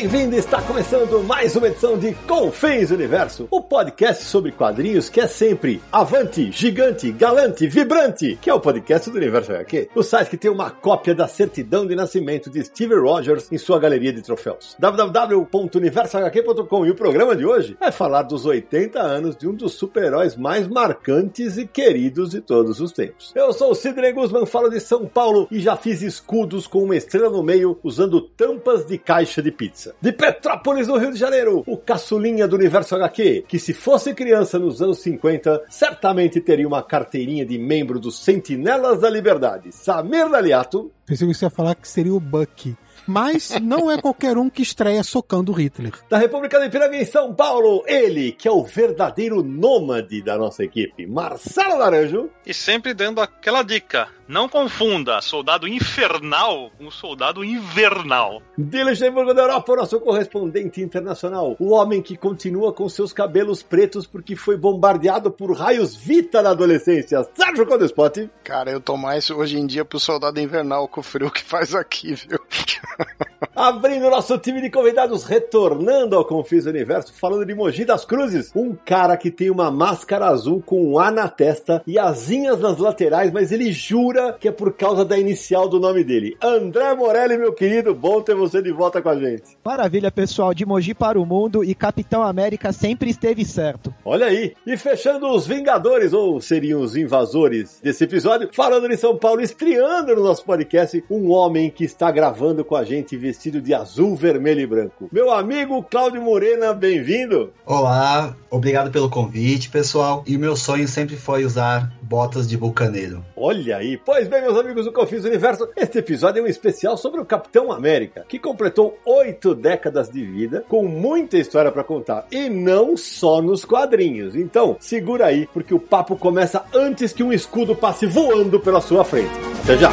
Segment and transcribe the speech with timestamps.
[0.00, 0.36] Bem-vindo!
[0.36, 5.82] Está começando mais uma edição de Confins Universo, o podcast sobre quadrinhos que é sempre
[5.90, 10.52] avante, gigante, galante, vibrante, que é o podcast do Universo HQ, o site que tem
[10.52, 14.76] uma cópia da certidão de nascimento de Steve Rogers em sua galeria de troféus.
[14.78, 20.36] www.universohq.com e o programa de hoje é falar dos 80 anos de um dos super-heróis
[20.36, 23.32] mais marcantes e queridos de todos os tempos.
[23.34, 26.94] Eu sou o Sidney Guzman, falo de São Paulo e já fiz escudos com uma
[26.94, 29.87] estrela no meio usando tampas de caixa de pizza.
[30.00, 34.58] De Petrópolis, no Rio de Janeiro, o caçulinha do universo HQ, que se fosse criança
[34.58, 39.72] nos anos 50, certamente teria uma carteirinha de membro dos Sentinelas da Liberdade.
[39.72, 40.90] Samir Daliato.
[41.06, 42.76] Pensei que você ia falar que seria o Bucky.
[43.06, 45.94] Mas não é qualquer um que estreia socando Hitler.
[46.10, 50.62] Da República do Ipiranga em São Paulo, ele, que é o verdadeiro nômade da nossa
[50.62, 52.28] equipe, Marcelo Laranjo.
[52.44, 58.42] E sempre dando aquela dica: não confunda soldado infernal com soldado invernal.
[58.58, 63.62] De Luxemburgo da Europa, o nosso correspondente internacional, o homem que continua com seus cabelos
[63.62, 68.28] pretos porque foi bombardeado por raios Vita na adolescência, Sérgio Codespot.
[68.44, 71.74] Cara, eu tô mais hoje em dia pro soldado invernal com o frio que faz
[71.74, 72.38] aqui, viu?
[73.56, 78.74] Abrindo nosso time de convidados, retornando ao Confis Universo, falando de Mogi das Cruzes, um
[78.74, 83.32] cara que tem uma máscara azul com um A na testa e asinhas nas laterais,
[83.32, 86.36] mas ele jura que é por causa da inicial do nome dele.
[86.42, 89.56] André Morelli, meu querido, bom ter você de volta com a gente.
[89.64, 93.94] Maravilha, pessoal, de Mogi para o mundo e Capitão América sempre esteve certo.
[94.04, 99.16] Olha aí, e fechando os Vingadores, ou seriam os invasores desse episódio, falando de São
[99.16, 103.72] Paulo, estreando no nosso podcast, um homem que está gravando com a gente vestido de
[103.72, 105.08] azul, vermelho e branco.
[105.12, 107.52] Meu amigo Cláudio Morena, bem-vindo!
[107.64, 110.22] Olá, obrigado pelo convite, pessoal.
[110.26, 113.24] E o meu sonho sempre foi usar botas de bucaneiro.
[113.36, 113.96] Olha aí!
[114.08, 117.70] Pois bem, meus amigos do Confis Universo, este episódio é um especial sobre o Capitão
[117.70, 123.42] América, que completou oito décadas de vida, com muita história para contar, e não só
[123.42, 124.34] nos quadrinhos.
[124.34, 129.04] Então, segura aí, porque o papo começa antes que um escudo passe voando pela sua
[129.04, 129.34] frente.
[129.62, 129.90] Até já!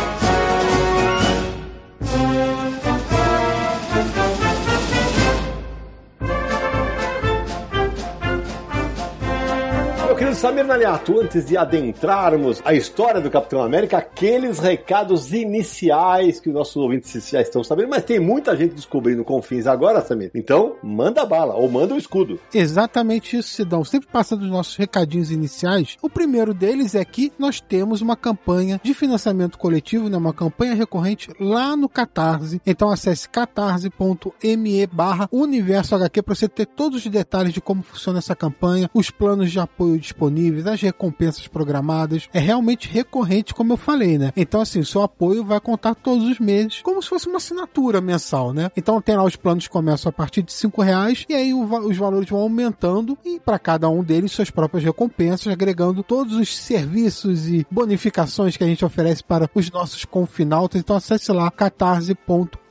[10.36, 16.56] Samir Naliato, antes de adentrarmos a história do Capitão América, aqueles recados iniciais que os
[16.56, 20.32] nossos ouvintes já estão sabendo, mas tem muita gente descobrindo confins agora, Samir.
[20.36, 22.38] Então, manda bala, ou manda o escudo.
[22.54, 23.86] Exatamente isso, Sidão.
[23.86, 25.96] Sempre passando os nossos recadinhos iniciais.
[26.02, 30.76] O primeiro deles é que nós temos uma campanha de financiamento coletivo, né, uma campanha
[30.76, 32.62] recorrente lá no Catarse.
[32.66, 38.20] Então acesse catarse.me barra universo HQ para você ter todos os detalhes de como funciona
[38.20, 40.25] essa campanha, os planos de apoio disponíveis,
[40.68, 42.28] as recompensas programadas.
[42.34, 44.32] É realmente recorrente, como eu falei, né?
[44.36, 48.54] Então, assim, seu apoio vai contar todos os meses, como se fosse uma assinatura mensal,
[48.54, 48.72] né?
[48.76, 51.98] Então, tem lá os planos que começam a partir de cinco reais e aí os
[51.98, 57.48] valores vão aumentando e para cada um deles suas próprias recompensas, agregando todos os serviços
[57.48, 60.80] e bonificações que a gente oferece para os nossos confinautas.
[60.80, 61.52] Então, acesse lá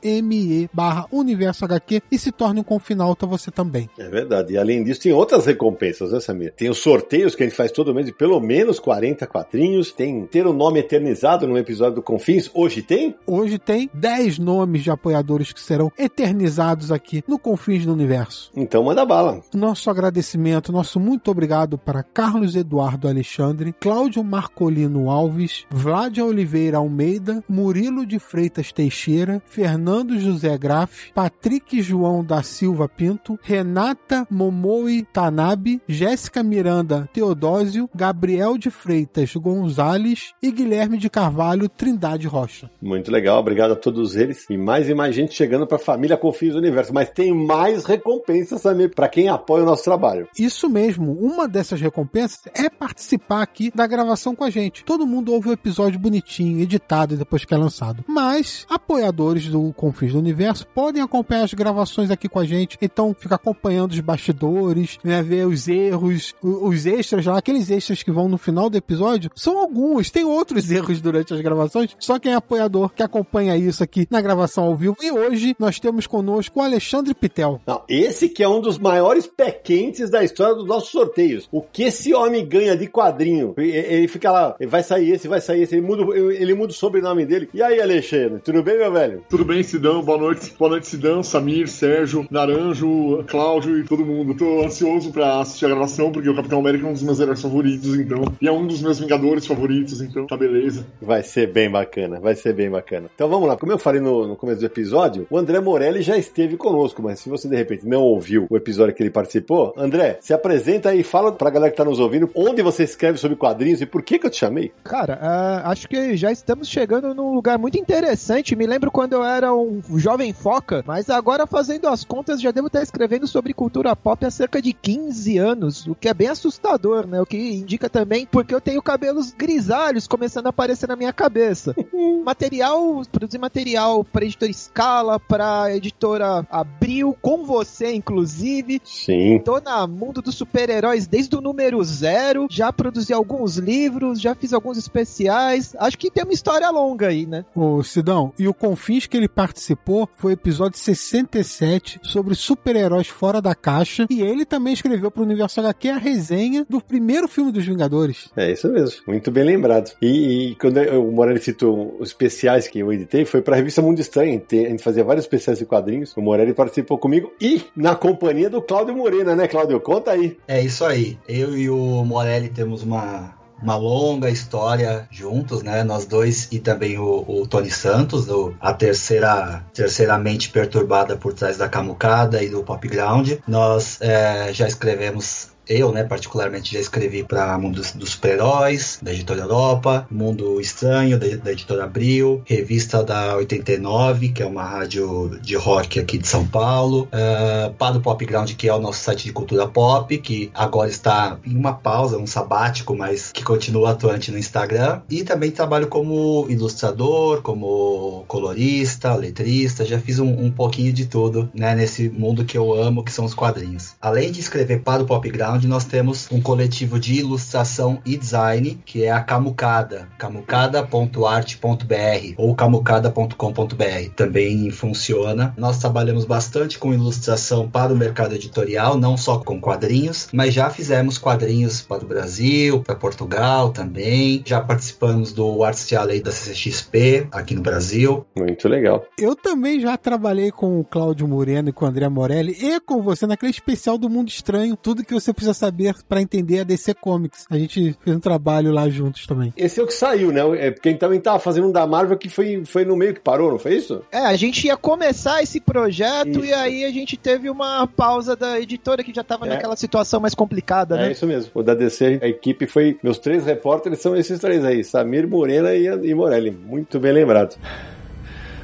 [0.05, 3.89] catarse.me barra universo HQ e se torne um confinalta você também.
[3.97, 4.53] É verdade.
[4.53, 6.53] E além disso, tem outras recompensas, né, Samir?
[6.55, 9.91] Tem os sorteios que a gente faz todo mês de pelo menos 40 quadrinhos.
[9.91, 12.49] Tem ter o nome eternizado no episódio do Confins.
[12.53, 13.15] Hoje tem?
[13.25, 18.51] Hoje tem 10 nomes de apoiadores que serão eternizados aqui no Confins do Universo.
[18.55, 19.41] Então manda bala.
[19.53, 27.43] Nosso agradecimento, nosso muito obrigado para Carlos Eduardo Alexandre, Cláudio Marcolino Alves, Vládia Oliveira Almeida,
[27.47, 35.81] Murilo de Freitas Teixeira, Fernando José Graff, Patrick João da Silva Pinto, Renata Momoi Tanabe,
[35.87, 42.69] Jéssica Miranda Teodósio, Gabriel de Freitas Gonzales e Guilherme de Carvalho Trindade Rocha.
[42.81, 44.45] Muito legal, obrigado a todos eles.
[44.49, 46.93] E mais e mais gente chegando para a família Confins do Universo.
[46.93, 50.27] Mas tem mais recompensas também para quem apoia o nosso trabalho.
[50.37, 54.83] Isso mesmo, uma dessas recompensas é participar aqui da gravação com a gente.
[54.83, 58.03] Todo mundo ouve o episódio bonitinho, editado depois que é lançado.
[58.07, 62.77] Mas apoiadores do Confins do Universo, podem acompanhar as gravações aqui com a gente.
[62.81, 68.11] Então, fica acompanhando os bastidores, né, ver os erros, os extras lá, aqueles extras que
[68.11, 69.31] vão no final do episódio.
[69.35, 71.95] São alguns, tem outros erros durante as gravações.
[71.99, 74.97] Só quem é apoiador que acompanha isso aqui na gravação ao vivo.
[75.01, 77.61] E hoje nós temos conosco o Alexandre Pitel.
[77.65, 81.47] Não, esse que é um dos maiores pé quentes da história dos nossos sorteios.
[81.51, 83.53] O que esse homem ganha de quadrinho?
[83.57, 87.25] Ele fica lá, vai sair esse, vai sair esse, ele muda, ele muda o sobrenome
[87.25, 87.49] dele.
[87.53, 89.23] E aí, Alexandre, tudo bem, meu velho?
[89.29, 90.01] Tudo bem, Sidão?
[90.01, 90.53] Boa noite.
[90.57, 94.35] Boa noite, Sidão, Samir, Sérgio, Naranjo, Cláudio e todo mundo.
[94.35, 97.41] Tô ansioso pra assistir a gravação, porque o Capitão América é um dos meus heróis
[97.41, 98.23] favoritos, então.
[98.41, 100.85] E é um dos meus Vingadores favoritos, então tá beleza.
[101.01, 103.09] Vai ser bem bacana, vai ser bem bacana.
[103.13, 106.17] Então vamos lá, como eu falei no, no começo do episódio, o André Morelli já
[106.17, 110.17] esteve conosco, mas se você de repente não ouviu o episódio que ele participou, André,
[110.21, 113.81] se apresenta aí, fala pra galera que tá nos ouvindo onde você escreve sobre quadrinhos
[113.81, 114.71] e por que que eu te chamei.
[114.83, 118.55] Cara, ah, acho que já estamos chegando num lugar muito interessante.
[118.55, 122.67] Me lembro quando eu era um jovem foca, mas agora fazendo as contas já devo
[122.67, 127.07] estar escrevendo sobre cultura pop há cerca de 15 anos, o que é bem assustador,
[127.07, 127.21] né?
[127.21, 131.75] O que indica também porque eu tenho cabelos grisalhos começando a aparecer na minha cabeça.
[132.23, 138.81] material, produzir material para editora Scala, para editora Abril, com você inclusive.
[138.83, 139.39] Sim.
[139.39, 144.53] Tô na mundo dos super-heróis desde o número zero, já produzi alguns livros, já fiz
[144.53, 145.75] alguns especiais.
[145.79, 147.45] Acho que tem uma história longa aí, né?
[147.55, 153.39] Ô, Sidão, e o Confins que ele participou foi o episódio 67 sobre super-heróis fora
[153.39, 154.07] da caixa.
[154.09, 158.29] E ele também escreveu pro Universo HQ a resenha do primeiro filme dos Vingadores.
[158.35, 159.91] É isso mesmo, muito bem lembrado.
[160.01, 163.99] E, e quando o Morelli citou os especiais que eu editei, foi pra revista Mundo
[163.99, 164.41] Estranho.
[164.51, 166.15] A gente fazia vários especiais de quadrinhos.
[166.17, 169.79] O Morelli participou comigo e na companhia do Cláudio Morena, né, Cláudio?
[169.79, 170.37] Conta aí.
[170.47, 171.19] É isso aí.
[171.27, 175.83] Eu e o Morelli temos uma, uma longa história juntos, né?
[175.83, 178.27] Nós dois e também o, o Tony Santos,
[178.59, 183.33] a terceira, terceira mente perturbada por trás da Camucada e do Pop Ground.
[183.47, 185.54] Nós é, já escrevemos.
[185.67, 191.27] Eu, né, particularmente, já escrevi para Mundo dos- Super-Heróis, da editora Europa, Mundo Estranho, da,
[191.37, 196.45] da editora Abril, revista da 89, que é uma rádio de rock aqui de São
[196.45, 200.51] Paulo, eh, para o Pop Ground, que é o nosso site de cultura pop, que
[200.53, 205.01] agora está em uma pausa, um sabático, mas que continua atuante no Instagram.
[205.09, 211.49] E também trabalho como ilustrador, como colorista, letrista, já fiz um, um pouquinho de tudo,
[211.53, 213.93] né, nesse mundo que eu amo, que são os quadrinhos.
[214.01, 218.79] Além de escrever para o Pop Ground, nós temos um coletivo de ilustração e design,
[218.85, 224.09] que é a Camucada, camucada.arte.br ou camucada.com.br.
[224.15, 225.53] Também funciona.
[225.57, 230.69] Nós trabalhamos bastante com ilustração para o mercado editorial, não só com quadrinhos, mas já
[230.69, 234.43] fizemos quadrinhos para o Brasil, para Portugal também.
[234.45, 238.25] Já participamos do Arts Alley da CCXP aqui no Brasil.
[238.35, 239.05] Muito legal.
[239.17, 243.01] Eu também já trabalhei com o Cláudio Moreno e com o André Morelli e com
[243.01, 246.93] você naquele especial do Mundo Estranho, tudo que você precisa saber pra entender a DC
[246.95, 247.45] Comics.
[247.49, 249.53] A gente fez um trabalho lá juntos também.
[249.55, 250.41] Esse é o que saiu, né?
[250.57, 253.51] É porque também tava fazendo um da Marvel que foi, foi no meio que parou,
[253.51, 254.01] não foi isso?
[254.11, 256.45] É, a gente ia começar esse projeto Isso.
[256.45, 259.49] e aí a gente teve uma pausa da editora que já tava É.
[259.49, 261.11] naquela situação mais complicada, É né?
[261.11, 261.51] isso mesmo.
[261.53, 262.97] O da DC, a equipe foi.
[263.03, 266.51] Meus três repórteres são esses três aí: Samir, Morena e, e Morelli.
[266.51, 267.55] Muito bem lembrado.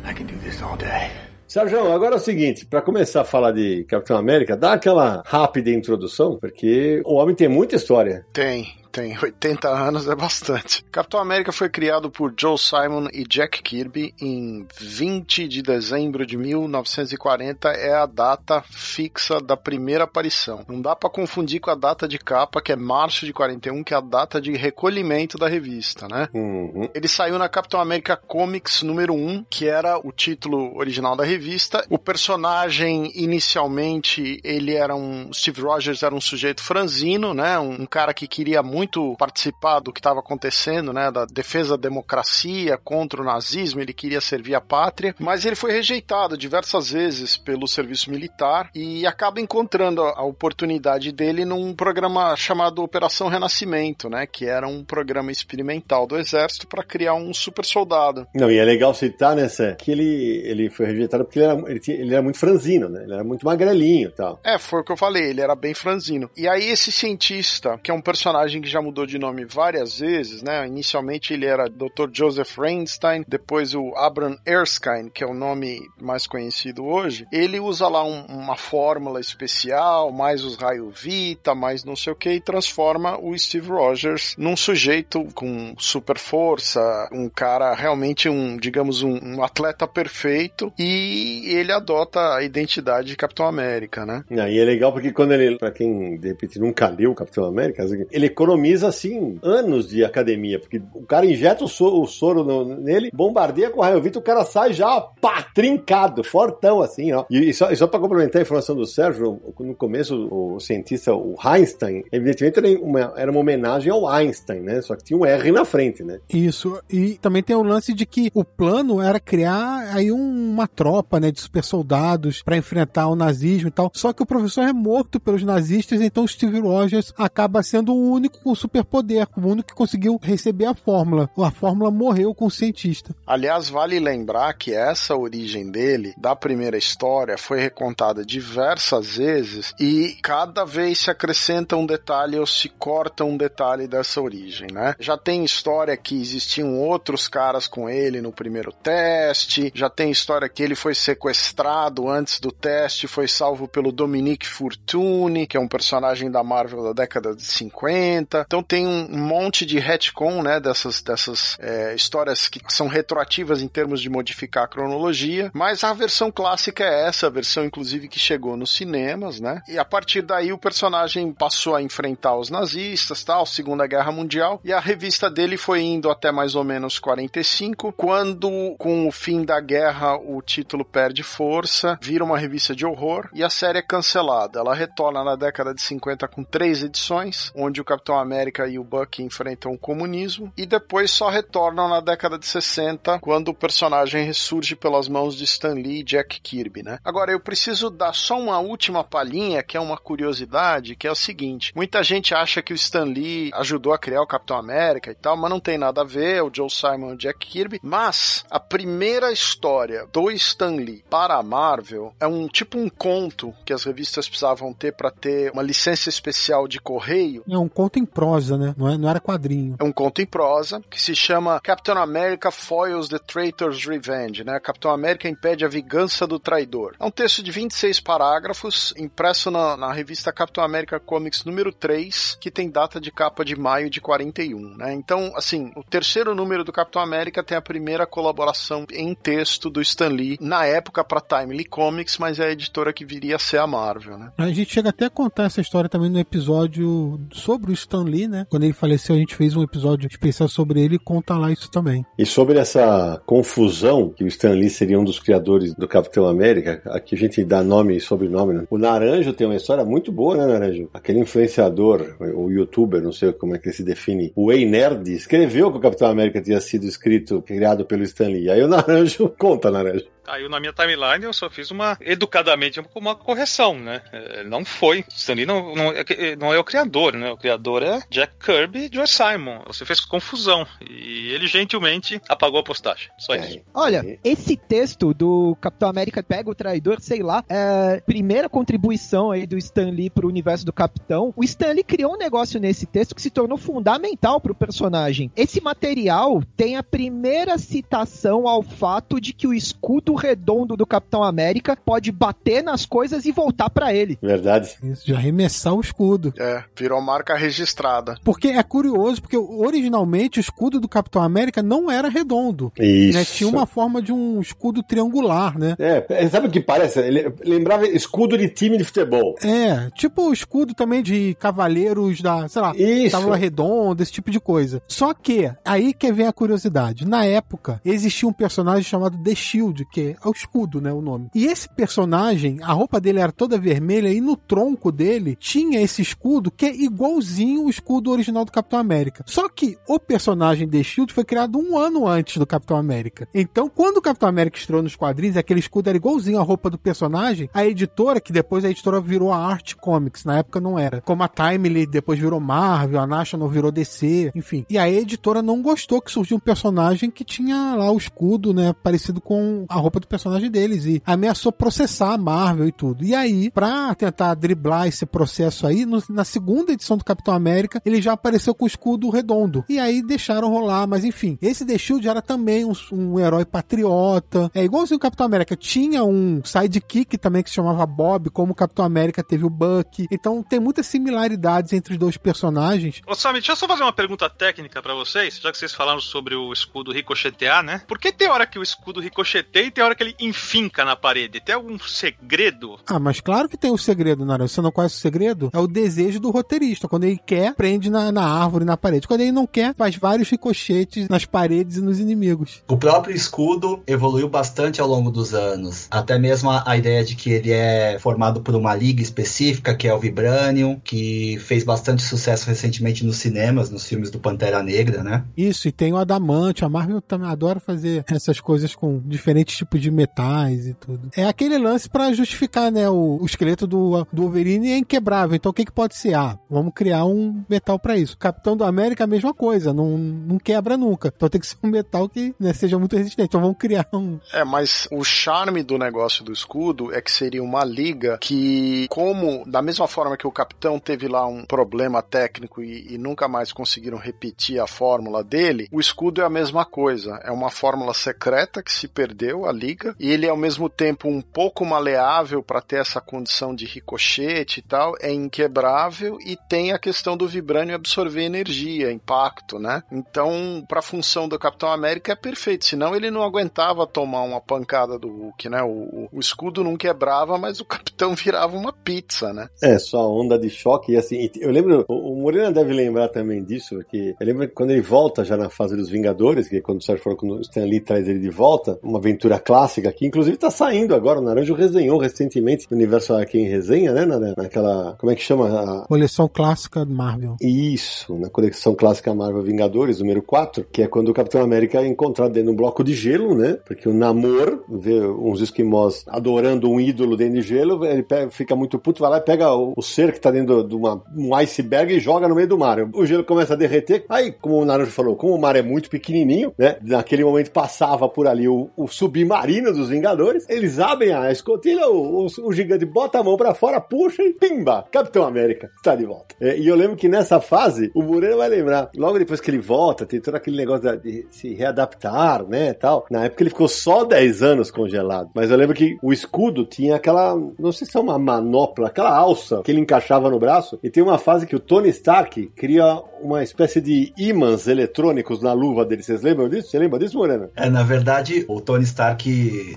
[0.04, 1.10] I can do this all day.
[1.52, 5.70] Sérgio, agora é o seguinte: pra começar a falar de Capitão América, dá aquela rápida
[5.70, 8.26] introdução, porque o homem tem muita história.
[8.32, 9.18] Tem, tem.
[9.22, 10.84] 80 anos é bastante.
[10.92, 16.38] Capitão América foi criado por Joe Simon e Jack Kirby em 20 de dezembro de
[16.38, 17.70] 1940.
[17.70, 20.64] É a data fixa da primeira aparição.
[20.68, 23.94] Não dá pra confundir com a data de capa, que é março de 41, que
[23.94, 26.28] é a data de recolhimento da revista, né?
[26.34, 26.90] Uhum.
[26.94, 31.86] Ele saiu na Capitão América Comics número 1, que era o título original da revista.
[31.90, 35.32] O personagem, inicialmente, ele era um.
[35.34, 37.58] Steve Rogers era um sujeito franzino, né?
[37.60, 38.81] Um, um cara que queria muito
[39.18, 41.12] participar do que estava acontecendo, né?
[41.12, 45.72] Da defesa da democracia contra o nazismo, ele queria servir a pátria, mas ele foi
[45.72, 52.36] rejeitado diversas vezes pelo serviço militar e acaba encontrando a, a oportunidade dele num programa
[52.36, 54.26] chamado Operação Renascimento, né?
[54.26, 58.28] Que era um programa experimental do exército para criar um super soldado.
[58.36, 61.70] Não, e é legal citar, né, Sé, que ele, ele foi rejeitado porque ele era,
[61.70, 63.04] ele, tinha- ele era muito franzino, né?
[63.04, 64.40] Ele era muito magrelinho e tal.
[64.44, 66.30] É, foi o que eu falei, ele era bem franzino.
[66.38, 70.42] E aí esse cientista, que é um personagem que já mudou de nome várias vezes,
[70.42, 70.66] né?
[70.66, 72.10] Inicialmente ele era Dr.
[72.12, 77.26] Joseph Reinstein, depois o Abram Erskine, que é o nome mais conhecido hoje.
[77.32, 82.16] Ele usa lá um, uma fórmula especial, mais os raio Vita, mais não sei o
[82.16, 88.58] que, e transforma o Steve Rogers num sujeito com super força, um cara realmente um,
[88.58, 94.24] digamos, um, um atleta perfeito, e ele adota a identidade de Capitão América, né?
[94.30, 98.28] E é legal porque quando ele, pra quem de repente nunca leu Capitão América, ele
[98.28, 103.10] economiza assim anos de academia, porque o cara injeta o soro, o soro no- nele,
[103.14, 107.26] bombardeia com o raio Vita, o cara sai já, pá, trincado, fortão assim, ó.
[107.30, 111.14] E, e só, e só pra complementar a informação do Sérgio, no começo o, cientista,
[111.14, 114.82] o Einstein, evidentemente era uma, era uma homenagem ao Einstein, né?
[114.82, 116.20] Só que tinha um R na frente, né?
[116.34, 116.80] Isso.
[116.90, 121.20] E também tem o lance de que o plano era criar aí um- uma tropa,
[121.20, 123.92] né, de super soldados pra enfrentar o nazismo e tal.
[123.94, 128.51] Só que o professor é morto pelos nazistas, então Steve Rogers acaba sendo o único
[128.52, 131.30] com superpoder, o único que conseguiu receber a fórmula.
[131.38, 133.16] A fórmula morreu com o cientista.
[133.26, 140.18] Aliás, vale lembrar que essa origem dele, da primeira história, foi recontada diversas vezes e
[140.22, 144.96] cada vez se acrescenta um detalhe ou se corta um detalhe dessa origem, né?
[145.00, 150.50] Já tem história que existiam outros caras com ele no primeiro teste, já tem história
[150.50, 155.68] que ele foi sequestrado antes do teste, foi salvo pelo Dominique Fortune, que é um
[155.68, 158.41] personagem da Marvel da década de 50.
[158.46, 163.68] Então tem um monte de retcon, né, dessas, dessas é, histórias que são retroativas em
[163.68, 168.20] termos de modificar a cronologia, mas a versão clássica é essa, a versão inclusive que
[168.20, 169.62] chegou nos cinemas, né?
[169.68, 174.60] E a partir daí o personagem passou a enfrentar os nazistas, tal, Segunda Guerra Mundial,
[174.64, 179.44] e a revista dele foi indo até mais ou menos 45, quando com o fim
[179.44, 183.82] da guerra o título perde força, vira uma revista de horror e a série é
[183.82, 184.60] cancelada.
[184.60, 188.84] Ela retorna na década de 50 com três edições, onde o Capitão América e o
[188.84, 194.26] Bucky enfrentam o comunismo, e depois só retornam na década de 60, quando o personagem
[194.26, 197.00] ressurge pelas mãos de Stan Lee e Jack Kirby, né?
[197.04, 201.16] Agora eu preciso dar só uma última palhinha, que é uma curiosidade, que é o
[201.16, 205.16] seguinte: muita gente acha que o Stan Lee ajudou a criar o Capitão América e
[205.16, 207.80] tal, mas não tem nada a ver, o Joe Simon e o Jack Kirby.
[207.82, 213.54] Mas a primeira história do Stan Lee para a Marvel é um tipo um conto
[213.66, 217.44] que as revistas precisavam ter para ter uma licença especial de correio.
[217.50, 218.76] É um conto em prosa, né?
[218.78, 219.76] Não, é, não era quadrinho.
[219.80, 224.60] É um conto em prosa que se chama Captain America Foils the Traitor's Revenge, né?
[224.60, 226.96] Capitão América impede a vingança do traidor.
[227.00, 232.38] É um texto de 26 parágrafos, impresso na, na revista Capitão América Comics número 3,
[232.40, 234.94] que tem data de capa de maio de 41, né?
[234.94, 239.82] Então, assim, o terceiro número do Capitão América tem a primeira colaboração em texto do
[239.82, 243.58] Stan Lee, na época para Timely Comics, mas é a editora que viria a ser
[243.58, 244.32] a Marvel, né?
[244.38, 248.28] A gente chega até a contar essa história também no episódio sobre o Stan Lee,
[248.28, 248.46] né?
[248.50, 251.70] Quando ele faleceu, a gente fez um episódio especial sobre ele e conta lá isso
[251.70, 252.06] também.
[252.18, 256.82] E sobre essa confusão que o Stan Lee seria um dos criadores do Capitão América,
[256.86, 258.64] aqui a gente dá nome e sobrenome, né?
[258.70, 260.90] O Naranjo tem uma história muito boa, né, Naranjo?
[260.94, 265.12] Aquele influenciador, o youtuber, não sei como é que ele se define, o Ei Nerd,
[265.12, 268.50] escreveu que o Capitão América tinha sido escrito, criado pelo Stan Lee.
[268.50, 270.06] Aí o Naranjo, conta, Naranjo.
[270.24, 274.02] Caiu na minha timeline, eu só fiz uma, educadamente, uma correção, né?
[274.12, 275.04] É, Não foi.
[275.16, 277.32] Stanley não, não, é, não é o criador, né?
[277.32, 279.62] O criador é Jack Kirby e Joe Simon.
[279.68, 280.66] Você fez confusão.
[280.88, 283.10] E ele gentilmente apagou a postagem.
[283.18, 283.60] Só isso.
[283.74, 289.48] Olha, esse texto do Capitão América pega o traidor, sei lá, é primeira contribuição aí
[289.48, 291.34] do Stan Lee pro universo do Capitão.
[291.36, 295.32] O Stan Lee criou um negócio nesse texto que se tornou fundamental pro personagem.
[295.36, 301.24] Esse material tem a primeira citação ao fato de que o escudo redondo do Capitão
[301.24, 304.18] América pode bater nas coisas e voltar pra ele.
[304.22, 304.78] Verdade.
[304.84, 306.34] Isso, de arremessar o escudo.
[306.38, 308.18] É, virou marca registrada.
[308.24, 312.72] Porque é curioso, porque originalmente o escudo do Capitão América não era redondo.
[312.80, 313.18] Isso.
[313.18, 313.26] Né?
[313.26, 315.76] Tinha uma forma de um escudo triangular, né?
[315.80, 317.00] É, sabe o que parece?
[317.00, 319.36] Ele lembrava escudo de time de futebol.
[319.44, 323.18] É, tipo o escudo também de cavaleiros da, sei lá, Isso.
[323.18, 324.82] tábua redonda, esse tipo de coisa.
[324.88, 327.08] Só que, aí que vem a curiosidade.
[327.08, 331.30] Na época, existia um personagem chamado The Shield, que é o escudo, né, o nome.
[331.34, 336.02] E esse personagem, a roupa dele era toda vermelha e no tronco dele tinha esse
[336.02, 339.24] escudo que é igualzinho o escudo original do Capitão América.
[339.28, 343.28] Só que o personagem The Shield foi criado um ano antes do Capitão América.
[343.34, 346.78] Então, quando o Capitão América estreou nos quadrinhos, aquele escudo era igualzinho a roupa do
[346.78, 351.02] personagem, a editora, que depois a editora virou a Art Comics, na época não era.
[351.02, 354.66] Como a Timely depois virou Marvel, a National virou DC, enfim.
[354.70, 358.54] E aí a editora não gostou que surgiu um personagem que tinha lá o escudo,
[358.54, 362.72] né, parecido com a roupa roupa do personagem deles e ameaçou processar a Marvel e
[362.72, 363.04] tudo.
[363.04, 367.82] E aí, pra tentar driblar esse processo aí, no, na segunda edição do Capitão América,
[367.86, 369.66] ele já apareceu com o escudo redondo.
[369.68, 371.38] E aí deixaram rolar, mas enfim.
[371.42, 374.50] Esse The Shield era também um, um herói patriota.
[374.56, 375.56] É igualzinho o Capitão América.
[375.56, 380.08] Tinha um sidekick também que se chamava Bob, como o Capitão América teve o Buck.
[380.10, 383.02] Então tem muitas similaridades entre os dois personagens.
[383.06, 386.00] Ô, Sammy, deixa eu só fazer uma pergunta técnica pra vocês, já que vocês falaram
[386.00, 387.82] sobre o escudo ricochetear, né?
[387.88, 390.96] Por que tem hora que o escudo ricocheteia e tem hora que ele enfinca na
[390.96, 391.40] parede?
[391.40, 392.80] Tem algum segredo?
[392.88, 394.48] Ah, mas claro que tem o segredo, Nara.
[394.48, 395.50] Você não conhece o segredo?
[395.54, 396.88] É o desejo do roteirista.
[396.88, 399.08] Quando ele quer, prende na, na árvore, na parede.
[399.08, 402.64] Quando ele não quer, faz vários ricochetes nas paredes e nos inimigos.
[402.68, 405.88] O próprio escudo evoluiu bastante ao longo dos anos.
[405.90, 409.88] Até mesmo a, a ideia de que ele é formado por uma liga específica, que
[409.88, 415.04] é o Vibranium, que fez bastante sucesso recentemente nos cinemas, nos filmes do Pantera Negra,
[415.04, 415.24] né?
[415.36, 416.66] Isso, e tem o adamante.
[416.66, 421.10] A Marvel também adora fazer essas coisas com diferentes tipos de metais e tudo.
[421.16, 422.90] É aquele lance pra justificar, né?
[422.90, 425.36] O, o esqueleto do, do Wolverine é inquebrável.
[425.36, 426.14] Então o que, que pode ser?
[426.14, 428.18] Ah, vamos criar um metal pra isso.
[428.18, 431.12] Capitão do América a mesma coisa, não, não quebra nunca.
[431.16, 433.28] Então tem que ser um metal que né, seja muito resistente.
[433.28, 434.20] Então vamos criar um.
[434.34, 439.44] É, mas o charme do negócio do escudo é que seria uma liga que, como,
[439.46, 443.52] da mesma forma que o capitão teve lá um problema técnico e, e nunca mais
[443.52, 447.20] conseguiram repetir a fórmula dele, o escudo é a mesma coisa.
[447.24, 451.22] É uma fórmula secreta que se perdeu, a liga, e ele ao mesmo tempo um
[451.22, 456.80] pouco maleável para ter essa condição de ricochete e tal, é inquebrável e tem a
[456.80, 459.84] questão do vibrânio absorver energia, impacto, né?
[459.92, 464.42] Então, para a função do Capitão América é perfeito, senão ele não aguentava tomar uma
[464.42, 465.62] pancada do Hulk, né?
[465.62, 469.48] O, o escudo não quebrava, mas o Capitão virava uma pizza, né?
[469.62, 470.94] É, só onda de choque.
[470.94, 474.82] E assim, eu lembro, o, Morena deve lembrar também disso, porque eu lembro quando ele
[474.82, 477.66] volta já na fase dos Vingadores, que é quando o Sérgio falou que o Stan
[477.66, 479.51] Lee traz ele de volta, uma aventura clássica
[479.92, 484.06] que inclusive tá saindo agora, o Naranjo resenhou recentemente no Universo aqui em resenha, né?
[484.06, 485.82] Na, naquela, como é que chama?
[485.82, 485.88] A...
[485.88, 487.36] Coleção clássica Marvel.
[487.42, 491.88] Isso, na coleção clássica Marvel Vingadores, número 4, que é quando o Capitão América é
[491.88, 493.58] encontrado dentro de um bloco de gelo, né?
[493.66, 498.56] Porque o Namor vê uns esquimós adorando um ídolo dentro de gelo, ele pega, fica
[498.56, 501.36] muito puto, vai lá e pega o, o ser que tá dentro de uma, um
[501.36, 502.78] iceberg e joga no meio do mar.
[502.94, 505.90] O gelo começa a derreter, aí, como o Naruto falou, como o mar é muito
[505.90, 506.78] pequenininho, né?
[506.82, 509.41] Naquele momento passava por ali o, o submarino
[509.74, 513.82] dos Vingadores, eles abrem a escotilha, o, o, o gigante bota a mão pra fora,
[513.82, 514.86] puxa e pimba!
[514.92, 516.36] Capitão América está de volta.
[516.40, 519.60] É, e eu lembro que nessa fase, o Moreira vai lembrar, logo depois que ele
[519.60, 523.06] volta, tem todo aquele negócio de, de se readaptar, né, tal.
[523.10, 525.30] Na época ele ficou só 10 anos congelado.
[525.34, 529.16] Mas eu lembro que o escudo tinha aquela, não sei se é uma manopla, aquela
[529.16, 530.80] alça que ele encaixava no braço.
[530.84, 535.54] E tem uma fase que o Tony Stark cria uma espécie de ímãs eletrônicos na
[535.54, 536.04] luva dele.
[536.04, 536.70] Vocês lembram disso?
[536.70, 537.50] Você lembra disso, Morena?
[537.56, 539.31] É, na verdade, o Tony Stark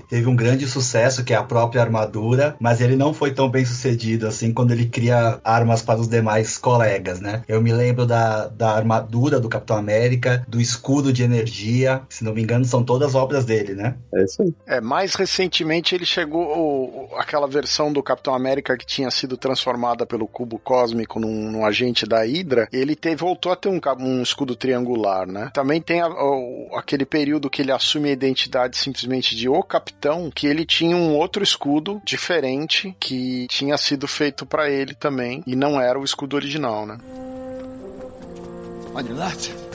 [0.09, 3.65] teve um grande sucesso, que é a própria armadura, mas ele não foi tão bem
[3.65, 7.43] sucedido assim quando ele cria armas para os demais colegas, né?
[7.49, 12.33] Eu me lembro da, da armadura do Capitão América, do escudo de energia, se não
[12.35, 13.97] me engano, são todas obras dele, né?
[14.15, 14.55] É isso aí.
[14.67, 20.07] É, mais recentemente ele chegou o, aquela versão do Capitão América que tinha sido transformada
[20.07, 24.23] pelo cubo cósmico num, num agente da Hydra, ele teve, voltou a ter um, um
[24.23, 25.51] escudo triangular, né?
[25.55, 30.31] Também tem a- o- aquele período que ele assume a identidade simplesmente de o Capitão,
[30.31, 35.55] que ele tinha um outro escudo diferente que tinha sido feito pra ele também e
[35.57, 36.99] não era o escudo original, né?
[38.95, 39.74] On your left.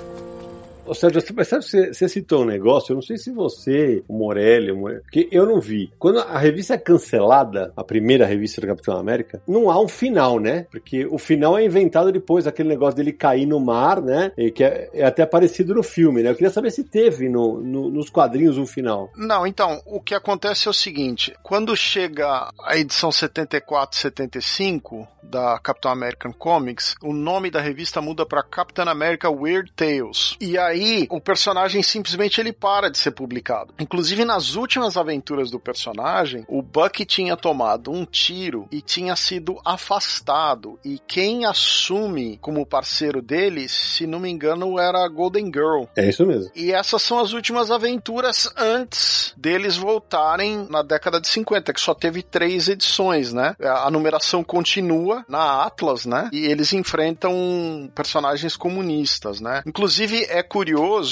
[0.90, 4.72] Ô, Sérgio, sabe, você, você citou um negócio, eu não sei se você, o Morelli,
[5.02, 5.92] porque eu não vi.
[6.00, 10.40] Quando a revista é cancelada, a primeira revista do Capitão América, não há um final,
[10.40, 10.66] né?
[10.72, 14.32] Porque o final é inventado depois, aquele negócio dele cair no mar, né?
[14.36, 16.32] E que é, é até parecido no filme, né?
[16.32, 19.12] Eu queria saber se teve no, no- nos quadrinhos um final.
[19.16, 25.60] Não, então, o que acontece é o seguinte: quando chega a edição 74 75 da
[25.60, 30.36] Capitão American Comics, o nome da revista muda para Captain America Weird Tales.
[30.42, 30.79] E aí,
[31.10, 33.74] o personagem simplesmente ele para de ser publicado.
[33.80, 39.60] Inclusive, nas últimas aventuras do personagem, o Buck tinha tomado um tiro e tinha sido
[39.66, 40.80] afastado.
[40.84, 45.86] E quem assume como parceiro dele, se não me engano, era a Golden Girl.
[45.96, 46.52] É isso mesmo.
[46.56, 51.94] E essas são as últimas aventuras antes deles voltarem na década de 50, que só
[51.94, 53.56] teve três edições, né?
[53.60, 56.30] A numeração continua na Atlas, né?
[56.32, 59.62] E eles enfrentam personagens comunistas, né?
[59.66, 60.59] Inclusive, é curioso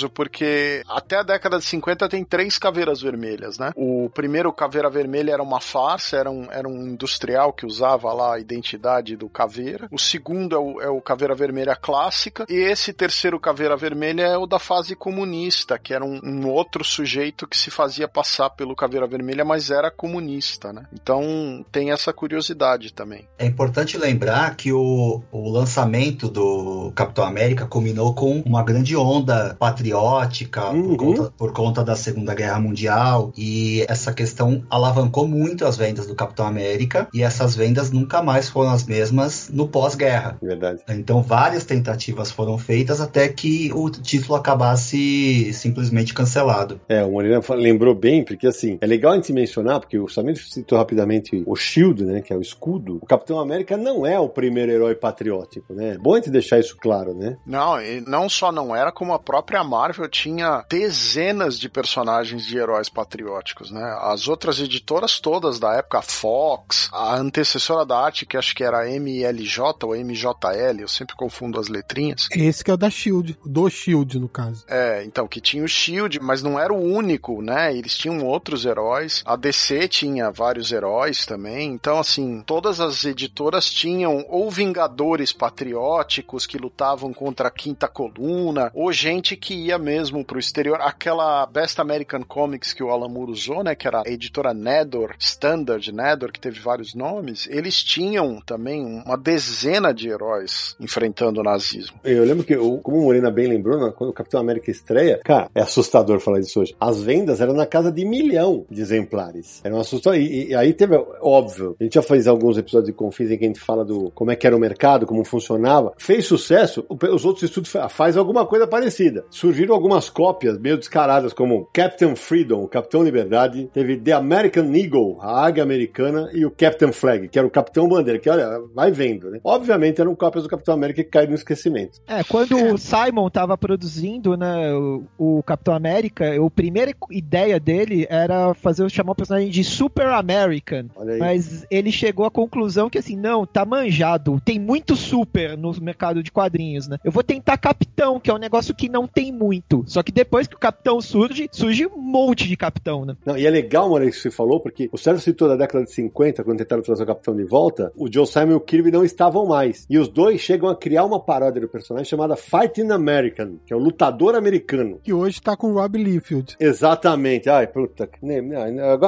[0.10, 3.72] porque até a década de 50 tem três caveiras vermelhas, né?
[3.76, 8.36] O primeiro caveira vermelha era uma farsa, era um, era um industrial que usava lá
[8.36, 9.88] a identidade do caveira.
[9.92, 12.46] O segundo é o, é o caveira vermelha clássica.
[12.50, 16.84] E esse terceiro caveira vermelha é o da fase comunista, que era um, um outro
[16.84, 20.86] sujeito que se fazia passar pelo caveira vermelha, mas era comunista, né?
[20.94, 23.28] Então tem essa curiosidade também.
[23.38, 29.37] É importante lembrar que o, o lançamento do Capitão América culminou com uma grande onda
[29.60, 30.96] patriótica Uhum.
[30.96, 36.08] por, conta, por conta da Segunda Guerra Mundial e essa questão alavancou muito as vendas
[36.08, 40.38] do Capitão América e essas vendas nunca mais foram as mesmas no pós-guerra.
[40.42, 40.82] Verdade.
[40.90, 46.80] Então várias tentativas foram feitas até que o título acabasse simplesmente cancelado.
[46.88, 50.38] É, o Moreira lembrou bem, porque assim, é legal a gente mencionar, porque o Samir
[50.38, 53.00] citou rapidamente o Shield, né, que é o escudo.
[53.02, 55.94] O Capitão América não é o primeiro herói patriótico, né?
[55.94, 57.38] É bom a gente deixar isso claro, né?
[57.46, 62.58] Não, e não só não era, como a própria Marvel tinha dezenas de personagens de
[62.58, 63.84] heróis patrióticos, né?
[64.00, 68.64] As outras editoras todas da época, a Fox, a antecessora da arte, que acho que
[68.64, 72.30] era MLJ ou MJL, eu sempre confundo as letrinhas.
[72.32, 74.64] Esse que é o da Shield, do Shield, no caso.
[74.70, 77.76] É, então, que tinha o Shield, mas não era o único, né?
[77.76, 79.24] Eles tinham outros heróis.
[79.26, 81.74] A DC tinha vários heróis também.
[81.74, 88.72] Então, assim, todas as editoras tinham ou vingadores patrióticos que lutavam contra a quinta coluna,
[88.74, 90.80] ou gente que ia mesmo pro exterior.
[90.82, 93.76] Aquela Best American Comics que o Alan Moore usou, né?
[93.76, 97.48] Que era a editora Nedor, Standard Nedor, que teve vários nomes.
[97.50, 102.00] Eles tinham também uma dezena de heróis enfrentando o nazismo.
[102.04, 105.50] Eu lembro que, como o Morena bem lembrou, né, quando o Capitão América estreia, cara,
[105.56, 106.76] é assustador falar isso hoje.
[106.80, 109.62] As vendas eram na casa de milhão de exemplares.
[109.64, 110.20] Eram assustador.
[110.20, 113.46] E, e aí teve, óbvio, a gente já fez alguns episódios de Confis em que
[113.46, 115.94] a gente fala do como é que era o mercado, como funcionava.
[115.98, 119.07] Fez sucesso, os outros estúdios fa- faz alguma coisa parecida.
[119.30, 125.18] Surgiram algumas cópias meio descaradas, como Captain Freedom, o Capitão Liberdade, teve The American Eagle,
[125.22, 128.92] a águia americana, e o Captain Flag, que era o Capitão Bandeira, que olha, vai
[128.92, 129.40] vendo, né?
[129.44, 132.00] Obviamente eram cópias do Capitão América que caíram no esquecimento.
[132.08, 138.08] É, quando o Simon tava produzindo, né, o, o Capitão América, a primeira ideia dele
[138.10, 140.86] era fazer chamar o personagem de Super American.
[141.20, 144.42] Mas ele chegou à conclusão que assim, não, tá manjado.
[144.44, 146.98] Tem muito super no mercado de quadrinhos, né?
[147.04, 149.84] Eu vou tentar Capitão, que é um negócio que não tem muito.
[149.86, 153.18] Só que depois que o Capitão surge, surge um monte de Capitão, né?
[153.26, 155.84] Não, e é legal, Moreira, isso que você falou, porque o Sérgio citou da década
[155.84, 158.92] de 50, quando tentaram trazer o Capitão de volta, o Joe Simon e o Kirby
[158.92, 159.86] não estavam mais.
[159.90, 163.76] E os dois chegam a criar uma paródia do personagem chamada Fighting American, que é
[163.76, 165.02] o lutador americano.
[165.04, 166.56] Que hoje tá com o Rob Liefeld.
[166.60, 167.50] Exatamente.
[167.50, 168.10] Ai, puta.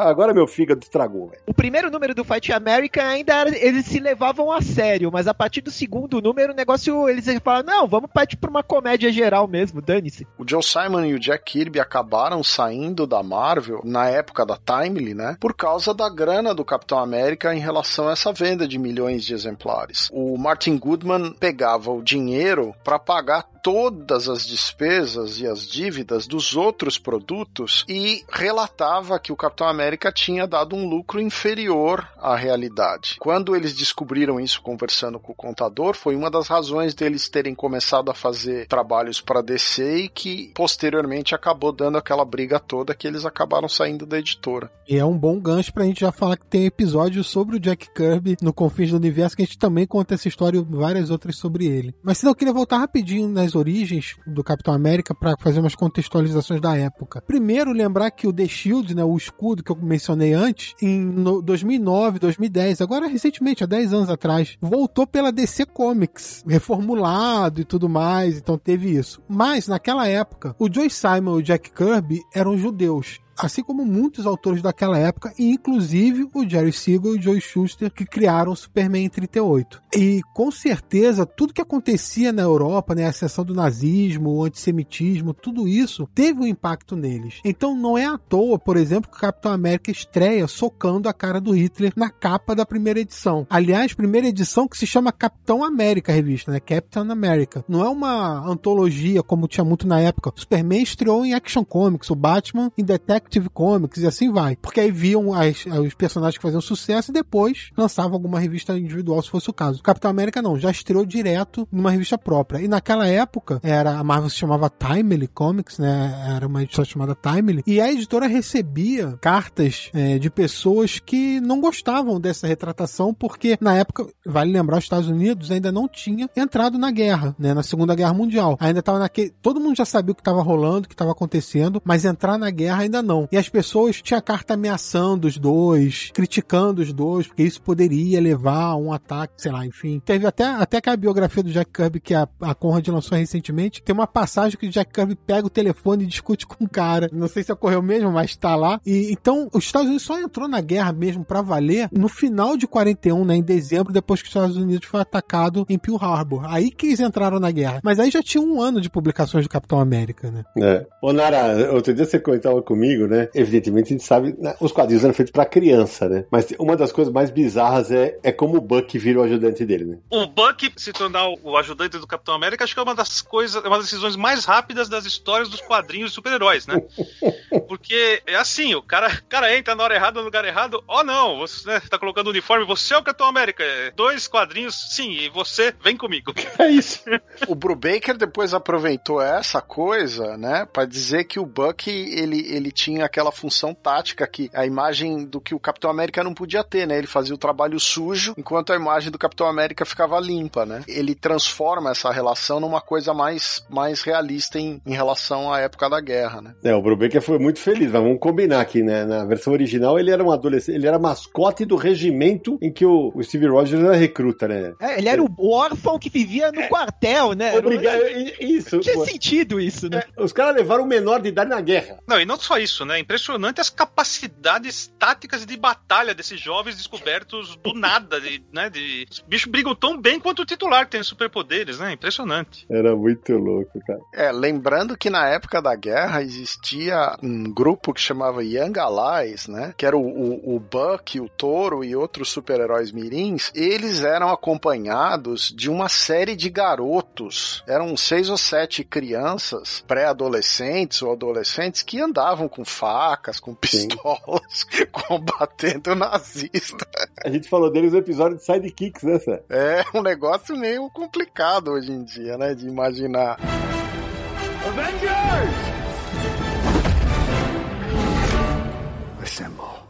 [0.03, 1.41] Agora, meu fígado estragou, velho.
[1.47, 5.33] O primeiro número do Fight America ainda era, eles se levavam a sério, mas a
[5.33, 9.47] partir do segundo número o negócio eles falaram, não, vamos partir pra uma comédia geral
[9.47, 10.27] mesmo, dane-se.
[10.37, 15.13] O Joe Simon e o Jack Kirby acabaram saindo da Marvel na época da Timely,
[15.13, 15.37] né?
[15.39, 19.33] Por causa da grana do Capitão América em relação a essa venda de milhões de
[19.33, 20.09] exemplares.
[20.11, 26.55] O Martin Goodman pegava o dinheiro para pagar todas as despesas e as dívidas dos
[26.55, 33.17] outros produtos e relatava que o Capitão América tinha dado um lucro inferior à realidade.
[33.19, 38.09] Quando eles descobriram isso conversando com o contador, foi uma das razões deles terem começado
[38.09, 43.25] a fazer trabalhos para DC e que posteriormente acabou dando aquela briga toda que eles
[43.25, 44.71] acabaram saindo da editora.
[44.87, 47.93] E é um bom gancho pra gente já falar que tem episódios sobre o Jack
[47.93, 51.35] Kirby no Confins do Universo, que a gente também conta essa história e várias outras
[51.37, 51.93] sobre ele.
[52.01, 55.75] Mas se não, eu queria voltar rapidinho nas origens do Capitão América pra fazer umas
[55.75, 57.21] contextualizações da época.
[57.21, 61.41] Primeiro, lembrar que o The Shield, né, o escudo que eu mencionei antes, em no-
[61.41, 67.87] 2009, 2010, agora recentemente, há 10 anos atrás, voltou pela DC Comics, reformulado e tudo
[67.89, 69.21] mais, então teve isso.
[69.27, 74.25] Mas, naquela época, o Joe Simon e o Jack Kirby eram judeus assim como muitos
[74.25, 78.55] autores daquela época, e inclusive o Jerry Siegel e o Joe Shuster, que criaram o
[78.55, 79.81] Superman em 38.
[79.95, 85.33] E com certeza, tudo que acontecia na Europa, né, a ascensão do nazismo, o antissemitismo,
[85.33, 87.39] tudo isso teve um impacto neles.
[87.43, 91.39] Então não é à toa, por exemplo, que o Capitão América estreia socando a cara
[91.39, 93.47] do Hitler na capa da primeira edição.
[93.49, 96.59] Aliás, primeira edição que se chama Capitão América a revista, né?
[96.59, 97.63] Captain America.
[97.67, 100.31] Não é uma antologia como tinha muito na época.
[100.35, 104.55] Superman estreou em Action Comics, o Batman em Detective Detective Comics e assim vai.
[104.55, 109.21] Porque aí viam as, os personagens que faziam sucesso e depois lançavam alguma revista individual,
[109.21, 109.83] se fosse o caso.
[109.83, 112.59] Capitão América não, já estreou direto numa revista própria.
[112.59, 116.33] E naquela época, era a Marvel se chamava Timely Comics, né?
[116.35, 117.63] Era uma editora chamada Timely.
[117.65, 123.75] E a editora recebia cartas é, de pessoas que não gostavam dessa retratação, porque na
[123.75, 127.53] época, vale lembrar, os Estados Unidos ainda não tinha entrado na guerra, né?
[127.53, 128.57] Na Segunda Guerra Mundial.
[128.59, 129.29] Ainda estava naquele.
[129.41, 132.49] Todo mundo já sabia o que estava rolando, o que estava acontecendo, mas entrar na
[132.49, 133.18] guerra ainda não.
[133.31, 138.65] E as pessoas tinham carta ameaçando os dois, criticando os dois, porque isso poderia levar
[138.65, 140.01] a um ataque, sei lá, enfim.
[140.05, 143.81] Teve até, até que a biografia do Jack Kirby, que a, a Conrad lançou recentemente,
[143.81, 147.09] tem uma passagem que o Jack Kirby pega o telefone e discute com o cara.
[147.11, 148.79] Não sei se ocorreu mesmo, mas tá lá.
[148.85, 152.67] E então, os Estados Unidos só entrou na guerra mesmo para valer no final de
[152.67, 156.45] 41, né, em dezembro, depois que os Estados Unidos foi atacado em Pearl Harbor.
[156.45, 157.79] Aí que eles entraram na guerra.
[157.83, 160.43] Mas aí já tinha um ano de publicações do Capitão América, né?
[160.57, 160.85] É.
[161.01, 163.29] Ô, Nara, outro dia você comentava comigo, né?
[163.33, 166.25] Evidentemente a gente sabe, né, os quadrinhos eram feitos para criança, né?
[166.31, 169.85] Mas uma das coisas mais bizarras é, é como o Buck vira o ajudante dele,
[169.85, 169.97] né?
[170.09, 173.63] O Buck se tornar o ajudante do Capitão América, acho que é uma das coisas,
[173.63, 176.81] uma das decisões mais rápidas das histórias dos quadrinhos de super-heróis, né?
[177.67, 181.03] Porque é assim, o cara, o cara entra na hora errada, no lugar errado, oh
[181.03, 183.63] não, você né, tá colocando o uniforme, você é o Capitão América.
[183.63, 186.33] É, dois quadrinhos, sim, e você vem comigo.
[186.59, 187.03] É isso.
[187.47, 192.88] o Brubaker depois aproveitou essa coisa, né, para dizer que o Buck ele, ele tinha
[193.01, 196.97] aquela função tática que a imagem do que o Capitão América não podia ter, né?
[196.97, 200.81] Ele fazia o trabalho sujo, enquanto a imagem do Capitão América ficava limpa, né?
[200.87, 206.01] Ele transforma essa relação numa coisa mais, mais realista em, em relação à época da
[206.01, 206.55] guerra, né?
[206.63, 209.05] É, o Brubaker foi muito feliz, mas vamos combinar aqui, né?
[209.05, 213.11] Na versão original ele era um adolescente, ele era mascote do regimento em que o,
[213.13, 214.73] o Steve Rogers era recruta, né?
[214.79, 217.57] É, ele era o órfão que vivia no quartel, né?
[217.57, 218.01] Obrigado,
[218.39, 218.75] isso.
[218.75, 219.05] Não tinha pô.
[219.05, 220.03] sentido isso, né?
[220.17, 221.99] É, os caras levaram o menor de idade na guerra.
[222.07, 222.99] Não, e não só isso, né?
[222.99, 228.69] Impressionante as capacidades táticas de batalha desses jovens descobertos do nada, de, né?
[228.69, 231.93] De, os bichos brigam tão bem quanto o titular que tem superpoderes, né?
[231.93, 232.65] Impressionante.
[232.69, 233.99] Era muito louco, cara.
[234.13, 239.73] É, lembrando que na época da guerra existia um grupo que chamava Young Allies, né?
[239.77, 243.51] Que era o, o, o Buck, o Toro e outros super-heróis mirins.
[243.53, 247.63] Eles eram acompanhados de uma série de garotos.
[247.67, 255.91] Eram seis ou sete crianças, pré-adolescentes ou adolescentes, que andavam com facas, com pistolas, combatendo
[255.91, 256.87] o nazista.
[257.23, 259.39] A gente falou deles no episódio de Sidekicks, né, Sam?
[259.49, 262.53] É um negócio meio complicado hoje em dia, né?
[262.53, 263.37] De imaginar.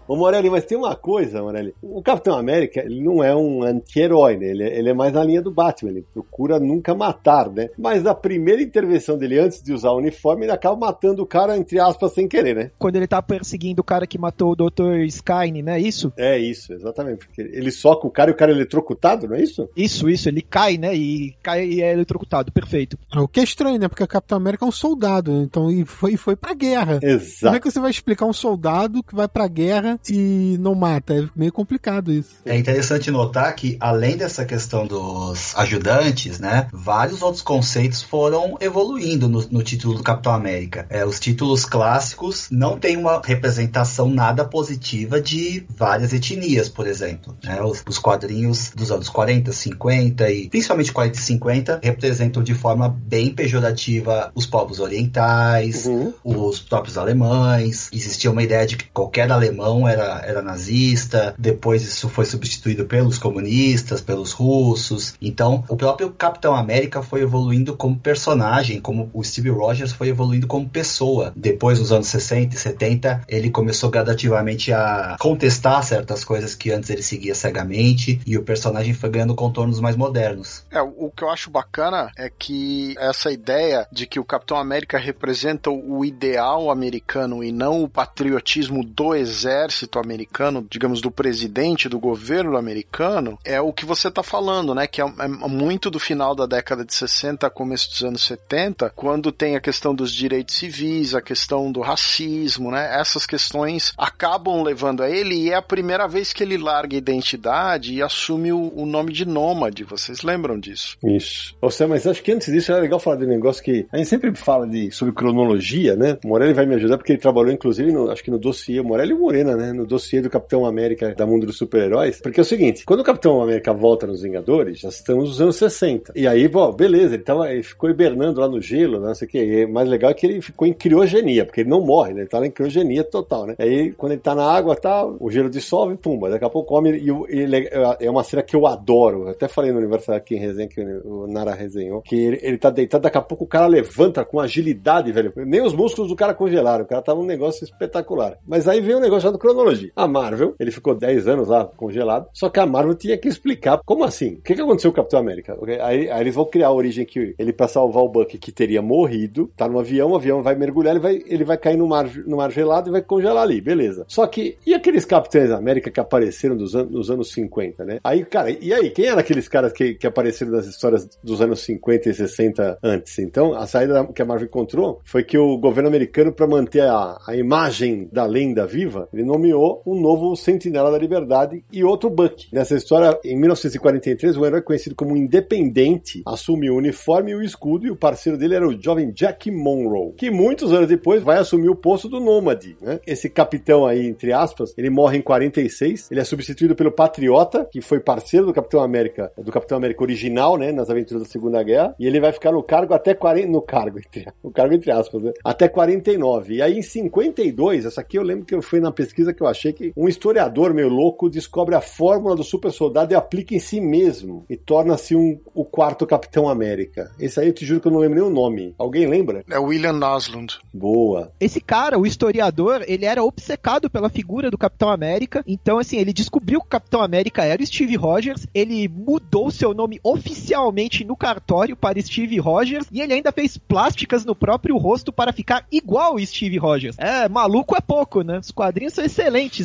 [0.10, 1.76] Ô Morelli, mas tem uma coisa, Morelli.
[1.84, 4.48] O Capitão América, ele não é um anti-herói, né?
[4.48, 5.92] Ele é, ele é mais na linha do Batman.
[5.92, 7.70] Ele procura nunca matar, né?
[7.78, 11.56] Mas a primeira intervenção dele, antes de usar o uniforme, ele acaba matando o cara,
[11.56, 12.72] entre aspas, sem querer, né?
[12.80, 15.02] Quando ele tá perseguindo o cara que matou o Dr.
[15.06, 15.80] Skyne, né?
[15.80, 16.12] Isso?
[16.18, 17.28] É isso, exatamente.
[17.28, 19.70] Porque ele soca o cara e o cara é eletrocutado, não é isso?
[19.78, 20.28] Isso, isso.
[20.28, 20.96] Ele cai, né?
[20.96, 22.52] E cai e é eletrocutado.
[22.52, 22.98] Perfeito.
[23.16, 23.88] O que é estranho, né?
[23.88, 27.00] Porque o Capitão América é um soldado, então e foi, e foi pra guerra.
[27.00, 27.62] Como é Exato.
[27.62, 31.14] que você vai explicar um soldado que vai pra guerra e não mata?
[31.14, 32.30] É meio complicado isso.
[32.46, 39.28] É interessante notar que, além dessa questão dos ajudantes, né, vários outros conceitos foram evoluindo
[39.28, 40.86] no, no título do Capitão América.
[40.90, 47.36] É, os títulos clássicos não têm uma representação nada positiva de várias etnias, por exemplo.
[47.44, 47.62] né?
[47.62, 52.90] Os, os quadrinhos dos anos 40, 50 e principalmente 40 e 50 representam de forma
[52.90, 56.14] bem pejorativa os povos orientais, Uhum.
[56.24, 57.90] os próprios alemães.
[57.94, 61.34] Existia uma ideia de que qualquer alemão era, era nazista.
[61.38, 65.16] Depois isso foi substituído pelos comunistas, pelos russos.
[65.22, 70.48] Então, o próprio Capitão América foi evoluindo como personagem, como o Steve Rogers foi evoluindo
[70.48, 71.34] como pessoa.
[71.36, 76.90] Depois, nos anos 60 e 70, ele começou gradativamente a contestar certas coisas que antes
[76.90, 80.64] ele seguia cegamente e o personagem foi ganhando contornos mais modernos.
[80.72, 84.98] É, o que eu acho bacana é que essa ideia de que o Capitão América
[84.98, 92.00] representa o ideal americano e não o patriotismo do exército americano, digamos, do presidente, do
[92.00, 94.88] governo americano, é o que você tá falando, né?
[94.88, 99.32] Que é, é muito do final da década de 60, começo dos anos 70, quando
[99.32, 103.00] tem a questão dos direitos civis, a questão do racismo, né?
[103.00, 106.98] Essas questões acabam levando a ele e é a primeira vez que ele larga a
[106.98, 109.84] identidade e assume o, o nome de nômade.
[109.84, 110.98] Vocês lembram disso?
[111.04, 111.56] Isso.
[111.70, 114.10] Sam, mas acho que antes disso era legal falar de um negócio que a gente
[114.10, 116.18] sempre fala de, sobre cronologia, né?
[116.26, 119.18] Morelli vai me ajudar porque ele trabalhou, inclusive, no, acho que no dossiê Morelli e
[119.18, 119.69] Morena, né?
[119.74, 123.04] No dossiê do Capitão América da Mundo dos Super-Heróis, porque é o seguinte, quando o
[123.04, 126.14] Capitão América volta nos Vingadores, já estamos nos anos 60.
[126.16, 129.28] E aí, bom, beleza, ele, tava, ele ficou hibernando lá no gelo, né, não sei
[129.28, 129.38] o que.
[129.40, 132.22] E o mais legal é que ele ficou em criogenia, porque ele não morre, né?
[132.22, 133.56] Ele tá em criogenia total, né?
[133.60, 136.98] Aí, quando ele tá na água, tá, o gelo dissolve, pumba, daqui a pouco come.
[136.98, 137.68] E o- ele,
[138.00, 139.24] é- uma cena que eu adoro.
[139.24, 142.58] Eu até falei no aniversário aqui em resenha, que o Nara resenhou, que ele, ele
[142.58, 145.32] tá deitado, daqui a pouco o cara levanta com agilidade, velho.
[145.38, 146.84] Nem os músculos do cara congelaram.
[146.84, 148.38] O cara tava um negócio espetacular.
[148.48, 149.92] Mas aí veio um negócio chamado cronologia.
[149.96, 153.80] A Marvel, ele ficou 10 anos lá congelado, só que a Marvel tinha que explicar
[153.86, 154.36] como assim.
[154.36, 155.58] O que, que aconteceu com o Capitão América?
[155.82, 158.82] Aí, aí eles vão criar a origem que ele, pra salvar o Buck, que teria
[158.82, 162.10] morrido, tá no avião, o avião vai mergulhar, ele vai, ele vai cair no mar,
[162.26, 164.06] no mar gelado e vai congelar ali, beleza.
[164.08, 168.00] Só que, e aqueles Capitães América que apareceram dos an nos anos 50, né?
[168.04, 171.62] Aí, cara, e aí, quem eram aqueles caras que, que apareceram nas histórias dos anos
[171.62, 173.20] 50 e 60 antes?
[173.20, 177.18] Então, a saída que a Marvel encontrou foi que o governo americano, para manter a,
[177.28, 182.48] a imagem da lenda viva, ele nomeou um novo Sentinela da Liberdade e outro Buck.
[182.52, 187.88] Nessa história, em 1943, um herói conhecido como Independente assumiu o uniforme e o escudo,
[187.88, 191.70] e o parceiro dele era o jovem Jack Monroe, que muitos anos depois vai assumir
[191.70, 192.76] o posto do Nômade.
[192.82, 193.00] Né?
[193.08, 197.82] Esse capitão aí, entre aspas, ele morre em 46, ele é substituído pelo Patriota, que
[197.82, 201.96] foi parceiro do Capitão América, do Capitão América original, né, nas aventuras da Segunda Guerra,
[201.98, 205.24] e ele vai ficar no cargo até 40, no cargo, entre, no cargo entre aspas,
[205.24, 206.56] né, até 49.
[206.56, 209.48] E aí em 52, essa aqui eu lembro que eu fui na pesquisa que eu
[209.48, 213.60] achei que um historiador meio louco descobre a fórmula do super soldado e aplica em
[213.60, 217.12] si mesmo, e torna-se um, o quarto Capitão América.
[217.20, 218.74] Esse aí eu te juro que eu não lembro nem o nome.
[218.78, 219.44] Alguém lembra?
[219.50, 220.60] É William Naslund.
[220.74, 221.32] Boa.
[221.40, 225.44] Esse cara, o historiador, ele era obcecado pela figura do Capitão América.
[225.48, 228.48] Então, assim, ele descobriu que o Capitão América era o Steve Rogers.
[228.54, 232.88] Ele mudou seu nome oficialmente no cartório para Steve Rogers.
[232.92, 236.96] E ele ainda fez plásticas no próprio rosto para ficar igual o Steve Rogers.
[236.98, 238.40] É, maluco é pouco, né?
[238.40, 239.19] Os quadrinhos são excelentes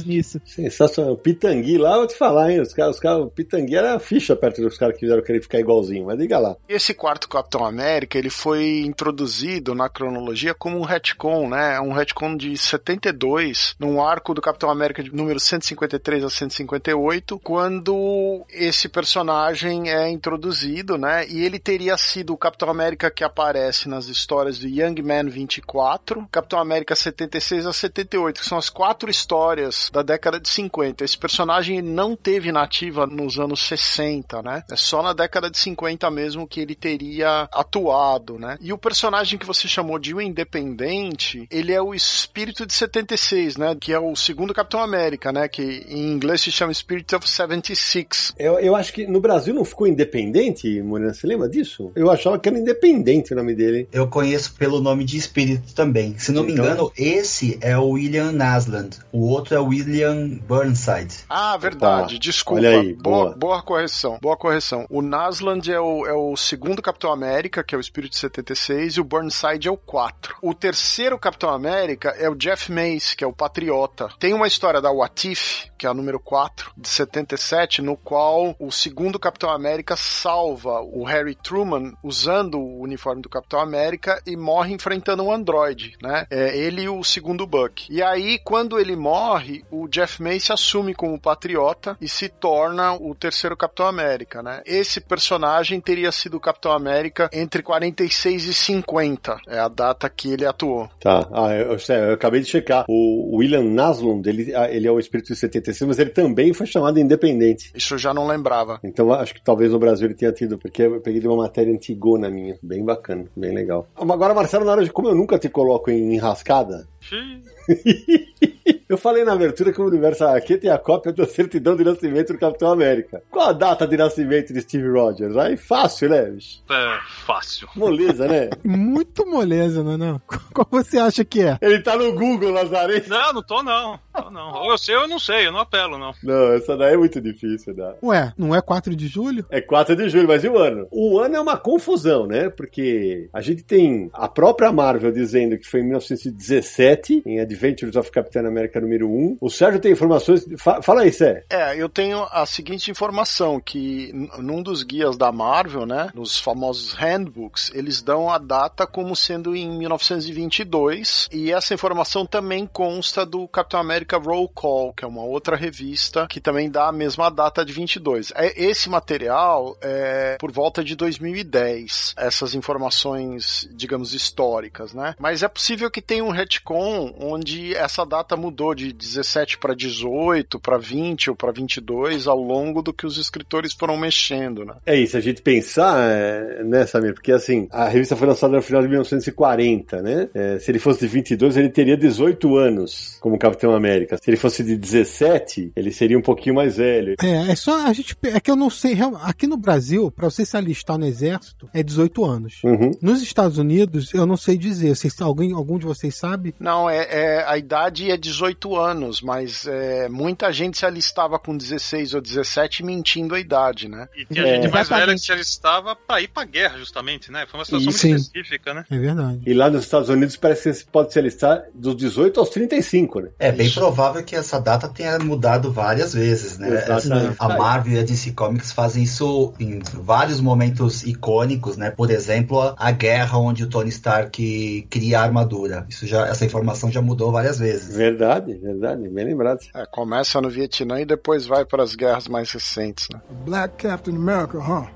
[0.04, 0.40] nisso.
[0.44, 1.16] Sensacional.
[1.16, 2.60] Pitangui lá, eu vou te falar, hein?
[2.60, 5.60] Os caras, os caras, o Pitangui era ficha perto dos caras que fizeram querer ficar
[5.60, 6.56] igualzinho, mas diga lá.
[6.68, 11.78] Esse quarto Capitão América, ele foi introduzido na cronologia como um retcon, né?
[11.80, 18.44] Um retcon de 72, num arco do Capitão América de número 153 a 158, quando
[18.50, 21.26] esse personagem é introduzido, né?
[21.28, 26.26] E ele teria sido o Capitão América que aparece nas histórias do Young Man 24,
[26.32, 29.43] Capitão América 76 a 78, que são as quatro histórias
[29.92, 31.04] da década de 50.
[31.04, 34.62] Esse personagem não teve nativa nos anos 60, né?
[34.70, 38.56] É só na década de 50 mesmo que ele teria atuado, né?
[38.60, 43.56] E o personagem que você chamou de o Independente, ele é o espírito de 76,
[43.56, 43.76] né?
[43.78, 45.48] Que é o segundo Capitão América, né?
[45.48, 48.34] Que em inglês se chama Spirit of 76.
[48.38, 51.92] Eu, eu acho que no Brasil não ficou independente, Morena, você lembra disso?
[51.94, 53.88] Eu achava que era independente o nome dele.
[53.92, 56.16] Eu conheço pelo nome de espírito também.
[56.18, 58.98] Se não me Então- engano, esse é o William Nasland.
[59.12, 61.24] O outro é o William Burnside.
[61.28, 62.14] Ah, verdade.
[62.14, 62.20] Tá.
[62.20, 62.60] Desculpa.
[62.60, 63.36] Olha aí, boa, boa.
[63.36, 64.18] boa correção.
[64.20, 64.86] Boa correção.
[64.88, 68.94] O Nasland é o, é o segundo Capitão América, que é o Espírito de 76,
[68.94, 70.36] e o Burnside é o 4.
[70.42, 74.08] O terceiro Capitão América é o Jeff Mace, que é o Patriota.
[74.18, 78.70] Tem uma história da Watif, que é a número 4, de 77, no qual o
[78.70, 84.74] segundo Capitão América salva o Harry Truman usando o uniforme do Capitão América e morre
[84.74, 86.26] enfrentando um androide, né?
[86.30, 87.86] É ele e o segundo Buck.
[87.90, 93.14] E aí, quando ele morre, o Jeff Mace assume como patriota e se torna o
[93.14, 94.62] terceiro Capitão América, né?
[94.66, 100.32] Esse personagem teria sido o Capitão América entre 46 e 50, é a data que
[100.32, 100.88] ele atuou.
[101.00, 102.84] Tá, ah, eu, eu eu acabei de checar.
[102.88, 106.66] O William Naslund, ele, ah, ele é o espírito de 76, mas ele também foi
[106.66, 107.72] chamado independente.
[107.74, 108.78] Isso eu já não lembrava.
[108.84, 111.72] Então acho que talvez no Brasil ele tenha tido, porque eu peguei de uma matéria
[111.72, 112.58] antigona minha.
[112.62, 113.88] Bem bacana, bem legal.
[113.96, 116.86] Agora, Marcelo, na hora de como eu nunca te coloco em enrascada,
[118.88, 122.32] eu falei na abertura que o universo HQ tem a cópia da certidão de nascimento
[122.32, 123.22] do Capitão América.
[123.30, 125.36] Qual a data de nascimento de Steve Rogers?
[125.36, 126.62] Aí fácil, né, bicho?
[126.70, 127.68] É fácil.
[127.74, 128.50] Moleza, né?
[128.64, 130.20] Muito moleza, não é não?
[130.52, 131.58] Qual você acha que é?
[131.60, 133.08] Ele tá no Google, Lazarento.
[133.08, 133.98] Não, não tô não.
[134.12, 134.52] Tô não.
[134.62, 136.12] Ou eu sei ou eu não sei, eu não apelo, não.
[136.22, 137.94] Não, essa daí é muito difícil, né?
[138.02, 139.44] Ué, não é 4 de julho?
[139.50, 140.86] É 4 de julho, mas e o ano?
[140.90, 142.48] O ano é uma confusão, né?
[142.50, 148.10] Porque a gente tem a própria Marvel dizendo que foi em 1917, em Adventures of
[148.10, 149.38] Captain America número 1.
[149.40, 150.46] O Sérgio tem informações.
[150.58, 151.44] Fa- Fala aí, Sé.
[151.50, 156.92] É, eu tenho a seguinte informação, que num dos guias da Marvel, né, nos famosos
[156.94, 163.46] handbooks, eles dão a data como sendo em 1922, e essa informação também consta do
[163.48, 167.64] Capitão América Roll Call, que é uma outra revista que também dá a mesma data
[167.64, 168.32] de 22.
[168.36, 175.14] É, esse material é por volta de 2010, essas informações, digamos, históricas, né?
[175.18, 180.60] Mas é possível que tenha um retcon onde essa data mudou de 17 para 18,
[180.60, 184.74] para 20 ou para 22 ao longo do que os escritores foram mexendo, né?
[184.86, 187.14] É isso, a gente pensar, é, né, Samir?
[187.14, 190.28] Porque assim, a revista foi lançada no final de 1940, né?
[190.32, 194.16] É, se ele fosse de 22, ele teria 18 anos como Capitão América.
[194.16, 197.16] Se ele fosse de 17, ele seria um pouquinho mais velho.
[197.22, 198.16] É, é só a gente.
[198.22, 198.96] É que eu não sei.
[199.22, 202.60] Aqui no Brasil, pra você se alistar no exército, é 18 anos.
[202.62, 202.92] Uhum.
[203.02, 204.94] Nos Estados Unidos, eu não sei dizer.
[204.94, 206.54] Vocês, alguém, algum de vocês sabe?
[206.58, 211.56] Não, é, é- a idade é 18 anos, mas é, muita gente se alistava com
[211.56, 214.08] 16 ou 17 mentindo a idade, né?
[214.16, 214.54] E tinha É.
[214.56, 215.20] gente mais velha que Exatamente.
[215.22, 217.46] se alistava pra ir pra guerra, justamente, né?
[217.50, 218.84] Foi uma situação muito específica, né?
[218.90, 219.40] É verdade.
[219.46, 223.20] E lá nos Estados Unidos parece que você pode se alistar dos 18 aos 35,
[223.20, 223.28] né?
[223.38, 226.68] É bem provável que essa data tenha mudado várias vezes, né?
[226.68, 227.32] Exatamente.
[227.32, 231.90] Essa- a Marvel e a DC Comics fazem isso em vários momentos icônicos, né?
[231.90, 235.86] Por exemplo, a, a guerra onde o Tony Stark cria a armadura.
[235.88, 237.94] Isso já, essa informação já mudou várias vezes.
[237.96, 239.60] Verdade, verdade, bem lembrado.
[239.74, 243.20] É, começa no Vietnã e depois vai para as guerras mais recentes, né?
[243.44, 244.86] Black Captain America, huh?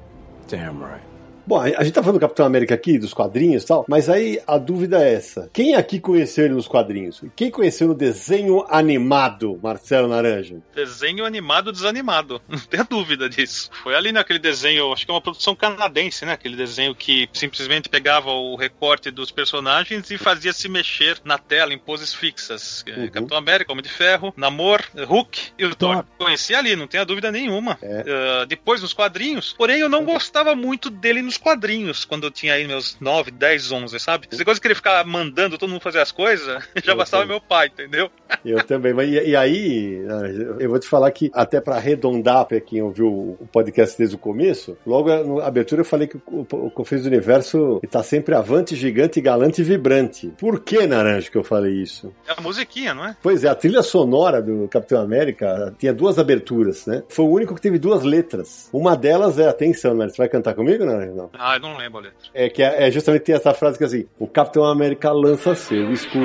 [0.51, 1.08] Damn right.
[1.49, 4.39] Bom, a gente tá falando do Capitão América aqui, dos quadrinhos e tal, mas aí
[4.47, 5.49] a dúvida é essa.
[5.51, 7.23] Quem aqui conheceu ele nos quadrinhos?
[7.35, 10.63] Quem conheceu no desenho animado, Marcelo Naranjo?
[10.75, 12.39] Desenho animado desanimado.
[12.47, 13.71] Não tenha dúvida disso.
[13.83, 16.33] Foi ali naquele desenho, acho que é uma produção canadense, né?
[16.33, 21.73] Aquele desenho que simplesmente pegava o recorte dos personagens e fazia se mexer na tela
[21.73, 22.85] em poses fixas.
[22.87, 23.09] É, Uhum.
[23.09, 25.95] Capitão América, Homem de Ferro, Namor, Hulk e o Thor.
[25.95, 26.05] Thor.
[26.19, 27.79] Conheci ali, não tenha dúvida nenhuma.
[27.81, 28.05] É.
[28.07, 32.55] Ah, depois nos quadrinhos, porém eu não gostava muito dele nos quadrinhos, quando eu tinha
[32.55, 34.29] aí meus 9, 10, 11, sabe?
[34.31, 37.39] Essa coisa que ele ficar mandando todo mundo fazer as coisas, já Eu bastava também.
[37.39, 38.11] meu pai, entendeu?
[38.45, 38.93] Eu também.
[38.93, 42.83] Mas e, e aí, Naranjo, eu vou te falar que, até pra arredondar pra quem
[42.83, 43.09] ouviu
[43.41, 47.09] o podcast desde o começo, logo na abertura eu falei que o, o Confins do
[47.09, 50.33] Universo tá sempre avante, gigante, galante e vibrante.
[50.39, 52.13] Por que, Naranjo, que eu falei isso?
[52.27, 53.17] É a musiquinha, não é?
[53.23, 57.03] Pois é, a trilha sonora do Capitão América tinha duas aberturas, né?
[57.09, 58.69] Foi o único que teve duas letras.
[58.73, 60.09] Uma delas é, atenção, né?
[60.09, 61.15] Você vai cantar comigo, Naranjo?
[61.15, 61.28] Não.
[61.39, 62.19] Ah, eu não lembro a letra.
[62.33, 65.55] É que é, é justamente tem essa frase que é assim: o Capitão América lança
[65.55, 66.23] seu escudo.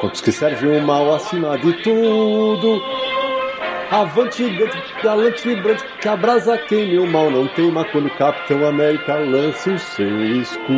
[0.00, 2.82] Quantos que serve o mal acima de tudo.
[3.90, 4.44] Avante,
[5.02, 9.70] galante, vibrante, que a brasa queime o mal não teima quando o Capitão América lança
[9.70, 10.76] o seu escudo.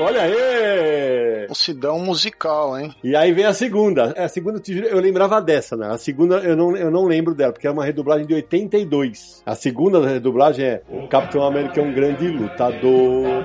[0.00, 1.46] Olha aí!
[1.48, 2.92] Um sidão musical, hein?
[3.04, 4.12] E aí vem a segunda.
[4.16, 5.86] É, A segunda, eu lembrava dessa, né?
[5.86, 9.42] A segunda eu não, eu não lembro dela, porque é uma redublagem de 82.
[9.46, 13.44] A segunda redublagem é O Capitão América é um grande lutador.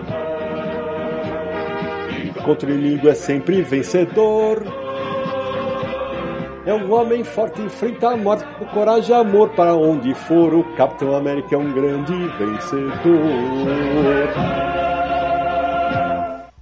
[2.43, 4.82] Contra o inimigo é sempre vencedor.
[6.65, 9.49] É um homem forte, enfrenta a morte com coragem e amor.
[9.49, 12.93] Para onde for, o Capitão América é um grande vencedor.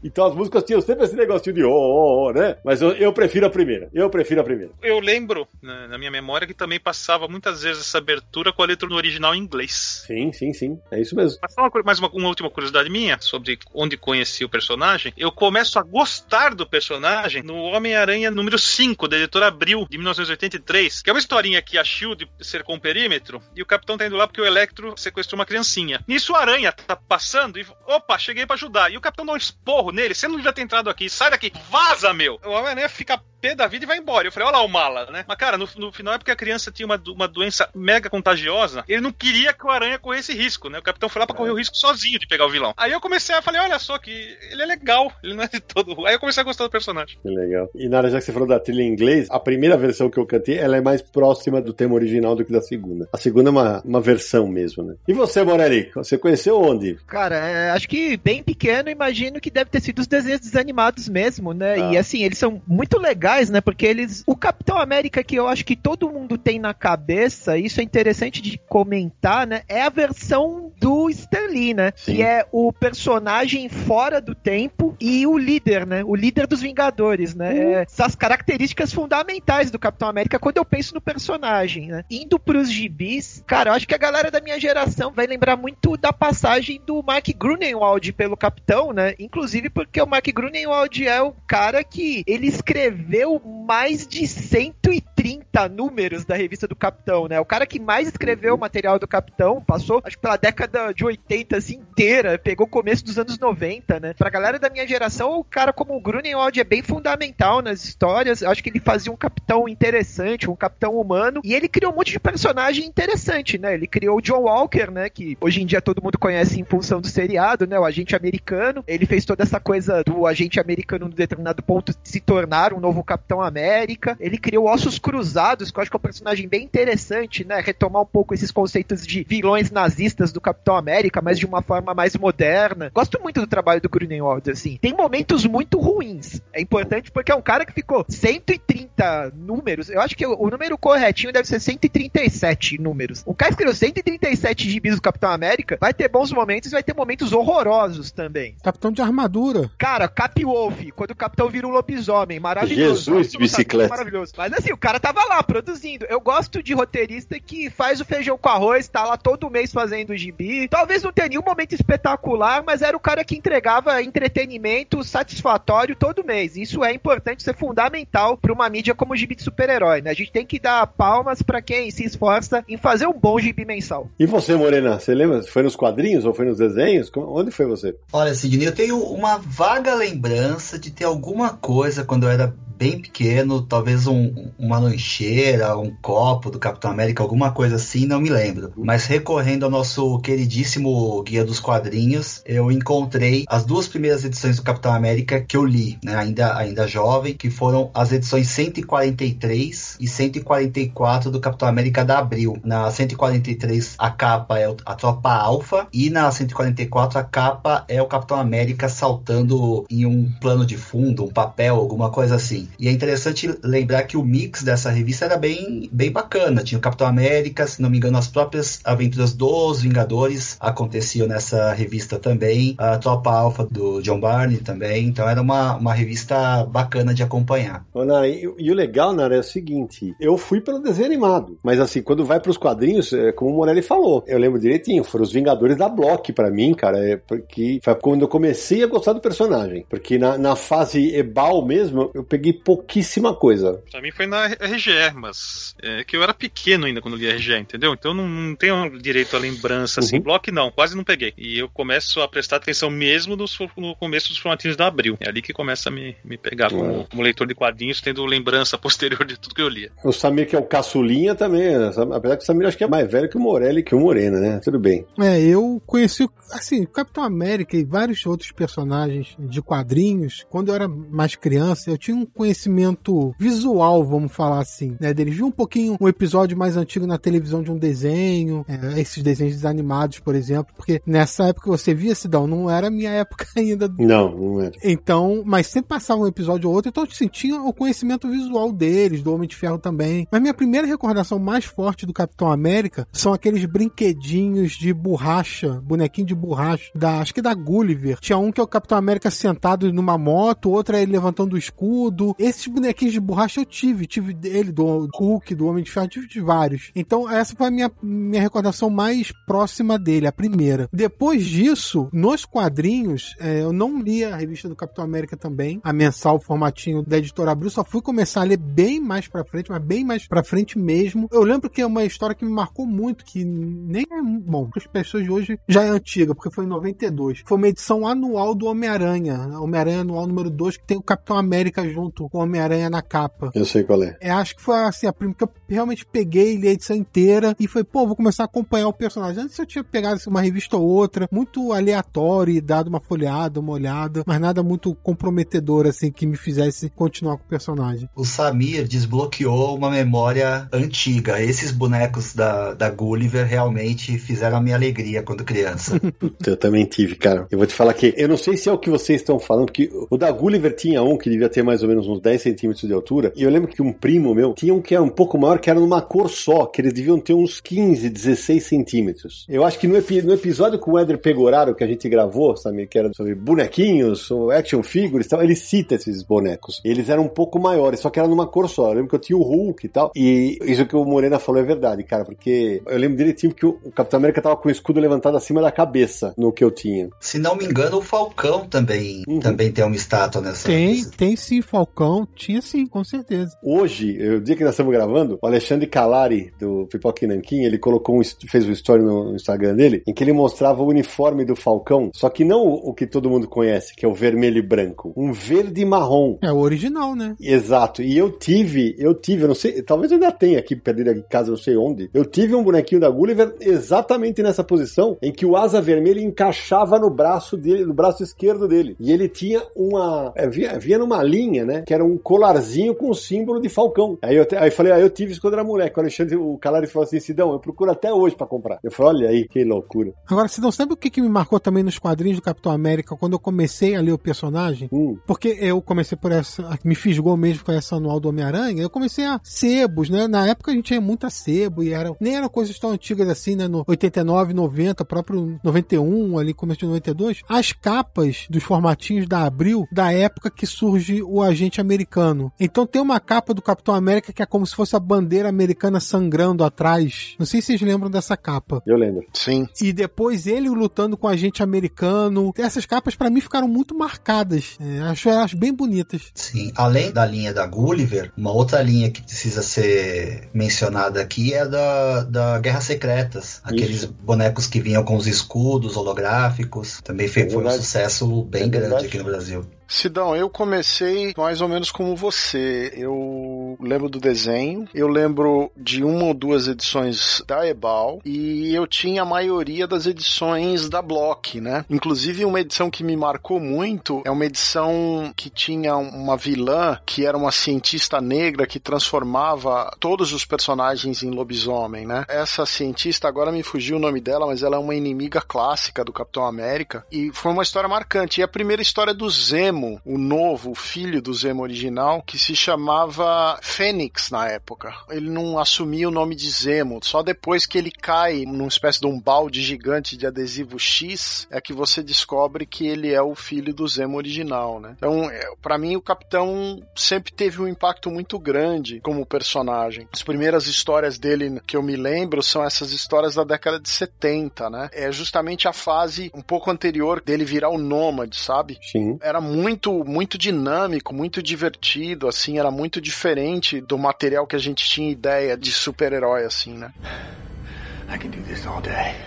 [0.04, 2.58] Então as músicas tinham sempre esse negocinho de oh, oh, oh, né?
[2.64, 3.89] Mas eu, eu prefiro a primeira.
[3.93, 4.72] Eu prefiro a primeira.
[4.82, 8.66] Eu lembro, né, na minha memória, que também passava muitas vezes essa abertura com a
[8.66, 10.04] letra no original em inglês.
[10.08, 10.80] Sim, sim, sim.
[10.91, 11.39] É isso mesmo.
[11.41, 15.14] Mas uma, mais uma, uma última curiosidade minha sobre onde conheci o personagem.
[15.18, 21.02] Eu começo a gostar do personagem no Homem-Aranha número 5, da editora Abril, de 1983,
[21.02, 24.16] que é uma historinha que a Shield cercou um perímetro e o capitão tá indo
[24.16, 26.04] lá porque o Electro sequestrou uma criancinha.
[26.08, 27.66] Nisso a aranha tá passando e.
[27.86, 28.91] Opa, cheguei pra ajudar.
[28.91, 30.14] E o capitão dá um esporro nele.
[30.14, 31.10] Você não devia ter entrado aqui.
[31.10, 31.52] Sai daqui.
[31.70, 32.39] Vaza, meu.
[32.46, 34.28] O Homem-Aranha fica pé da vida e vai embora.
[34.28, 35.26] Eu falei, olha lá o mala, né?
[35.28, 38.84] Mas, cara, no, no final é porque a criança tinha uma, uma doença mega contagiosa.
[38.88, 40.78] Ele não queria que o Aranha corresse risco, né?
[40.78, 42.74] O capitão foi lá pra correr o risco sozinho de pegar o vilão.
[42.78, 45.12] Aí eu comecei a falei, olha só que ele é legal.
[45.24, 46.06] Ele não é de todo.
[46.06, 47.18] Aí eu comecei a gostar do personagem.
[47.22, 47.70] Que legal.
[47.74, 50.26] E Nara, já que você falou da trilha em inglês, a primeira versão que eu
[50.26, 53.10] cantei, ela é mais próxima do tema original do que da segunda.
[53.12, 54.96] A segunda é uma, uma versão mesmo, né?
[55.08, 55.92] E você, Morelli?
[55.96, 56.98] Você conheceu onde?
[57.08, 61.53] Cara, é, acho que bem pequeno, imagino que deve ter sido os desenhos desanimados mesmo,
[61.53, 61.75] né?
[61.75, 61.93] Ah.
[61.93, 63.61] E assim, eles são muito legais, né?
[63.61, 64.23] Porque eles.
[64.25, 68.41] O Capitão América que eu acho que todo mundo tem na cabeça, isso é interessante
[68.41, 69.63] de comentar, né?
[69.67, 71.93] É a versão do Stan Lee, né?
[71.95, 72.15] Sim.
[72.15, 76.03] Que é o personagem fora do tempo e o líder, né?
[76.03, 77.57] O líder dos Vingadores, né?
[77.57, 82.03] É, essas características fundamentais do Capitão América quando eu penso no personagem, né?
[82.09, 85.97] Indo pros gibis, cara, eu acho que a galera da minha geração vai lembrar muito
[85.97, 89.15] da passagem do Mark Grunewald pelo Capitão, né?
[89.19, 96.26] Inclusive porque o Mark Grunewald é o cara que ele escreveu mais de 130 números
[96.26, 97.39] da revista do Capitão, né?
[97.39, 101.05] O cara que mais escreveu o material do Capitão, passou, acho que pela década de
[101.05, 104.13] 80 assim, inteira, pegou o começo dos anos 90, né?
[104.13, 108.41] Pra galera da minha geração, o cara como o Grunewald é bem fundamental nas histórias.
[108.41, 111.95] Eu acho que ele fazia um capitão interessante, um capitão humano, e ele criou um
[111.95, 113.74] monte de personagem interessante, né?
[113.74, 115.09] Ele criou o John Walker, né?
[115.09, 117.80] Que hoje em dia todo mundo conhece em função do seriado, né?
[117.80, 118.84] O agente americano.
[118.88, 123.03] Ele fez toda essa coisa do agente americano, num determinado ponto, se tornar um novo
[123.03, 124.18] Capitão América.
[124.20, 127.62] Ele criou Ossos Cruzados, que eu acho que é um personagem bem interessante, né?
[127.62, 131.93] Retomar um pouco esses conceitos de vilões nazistas do Capitão América, mas de uma forma
[131.93, 132.91] mais moderna.
[132.93, 134.78] Gosto muito do trabalho do Grunewald, assim.
[134.82, 136.41] Tem momentos muito ruins.
[136.53, 139.89] É importante porque é um cara que ficou 130 números.
[139.89, 143.24] Eu acho que o, número corretinho deve ser 137 números.
[143.26, 145.78] O cara escreveu 137 gibis do Capitão América.
[145.80, 148.55] Vai ter bons momentos e vai ter momentos horrorosos também.
[148.64, 149.51] Capitão de armadura.
[149.78, 152.95] Cara, Cap Wolf, quando o Capitão vira um lobisomem, maravilhoso.
[152.95, 153.89] Jesus de bicicleta.
[153.89, 154.34] Maravilhoso.
[154.38, 156.06] Mas assim, o cara tava lá produzindo.
[156.10, 160.12] Eu gosto de roteirista que faz o feijão com arroz, tá lá todo mês fazendo
[160.12, 160.68] o gibi.
[160.68, 166.24] Talvez não tenha nenhum momento espetacular, mas era o cara que entregava entretenimento satisfatório todo
[166.24, 166.56] mês.
[166.56, 170.12] Isso é importante, isso é fundamental para uma mídia como o gibi de super-herói, né?
[170.12, 173.66] A gente tem que dar palmas para quem se esforça em fazer um bom gibi
[173.66, 174.10] mensal.
[174.20, 175.43] E você, Morena, você lembra?
[175.43, 177.12] Foi nos quadrinhos ou foi nos desenhos?
[177.16, 177.95] Onde foi você?
[178.12, 182.99] Olha, Sidney, eu tenho uma vaga lembrança de ter alguma coisa quando eu era bem
[182.99, 188.32] pequeno, talvez um- uma lancheira, um copo do Capitão América, alguma coisa assim, não me
[188.32, 188.73] lembro.
[188.75, 194.63] Mas recorrendo ao nosso queridíssimo Guia dos Quadrinhos, eu encontrei as duas primeiras edições do
[194.63, 200.07] Capitão América que eu li, né, ainda, ainda jovem, que foram as edições 143 e
[200.07, 202.57] 144 do Capitão América da Abril.
[202.63, 208.07] Na 143 a capa é a tropa alfa e na 144 a capa é o
[208.07, 212.70] Capitão América saltando em um plano de fundo, um papel, alguma coisa assim.
[212.80, 216.63] E é interessante lembrar que o mix dessa revista era bem, bem bacana.
[216.63, 221.74] Tinha o Capitão América, se não me engano, as próprias aventuras dos Vingadores aconteciam nessa
[221.74, 222.76] revista também.
[222.78, 225.07] A tropa alfa do John Barney também.
[225.07, 227.86] Então era uma, uma revista bacana de acompanhar.
[227.93, 231.57] Ô, Nara, e, e o legal, Nara, é o seguinte: eu fui pelo desenho animado,
[231.63, 235.24] mas assim, quando vai pros quadrinhos, é como o Morelli falou, eu lembro direitinho, foram
[235.24, 239.13] os Vingadores da Block pra mim, cara, é porque foi quando eu comecei a gostar
[239.13, 239.86] do personagem.
[239.89, 243.82] Porque na, na fase Ebal mesmo, eu peguei pouquíssima coisa.
[243.91, 247.36] Pra mim foi na RGE, mas é que eu era pequeno ainda quando li a
[247.36, 247.93] RGE, entendeu?
[247.93, 250.18] Então não, não tenho direito à lembrança, assim.
[250.18, 250.24] Uhum.
[250.24, 251.34] Block não, quase não peguei.
[251.38, 255.18] E eu começo a prestar atenção mesmo nos- no começo dos formatinhos da Abril.
[255.20, 258.78] É ali que começa a me, me pegar como, como leitor de quadrinhos, tendo lembrança
[258.80, 259.91] posterior de tudo que eu lia.
[260.04, 261.91] O Samir, que é o caçulinha também, né?
[262.14, 263.99] apesar que o Samir acho que é mais velho que o Morelli e que o
[263.99, 264.60] Morena, né?
[264.64, 265.06] Tudo bem.
[265.20, 270.45] É, eu conheci, assim, o Capitão América e vários outros personagens de quadrinhos.
[270.49, 275.14] Quando eu era mais criança, eu tinha um conhecimento visual, vamos falar assim, né?
[275.14, 279.22] Deles vi um pouquinho um episódio mais antigo na televisão de um desenho, é, esses
[279.22, 283.46] desenhos desanimados, por exemplo, porque nessa época você via, Sidão, não era a minha época
[283.56, 284.72] ainda Não, não era.
[284.84, 289.22] então, mas sempre passava um episódio ou outro, então eu sentia o conhecimento visual deles,
[289.22, 290.28] do Homem de Ferro também.
[290.32, 296.26] Mas minha primeira recordação mais forte do Capitão América são aqueles brinquedinhos de borracha, bonequinho
[296.28, 298.18] de borracha, da, acho que da Gulliver.
[298.20, 301.58] Tinha um que é o Capitão América sentado numa moto, outro é ele levantando o
[301.58, 302.30] escudo.
[302.38, 306.27] Esses bonequinhos de borracha eu tive, tive ele, do Hulk, do Homem de Ferro, tive
[306.27, 306.91] de vários.
[306.95, 310.89] Então, essa foi a minha, minha recordação mais próxima dele, a primeira.
[310.91, 315.93] Depois disso, nos quadrinhos, é, eu não li a revista do Capitão América também, a
[315.93, 319.71] mensal, o formatinho da editora Abril, só fui começar a ler bem mais pra frente,
[319.71, 321.27] mas bem mais pra frente mesmo.
[321.32, 324.82] Eu lembro que é uma história que me marcou muito, que nem é bom, para
[324.82, 327.43] as pessoas de hoje já é antiga, porque foi em 92.
[327.45, 331.88] Foi uma edição anual do Homem-Aranha, Homem-Aranha anual número 2, que tem o Capitão América
[331.88, 333.51] junto com o Homem-Aranha na capa.
[333.53, 334.17] Eu sei qual é.
[334.19, 337.55] É, acho que foi assim, a primeira que eu realmente peguei, li a edição inteira
[337.59, 339.43] e foi, pô, vou começar a acompanhar o personagem.
[339.43, 343.59] Antes eu tinha pegado assim, uma revista ou outra, muito aleatório e dado uma folhada,
[343.59, 348.09] uma olhada, mas nada muito comprometedor, assim, que me fizesse continuar com o personagem.
[348.15, 351.41] O Samir desbloqueou uma memória antiga.
[351.41, 355.99] Esses bonecos da, da Gulliver realmente fizeram a minha alegria quando criança.
[356.45, 357.47] Eu também tive, cara.
[357.49, 359.65] Eu vou te falar que eu não sei se é o que vocês estão falando,
[359.65, 362.88] porque o da Gulliver tinha um que devia ter mais ou menos uns 10 centímetros
[362.88, 363.32] de altura.
[363.36, 365.70] E eu lembro que um primo meu tinha um que era um pouco maior, que
[365.70, 369.45] era numa cor só, que eles deviam ter uns 15, 16 centímetros.
[369.47, 372.55] Eu acho que no, epi no episódio com o Éder Pegoraro que a gente gravou,
[372.55, 376.82] sabe, que era sobre bonequinhos, action figures e tal, ele cita esses bonecos.
[376.84, 378.89] Eles eram um pouco maiores, só que era numa cor só.
[378.89, 380.12] Eu lembro que eu tinha o Hulk e tal.
[380.16, 383.74] E isso que o Morena falou é verdade, cara, porque eu lembro direitinho que o
[383.93, 387.09] Capitão América tava com o escudo levantado acima da cabeça no que eu tinha.
[387.20, 389.39] Se não me engano, o Falcão também, uhum.
[389.39, 390.68] também tem uma estátua nessa.
[390.68, 392.01] Tem, tem sim, Falcão.
[392.36, 393.56] Tinha sim, com certeza.
[393.64, 398.20] Hoje, o dia que nós estamos gravando, o Alexandre Calari, do Pipoque Nanquim, ele colocou
[398.20, 402.10] um, fez um story no Instagram dele, em que ele mostrava o uniforme do Falcão,
[402.14, 405.14] só que não o que todo mundo conhece, que é o vermelho e branco.
[405.16, 406.38] Um verde e marrom.
[406.41, 407.36] É o original, né?
[407.39, 408.02] Exato.
[408.02, 411.22] E eu tive, eu tive, eu não sei, talvez eu ainda tenha aqui perdido em
[411.22, 412.10] casa, não sei onde.
[412.14, 416.97] Eu tive um bonequinho da Gulliver exatamente nessa posição, em que o asa vermelha encaixava
[416.97, 418.95] no braço dele, no braço esquerdo dele.
[418.99, 421.84] E ele tinha uma, é, via, via numa linha, né?
[421.92, 424.18] Que era um colarzinho com o símbolo de Falcão.
[424.22, 425.98] Aí eu, aí eu falei, ah, eu tive isso quando era moleque.
[425.98, 428.80] O Alexandre, o Calari falou assim, Sidão, eu procuro até hoje para comprar.
[428.82, 430.14] Eu falei, olha aí, que loucura.
[430.26, 433.34] Agora, Sidão, sabe o que, que me marcou também nos quadrinhos do Capitão América quando
[433.34, 434.88] eu comecei a ler o personagem?
[434.89, 435.18] Hum.
[435.28, 439.26] Porque eu comecei por essa, me fisgou mesmo com essa anual do Homem-Aranha, eu comecei
[439.26, 440.30] a sebos, né?
[440.30, 443.58] Na época a gente tinha muita sebo e era, nem eram coisas tão antigas assim,
[443.58, 443.68] né?
[443.68, 447.42] No 89, 90, próprio 91, ali começo de 92.
[447.50, 452.51] As capas dos formatinhos da Abril, da época que surge o agente americano.
[452.59, 455.99] Então tem uma capa do Capitão América que é como se fosse a bandeira americana
[455.99, 457.36] sangrando atrás.
[457.38, 458.82] Não sei se vocês lembram dessa capa.
[458.86, 459.25] Eu lembro.
[459.34, 459.67] Sim.
[459.82, 462.53] E depois ele lutando com a gente americano.
[462.57, 464.77] Essas capas para mim ficaram muito marcadas.
[464.79, 466.32] É, acho elas bem bonitas.
[466.36, 466.71] Sim.
[466.75, 472.23] Além da linha da Gulliver, uma outra linha que precisa ser mencionada aqui é da,
[472.23, 473.61] da Guerra Secretas.
[473.63, 474.15] Aqueles Isso.
[474.23, 477.01] bonecos que vinham com os escudos holográficos.
[477.01, 479.65] Também foi, foi um sucesso bem é grande aqui no Brasil.
[479.92, 482.94] Sidão, eu comecei mais ou menos como você.
[482.96, 488.88] Eu lembro do desenho, eu lembro de uma ou duas edições da Ebal e eu
[488.88, 491.84] tinha a maioria das edições da Block, né?
[491.89, 497.26] Inclusive uma edição que me marcou muito é uma edição que tinha uma vilã que
[497.26, 502.24] era uma cientista negra que transformava todos os personagens em lobisomem, né?
[502.30, 506.14] Essa cientista agora me fugiu o nome dela, mas ela é uma inimiga clássica do
[506.14, 508.39] Capitão América e foi uma história marcante.
[508.39, 512.38] E a primeira história do Zemo Zemo, o novo, o filho do Zemo original, que
[512.38, 514.93] se chamava Fênix na época.
[515.09, 519.07] Ele não assumia o nome de Zemo, só depois que ele cai numa espécie de
[519.07, 523.73] um balde gigante de adesivo X é que você descobre que ele é o filho
[523.73, 524.93] do Zemo original, né?
[524.97, 530.07] Então, é, para mim, o Capitão sempre teve um impacto muito grande como personagem.
[530.13, 534.69] As primeiras histórias dele que eu me lembro são essas histórias da década de 70,
[534.69, 534.89] né?
[534.93, 538.77] É justamente a fase um pouco anterior dele virar o nômade, sabe?
[538.82, 539.17] Sim.
[539.21, 544.59] Era muito muito, muito dinâmico, muito divertido, assim, era muito diferente do material que a
[544.59, 546.93] gente tinha ideia de super-herói, assim, né?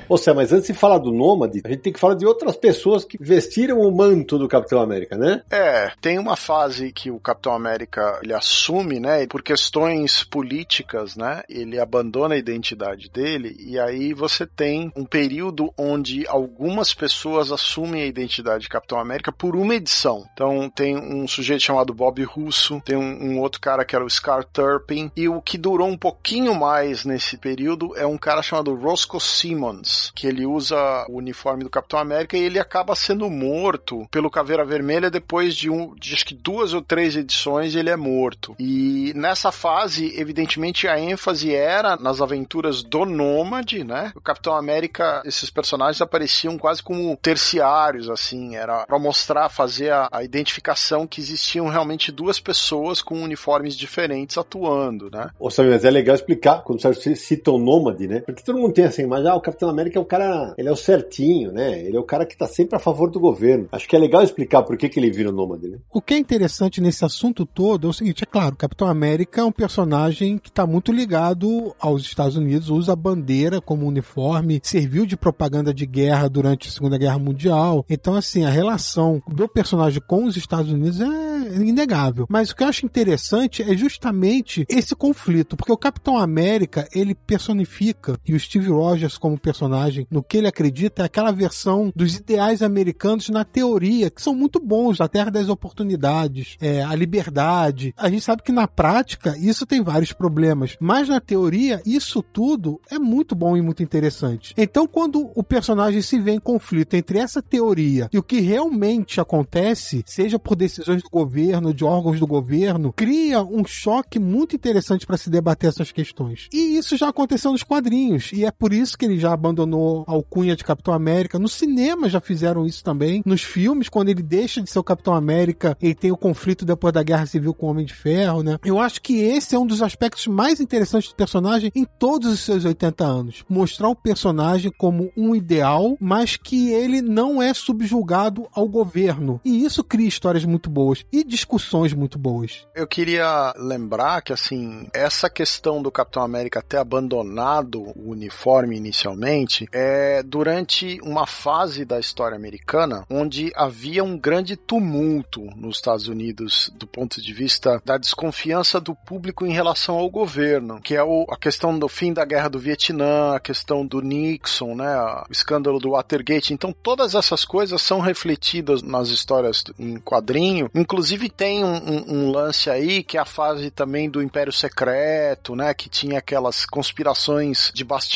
[0.09, 2.57] Ô, Cé, mas antes de falar do Nômade, a gente tem que falar de outras
[2.57, 5.43] pessoas que vestiram o manto do Capitão América, né?
[5.51, 9.26] É, tem uma fase que o Capitão América ele assume, né?
[9.26, 11.43] Por questões políticas, né?
[11.49, 18.03] Ele abandona a identidade dele e aí você tem um período onde algumas pessoas assumem
[18.03, 20.24] a identidade de Capitão América por uma edição.
[20.32, 24.11] Então tem um sujeito chamado Bob Russo, tem um, um outro cara que era o
[24.11, 28.74] Scar Turpin e o que durou um pouquinho mais nesse período é um cara chamado
[28.75, 30.77] Roscoe Simmons, que ele usa
[31.09, 35.70] o uniforme do Capitão América e ele acaba sendo morto pelo Caveira Vermelha depois de,
[35.70, 38.55] um, acho que duas ou três edições ele é morto.
[38.59, 44.12] E nessa fase, evidentemente, a ênfase era nas aventuras do Nômade, né?
[44.14, 50.09] O Capitão América, esses personagens apareciam quase como terciários, assim, era para mostrar, fazer a,
[50.11, 55.31] a identificação que existiam realmente duas pessoas com uniformes diferentes atuando, né?
[55.39, 58.20] Ô, Sabe, mas é legal explicar, quando você cita o Nômade, né?
[58.20, 60.73] Porque todo mundo tem essa imagem, ah, o Capitão América é o cara, ele é
[60.73, 61.81] o certinho, né?
[61.81, 63.69] Ele é o cara que tá sempre a favor do governo.
[63.73, 65.79] Acho que é legal explicar por que, que ele vira o nômade, né?
[65.93, 69.41] O que é interessante nesse assunto todo é o seguinte, é claro, o Capitão América
[69.41, 74.61] é um personagem que tá muito ligado aos Estados Unidos, usa a bandeira como uniforme,
[74.62, 77.85] serviu de propaganda de guerra durante a Segunda Guerra Mundial.
[77.89, 82.27] Então, assim, a relação do personagem com os Estados Unidos é inegável.
[82.29, 87.15] Mas o que eu acho interessante é justamente esse conflito, porque o Capitão América, ele
[87.15, 92.16] personifica, e os Steve Rogers como personagem, no que ele acredita, é aquela versão dos
[92.16, 97.95] ideais americanos na teoria, que são muito bons, a terra das oportunidades, é, a liberdade.
[97.97, 102.80] A gente sabe que na prática isso tem vários problemas, mas na teoria isso tudo
[102.90, 104.55] é muito bom e muito interessante.
[104.57, 109.20] Então, quando o personagem se vê em conflito entre essa teoria e o que realmente
[109.20, 115.07] acontece, seja por decisões do governo, de órgãos do governo, cria um choque muito interessante
[115.07, 116.49] para se debater essas questões.
[116.53, 120.12] E isso já aconteceu nos quadrinhos, e é por isso que ele já abandonou a
[120.12, 121.39] alcunha de Capitão América.
[121.39, 123.22] No cinema já fizeram isso também.
[123.24, 126.93] Nos filmes, quando ele deixa de ser o Capitão América, ele tem o conflito depois
[126.93, 128.59] da Guerra Civil com o Homem de Ferro, né?
[128.64, 132.41] Eu acho que esse é um dos aspectos mais interessantes do personagem em todos os
[132.41, 133.45] seus 80 anos.
[133.49, 139.41] Mostrar o personagem como um ideal, mas que ele não é subjugado ao governo.
[139.45, 142.66] E isso cria histórias muito boas e discussões muito boas.
[142.74, 149.68] Eu queria lembrar que, assim, essa questão do Capitão América ter abandonado o uniforme inicialmente
[149.70, 156.72] é durante uma fase da história americana onde havia um grande tumulto nos Estados Unidos
[156.75, 161.27] do ponto de vista da desconfiança do público em relação ao governo, que é o,
[161.29, 164.97] a questão do fim da guerra do Vietnã, a questão do Nixon, né,
[165.29, 166.55] o escândalo do Watergate.
[166.55, 170.70] Então, todas essas coisas são refletidas nas histórias em quadrinho.
[170.75, 175.55] Inclusive, tem um, um, um lance aí que é a fase também do Império Secreto,
[175.55, 178.14] né, que tinha aquelas conspirações de bastidores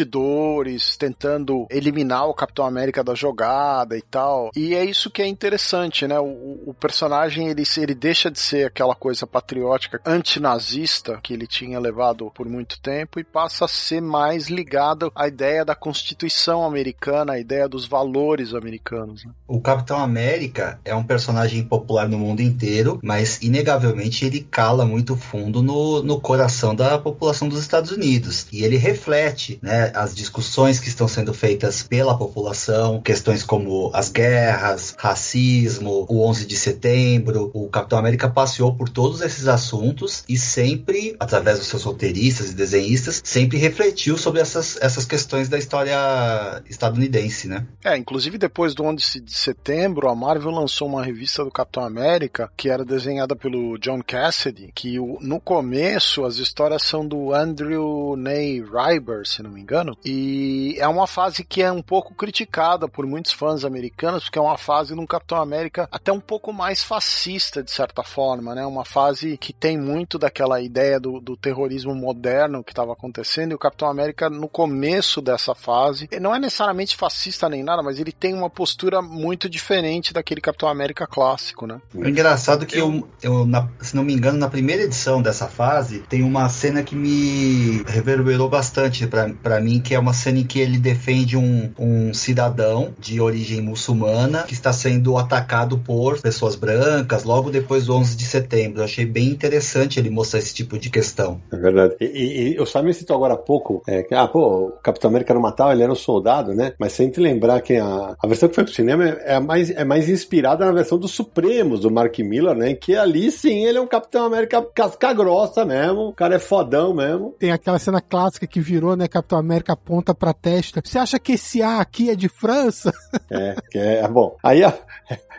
[0.98, 4.50] tentando eliminar o Capitão América da jogada e tal.
[4.56, 6.18] E é isso que é interessante, né?
[6.18, 11.78] O, o personagem ele, ele deixa de ser aquela coisa patriótica antinazista que ele tinha
[11.78, 17.34] levado por muito tempo e passa a ser mais ligado à ideia da Constituição americana,
[17.34, 19.24] à ideia dos valores americanos.
[19.24, 19.32] Né?
[19.46, 25.16] O Capitão América é um personagem popular no mundo inteiro, mas inegavelmente ele cala muito
[25.16, 28.46] fundo no, no coração da população dos Estados Unidos.
[28.52, 34.10] E ele reflete né, as discussões que estão sendo feitas pela população, questões como as
[34.10, 37.50] guerras, racismo, o 11 de setembro.
[37.54, 42.54] O Capitão América passeou por todos esses assuntos e sempre, através dos seus roteiristas e
[42.54, 47.66] desenhistas, sempre refletiu sobre essas, essas questões da história estadunidense, né?
[47.84, 52.50] É, inclusive depois do 11 de setembro, a Marvel lançou uma revista do Capitão América
[52.56, 58.62] que era desenhada pelo John Cassidy, que no começo as histórias são do Andrew Ney
[58.62, 63.06] Ryber, se não me engano, e é uma fase que é um pouco criticada por
[63.06, 66.82] muitos fãs americanos, porque é uma fase de um Capitão América até um pouco mais
[66.82, 68.64] fascista, de certa forma, né?
[68.66, 73.54] Uma fase que tem muito daquela ideia do, do terrorismo moderno que estava acontecendo, e
[73.54, 78.12] o Capitão América, no começo dessa fase, não é necessariamente fascista nem nada, mas ele
[78.12, 81.80] tem uma postura muito diferente daquele Capitão América clássico, né?
[81.96, 86.00] É engraçado que eu, eu na, se não me engano, na primeira edição dessa fase,
[86.08, 90.58] tem uma cena que me reverberou bastante para mim, que é uma cena em que
[90.58, 97.24] ele defende um, um cidadão de origem muçulmana que está sendo atacado por pessoas brancas
[97.24, 98.80] logo depois do 11 de setembro.
[98.80, 101.40] Eu achei bem interessante ele mostrar esse tipo de questão.
[101.52, 101.96] É verdade.
[102.00, 105.10] E, e, e o Simon citou agora há pouco é, que, ah, pô, o Capitão
[105.10, 106.72] América no Natal ele era um soldado, né?
[106.78, 109.70] Mas sem te lembrar que a, a versão que foi pro cinema é, é, mais,
[109.70, 112.74] é mais inspirada na versão dos Supremos, do Mark Miller, né?
[112.74, 116.94] Que ali sim ele é um Capitão América casca grossa mesmo, o cara é fodão
[116.94, 117.34] mesmo.
[117.38, 119.08] Tem aquela cena clássica que virou, né?
[119.08, 120.80] Capitão América aponta pra testa.
[120.84, 122.92] Você acha que esse A aqui é de França?
[123.30, 124.36] É, é bom.
[124.42, 124.72] Aí a,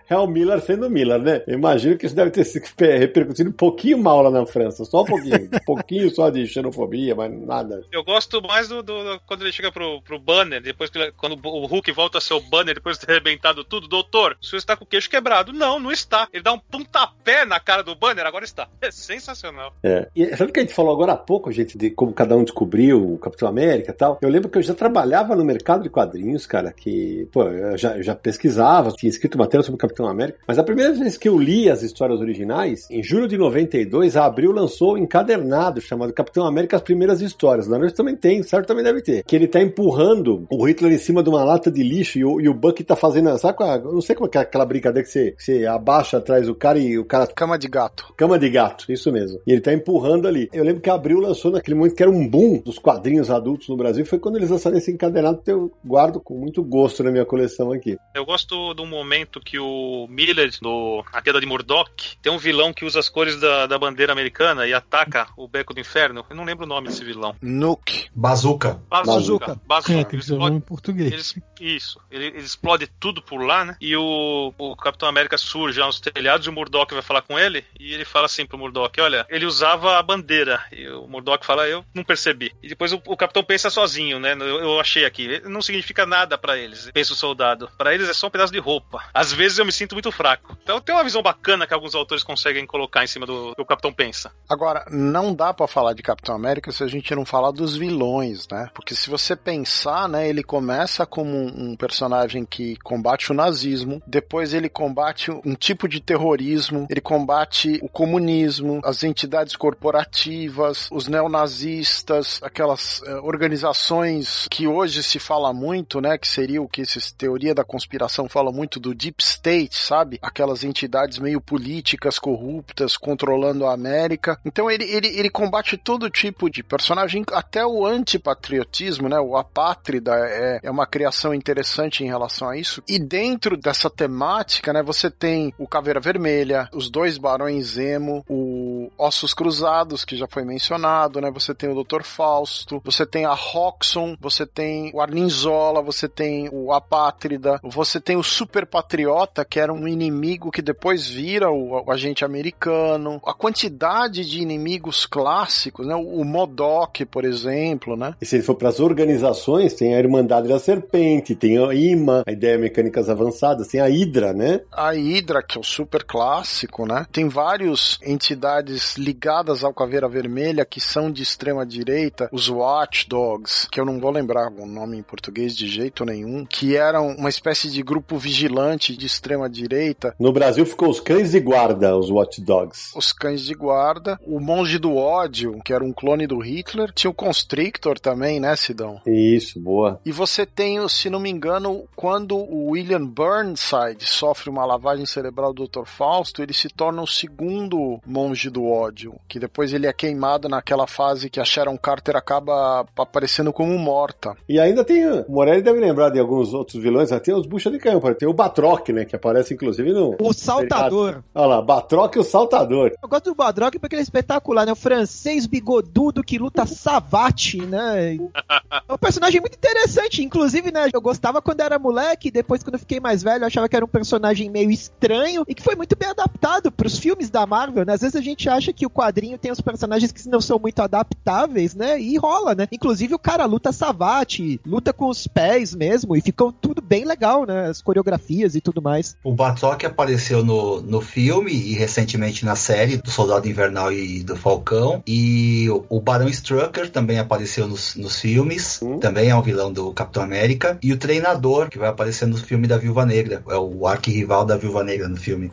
[0.09, 1.43] é o Miller sendo Miller, né?
[1.47, 2.43] Eu imagino que isso deve ter
[2.97, 5.49] repercutido um pouquinho mal lá na França, só um pouquinho.
[5.53, 7.83] um pouquinho só de xenofobia, mas nada.
[7.91, 11.65] Eu gosto mais do, do quando ele chega pro, pro Banner, depois que quando o
[11.65, 14.75] Hulk volta a ser o Banner, depois de ter arrebentado tudo, doutor, o senhor está
[14.75, 15.53] com o queixo quebrado.
[15.53, 16.27] Não, não está.
[16.33, 18.67] Ele dá um pontapé na cara do Banner, agora está.
[18.81, 19.73] É sensacional.
[19.83, 20.07] É.
[20.15, 22.43] E sabe o que a gente falou agora há pouco, gente, de como cada um
[22.43, 24.17] descobriu o Capitão América e tal?
[24.21, 27.97] Eu lembro que eu já trabalhava no mercado de quadrinhos, cara, que, pô, eu já,
[27.97, 31.27] eu já pesquisava, tinha escrito matéria sobre o Capitão América, mas a primeira vez que
[31.27, 36.13] eu li as histórias originais, em julho de 92, a Abril lançou um encadernado chamado
[36.13, 37.67] Capitão América As Primeiras Histórias.
[37.67, 38.67] Na verdade também tem, certo?
[38.67, 39.23] Também deve ter.
[39.23, 42.39] Que ele tá empurrando o Hitler em cima de uma lata de lixo e o,
[42.41, 45.05] e o Bucky tá fazendo, sabe qual, eu não sei como é, é aquela brincadeira
[45.05, 47.27] que você, que você abaixa atrás do cara e o cara...
[47.27, 48.13] Cama de gato.
[48.17, 49.39] Cama de gato, isso mesmo.
[49.45, 50.49] E ele tá empurrando ali.
[50.53, 53.69] Eu lembro que a Abril lançou naquele momento que era um boom dos quadrinhos adultos
[53.69, 57.11] no Brasil, foi quando eles lançaram esse encadernado que eu guardo com muito gosto na
[57.11, 57.97] minha coleção aqui.
[58.13, 62.73] Eu gosto do momento que o Miller, do A Queda de Murdoch, tem um vilão
[62.73, 66.25] que usa as cores da, da bandeira americana e ataca o Beco do Inferno.
[66.29, 67.35] Eu não lembro o nome desse vilão.
[67.41, 68.09] Nuke.
[68.13, 68.81] Bazooka.
[68.89, 69.59] Bazooka.
[69.65, 69.93] Bazooka.
[69.93, 71.35] É, tem que ser em português.
[71.59, 71.99] Ele, isso.
[72.11, 73.75] Ele, ele, explode tudo por lá, né?
[73.79, 77.63] E o, o Capitão América surge aos telhados e o Murdoch vai falar com ele
[77.79, 80.61] e ele fala assim pro Murdoch, olha, ele usava a bandeira.
[80.71, 82.53] E o Murdoch fala, eu não percebi.
[82.61, 84.33] E depois o, o Capitão pensa sozinho, né?
[84.33, 85.41] Eu, eu achei aqui.
[85.45, 87.69] Não significa nada para eles, pensa o soldado.
[87.77, 89.03] Para eles é só um pedaço de roupa.
[89.13, 90.57] Às vezes eu me sinto muito fraco.
[90.63, 93.65] Então tem uma visão bacana que alguns autores conseguem colocar em cima do que o
[93.65, 94.31] Capitão pensa.
[94.47, 98.47] Agora, não dá para falar de Capitão América se a gente não falar dos vilões,
[98.51, 98.69] né?
[98.73, 104.53] Porque se você pensar, né, ele começa como um, personagem que combate o nazismo, depois
[104.53, 106.59] ele combate um tipo de terrorismo
[106.89, 115.19] ele combate o comunismo, as entidades corporativas, os neonazistas, aquelas eh, organizações que hoje se
[115.19, 119.23] fala muito, né, que seria o que essa teoria da conspiração fala muito do deep
[119.23, 120.19] state, sabe?
[120.21, 124.39] Aquelas entidades meio políticas corruptas controlando a América.
[124.45, 129.19] Então ele, ele, ele combate todo tipo de personagem, até o antipatriotismo, né?
[129.19, 132.83] O apátrida é, é uma criação interessante em relação a isso.
[132.87, 138.91] E dentro dessa temática, né, você tem o Caveira Vermelha, os dois Barões Zemo, o
[138.97, 141.31] Ossos Cruzados, que já foi mencionado, né?
[141.31, 142.03] Você tem o Dr.
[142.03, 148.15] Fausto, você tem a Roxxon, você tem o Arninzola, você tem o Apátrida, você tem
[148.15, 153.21] o Super Patriota, que era um inimigo que depois vira o, o agente americano.
[153.25, 155.95] A quantidade de inimigos clássicos, né?
[155.95, 158.15] O, o Modok, por exemplo, né?
[158.21, 162.23] E se ele for para as organizações, tem a Irmandade da Serpente, tem a IMA,
[162.25, 164.61] a Ideia Mecânicas Avançadas, tem a Hydra, né?
[164.71, 167.05] A Hydra, que é o super clássico, né?
[167.11, 173.79] Tem várias entidades ligadas ao Caveira Vermelha que são de extrema direita, os Watchdogs, que
[173.79, 177.69] eu não vou lembrar o nome em português de jeito nenhum, que eram uma espécie
[177.69, 180.15] de grupo vigilante de extrema direita.
[180.19, 182.91] No Brasil ficou os Cães de Guarda, os Watchdogs.
[182.95, 187.11] Os Cães de Guarda, o Monge do Ódio, que era um clone do Hitler, tinha
[187.11, 189.01] o Constrictor também, né, Sidão?
[189.05, 189.99] Isso, boa.
[190.05, 195.53] E você tem, se não me engano, quando o William Burnside sofre uma lavagem cerebral
[195.53, 195.85] do Dr.
[195.85, 200.87] Fausto, ele se torna o segundo monge do ódio, que depois ele é queimado naquela
[200.87, 204.35] fase que a Sharon Carter acaba aparecendo como morta.
[204.47, 207.77] E ainda tem, o Morelli deve lembrar de alguns outros vilões, tem os bucha de
[207.77, 210.15] canhão, tem o Batroc, né, que aparece inclusive no...
[210.19, 211.23] O Saltador.
[211.33, 212.93] Olha lá, Batroc e o Saltador.
[213.01, 217.61] Eu gosto do Batroc porque ele é espetacular, né, o francês bigodudo que luta savate,
[217.61, 222.75] né, é um personagem muito interessante, inclusive, né, eu gostava quando era moleque, depois quando
[222.75, 225.75] eu fiquei mais velho, eu achava que era um personagem meio estranho e que foi
[225.75, 228.89] muito bem adaptado pros filmes da Marvel, né, às vezes a gente acha que o
[228.89, 233.19] quadrinho tem os personagens que não são muito adaptáveis, né, e rola, né, inclusive o
[233.19, 237.81] cara luta savate, luta com os pés mesmo, e ficou tudo bem legal, né, as
[237.81, 239.15] coreografias e tudo mais.
[239.21, 244.35] O Batroc apareceu no, no filme e recentemente na série do Soldado Invernal e do
[244.35, 248.97] Falcão, e o, o Barão Strucker também apareceu nos, nos filmes, Hum.
[248.97, 252.65] também é um vilão do Capitão América, e o Treinador, que vai aparecer no filme
[252.65, 255.51] da Viúva Negra, é o arquirrival da Viúva Negra no filme.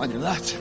[0.00, 0.58] Your left.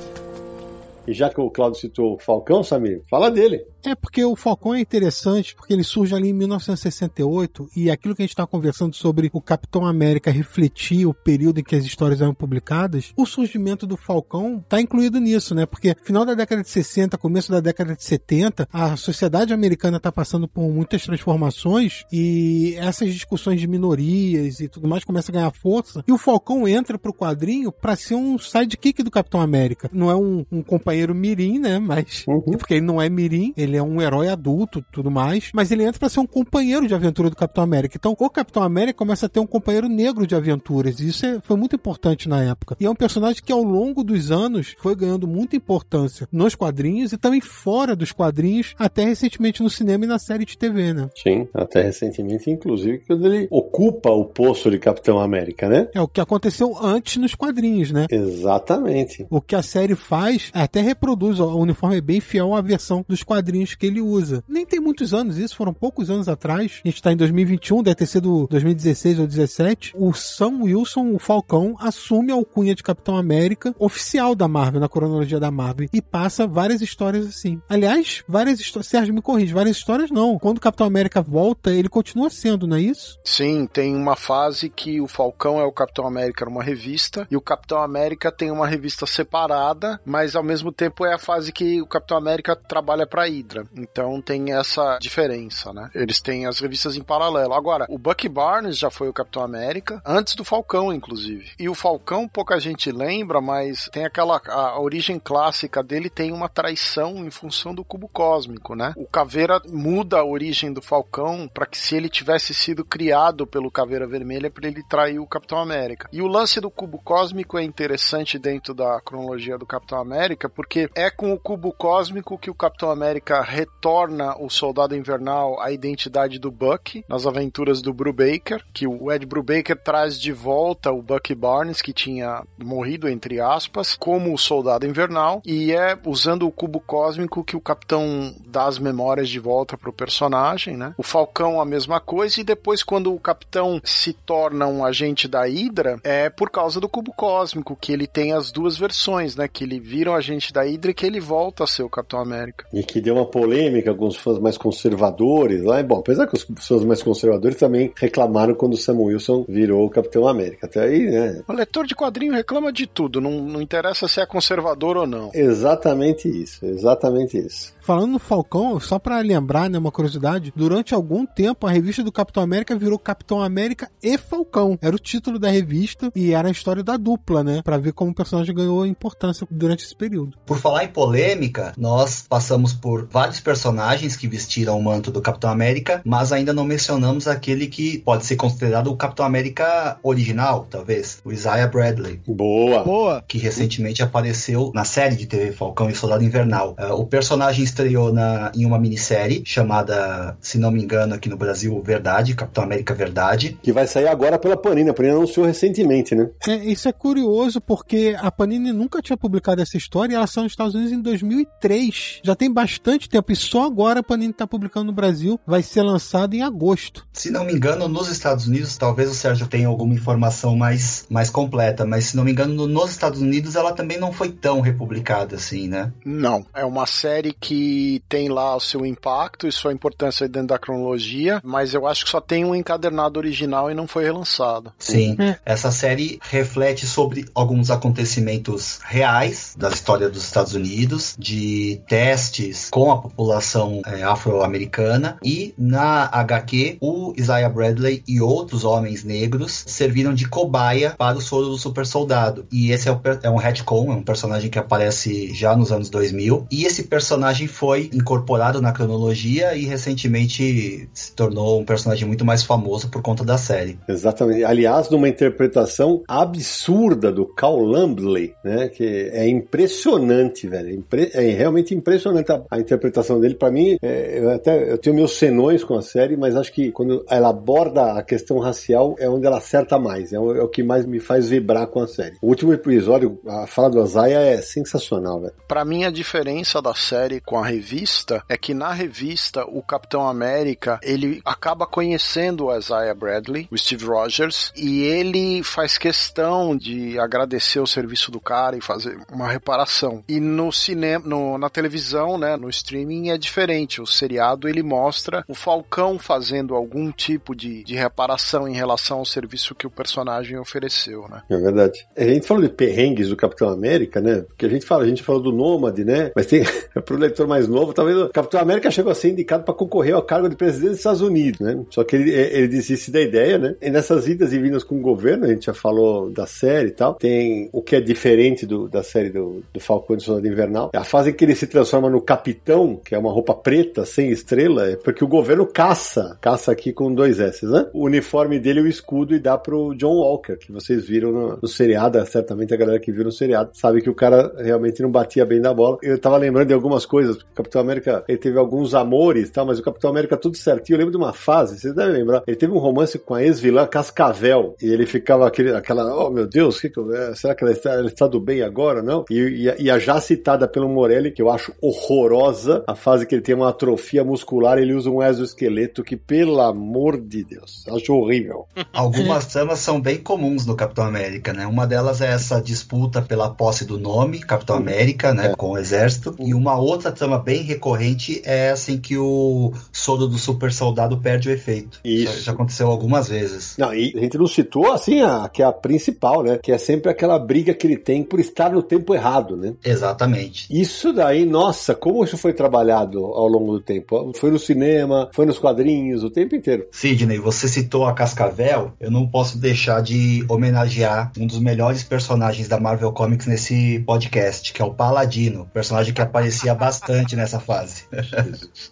[1.05, 3.65] E já que o Claudio citou o Falcão, Samir, fala dele.
[3.85, 8.21] É porque o Falcão é interessante, porque ele surge ali em 1968 e aquilo que
[8.21, 12.21] a gente está conversando sobre o Capitão América refletir o período em que as histórias
[12.21, 15.65] eram publicadas, o surgimento do Falcão está incluído nisso, né?
[15.65, 20.11] Porque final da década de 60, começo da década de 70, a sociedade americana está
[20.11, 25.51] passando por muitas transformações e essas discussões de minorias e tudo mais começam a ganhar
[25.51, 26.03] força.
[26.07, 29.89] E o Falcão entra pro quadrinho para ser um sidekick do Capitão América.
[29.93, 31.79] Não é um, um companheiro mirim, né?
[31.79, 32.41] Mas Uhum.
[32.57, 35.99] porque ele não é mirim, ele é um herói adulto tudo mais, mas ele entra
[35.99, 37.97] pra ser um companheiro de aventura do Capitão América.
[37.97, 41.39] Então, o Capitão América começa a ter um companheiro negro de aventuras, e isso é-
[41.41, 42.75] foi muito importante na época.
[42.79, 47.11] E é um personagem que ao longo dos anos foi ganhando muita importância nos quadrinhos
[47.13, 51.09] e também fora dos quadrinhos, até recentemente no cinema e na série de TV, né?
[51.21, 55.87] Sim, até recentemente, inclusive, quando ele ocupa o posto de Capitão América, né?
[55.93, 58.07] É o que aconteceu antes nos quadrinhos, né?
[58.11, 59.25] Exatamente.
[59.29, 63.03] O que a série faz é até reproduz, o uniforme é bem fiel à versão
[63.07, 64.43] dos quadrinhos que ele usa.
[64.47, 66.81] Nem tem muitos anos isso, foram poucos anos atrás.
[66.83, 69.93] A gente tá em 2021, deve ter sido 2016 ou 2017.
[69.95, 74.89] O Sam Wilson, o Falcão, assume a alcunha de Capitão América oficial da Marvel, na
[74.89, 77.61] cronologia da Marvel, e passa várias histórias assim.
[77.69, 80.37] Aliás, várias histórias, Sérgio me corrige, várias histórias não.
[80.37, 83.19] Quando o Capitão América volta, ele continua sendo, não é isso?
[83.23, 87.41] Sim, tem uma fase que o Falcão é o Capitão América numa revista e o
[87.41, 91.87] Capitão América tem uma revista separada, mas ao mesmo tempo é a fase que o
[91.87, 93.65] Capitão América trabalha pra Hydra.
[93.75, 95.89] Então tem essa diferença, né?
[95.93, 97.53] Eles têm as revistas em paralelo.
[97.53, 101.51] Agora, o Bucky Barnes já foi o Capitão América antes do Falcão, inclusive.
[101.59, 106.49] E o Falcão pouca gente lembra, mas tem aquela a, origem clássica dele tem uma
[106.49, 108.93] traição em função do cubo cósmico, né?
[108.97, 113.71] O Caveira muda a origem do Falcão para que se ele tivesse sido criado pelo
[113.71, 116.09] Caveira Vermelha para ele trair o Capitão América.
[116.11, 120.89] E o lance do cubo cósmico é interessante dentro da cronologia do Capitão América, porque
[120.95, 126.39] é com o cubo cósmico que o Capitão América retorna o Soldado Invernal à identidade
[126.39, 131.35] do Buck nas aventuras do Brubaker, que o Ed Brubaker traz de volta o Bucky
[131.35, 136.79] Barnes, que tinha morrido, entre aspas, como o Soldado Invernal, e é usando o cubo
[136.79, 140.93] cósmico que o Capitão dá as memórias de volta pro personagem, né?
[140.97, 145.45] O Falcão a mesma coisa, e depois quando o Capitão se torna um agente da
[145.45, 149.47] Hydra, é por causa do cubo cósmico, que ele tem as duas versões, né?
[149.47, 152.19] Que ele vira um agente da Hydra e que ele volta a ser o Capitão
[152.19, 152.65] América.
[152.73, 155.79] E que deu uma polêmica com os fãs mais conservadores lá.
[155.79, 159.85] E, bom, apesar que os fãs mais conservadores também reclamaram quando o Sam Wilson virou
[159.85, 160.65] o Capitão América.
[160.67, 161.41] Até aí, né?
[161.47, 165.31] O leitor de quadrinho reclama de tudo, não, não interessa se é conservador ou não.
[165.33, 167.73] Exatamente isso, exatamente isso.
[167.83, 172.13] Falando no Falcão, só pra lembrar, né, uma curiosidade, durante algum tempo a revista do
[172.13, 174.79] Capitão América virou Capitão América e Falcão.
[174.81, 177.61] Era o título da revista e era a história da dupla, né?
[177.61, 180.37] Pra ver como o personagem ganhou importância durante esse período.
[180.45, 185.49] Por falar em polêmica, nós passamos por vários personagens que vestiram o manto do Capitão
[185.49, 191.19] América, mas ainda não mencionamos aquele que pode ser considerado o Capitão América original, talvez,
[191.25, 192.21] o Isaiah Bradley.
[192.25, 192.81] Boa!
[192.81, 193.25] Boa!
[193.27, 196.77] Que recentemente apareceu na série de TV Falcão e Soldado Invernal.
[196.79, 201.35] Uh, o personagem estreou na, em uma minissérie chamada, se não me engano, aqui no
[201.35, 203.57] Brasil, Verdade, Capitão América Verdade.
[203.61, 204.89] Que vai sair agora pela Panini.
[204.89, 206.29] A Panini anunciou recentemente, né?
[206.47, 210.43] É, isso é curioso porque a Panini nunca tinha publicado essa história e ela saiu
[210.43, 212.21] nos Estados Unidos em 2003.
[212.23, 215.39] Já tem bastante tempo e só agora a Panini está publicando no Brasil.
[215.45, 217.05] Vai ser lançado em agosto.
[217.11, 221.29] Se não me engano, nos Estados Unidos, talvez o Sérgio tenha alguma informação mais, mais
[221.29, 225.35] completa, mas se não me engano, nos Estados Unidos ela também não foi tão republicada
[225.35, 225.91] assim, né?
[226.05, 227.62] Não, é uma série que
[228.07, 232.11] tem lá o seu impacto e sua importância dentro da cronologia, mas eu acho que
[232.11, 234.71] só tem um encadernado original e não foi relançado.
[234.77, 242.69] Sim, essa série reflete sobre alguns acontecimentos reais da história dos Estados Unidos, de testes
[242.69, 249.63] com a população é, afro-americana e na HQ o Isaiah Bradley e outros homens negros
[249.67, 252.45] serviram de cobaia para o soro do super soldado.
[252.51, 255.89] E esse é, o, é um retcon, é um personagem que aparece já nos anos
[255.89, 262.25] 2000 e esse personagem foi incorporado na cronologia e recentemente se tornou um personagem muito
[262.25, 263.79] mais famoso por conta da série.
[263.87, 264.43] Exatamente.
[264.43, 268.67] Aliás, numa interpretação absurda do Cal Lambley, né?
[268.67, 270.69] Que é impressionante, velho.
[270.69, 273.35] É, impre é realmente impressionante a, a interpretação dele.
[273.35, 276.71] Para mim, é, eu até eu tenho meus senões com a série, mas acho que
[276.71, 280.11] quando ela aborda a questão racial é onde ela acerta mais.
[280.11, 282.15] É o, é o que mais me faz vibrar com a série.
[282.21, 285.33] O último episódio, a fala do Azaia é sensacional, velho.
[285.47, 290.07] Para mim, a diferença da série com a revista é que na revista o Capitão
[290.07, 296.97] América ele acaba conhecendo o Isaiah Bradley, o Steve Rogers, e ele faz questão de
[296.99, 300.03] agradecer o serviço do cara e fazer uma reparação.
[300.07, 303.81] E no cinema, no, na televisão, né, no streaming é diferente.
[303.81, 309.05] O seriado ele mostra o Falcão fazendo algum tipo de, de reparação em relação ao
[309.05, 311.21] serviço que o personagem ofereceu, né?
[311.29, 311.85] É verdade.
[311.97, 314.21] A gente falou de perrengues do Capitão América, né?
[314.21, 316.11] Porque a gente fala, a gente falou do Nômade, né?
[316.15, 316.43] Mas tem,
[316.85, 320.03] pro leitor mais novo, talvez o Capitão América chegou a ser indicado para concorrer ao
[320.03, 321.59] cargo de presidente dos Estados Unidos, né?
[321.69, 323.55] Só que ele, ele desiste da ideia, né?
[323.59, 326.71] E nessas idas e vindas com o governo, a gente já falou da série e
[326.71, 330.69] tal, tem o que é diferente do, da série do, do Falcão de Soldado Invernal.
[330.73, 333.83] É a fase em que ele se transforma no capitão, que é uma roupa preta,
[333.85, 337.67] sem estrela, é porque o governo caça, caça aqui com dois S, né?
[337.73, 341.39] O uniforme dele é o escudo e dá pro John Walker, que vocês viram no,
[341.41, 344.91] no seriado, certamente a galera que viu no seriado sabe que o cara realmente não
[344.91, 345.77] batia bem da bola.
[345.81, 349.59] Eu tava lembrando de algumas coisas, o Capitão América, ele teve alguns amores, tal, mas
[349.59, 350.75] o Capitão América tudo certinho.
[350.75, 353.65] Eu lembro de uma fase, vocês devem lembrar, ele teve um romance com a ex-vilã
[353.65, 357.43] Cascavel, e ele ficava aquele, aquela, oh meu Deus, que que eu, é, será que
[357.43, 359.05] ela está, ela está do bem agora, não?
[359.09, 363.05] E, e, a, e, a, já citada pelo Morelli, que eu acho horrorosa, a fase
[363.05, 367.65] que ele tem uma atrofia muscular, ele usa um exoesqueleto que, pelo amor de Deus,
[367.67, 368.45] acho horrível.
[368.71, 371.47] Algumas tramas são bem comuns no Capitão América, né?
[371.47, 375.27] Uma delas é essa disputa pela posse do nome, Capitão América, né?
[375.27, 375.35] É.
[375.35, 376.15] Com o exército.
[376.19, 381.29] E uma outra trama bem recorrente é assim que o soro do super soldado perde
[381.29, 381.79] o efeito.
[381.83, 382.17] Isso.
[382.17, 383.55] Já, já aconteceu algumas vezes.
[383.57, 386.39] Não, e a gente não citou, assim, a, que é a principal, né?
[386.41, 389.53] Que é sempre aquela briga que ele tem por estar no tempo errado, né?
[389.63, 390.47] Exatamente.
[390.49, 394.11] Isso daí, nossa, como isso foi trabalhado ao longo do tempo?
[394.15, 396.67] Foi no cinema, foi nos quadrinhos, o tempo inteiro.
[396.71, 402.47] Sidney, você citou a Cascavel, eu não posso deixar de homenagear um dos melhores personagens
[402.47, 407.87] da Marvel Comics nesse podcast, que é o Paladino, personagem que aparecia bastante nessa fase.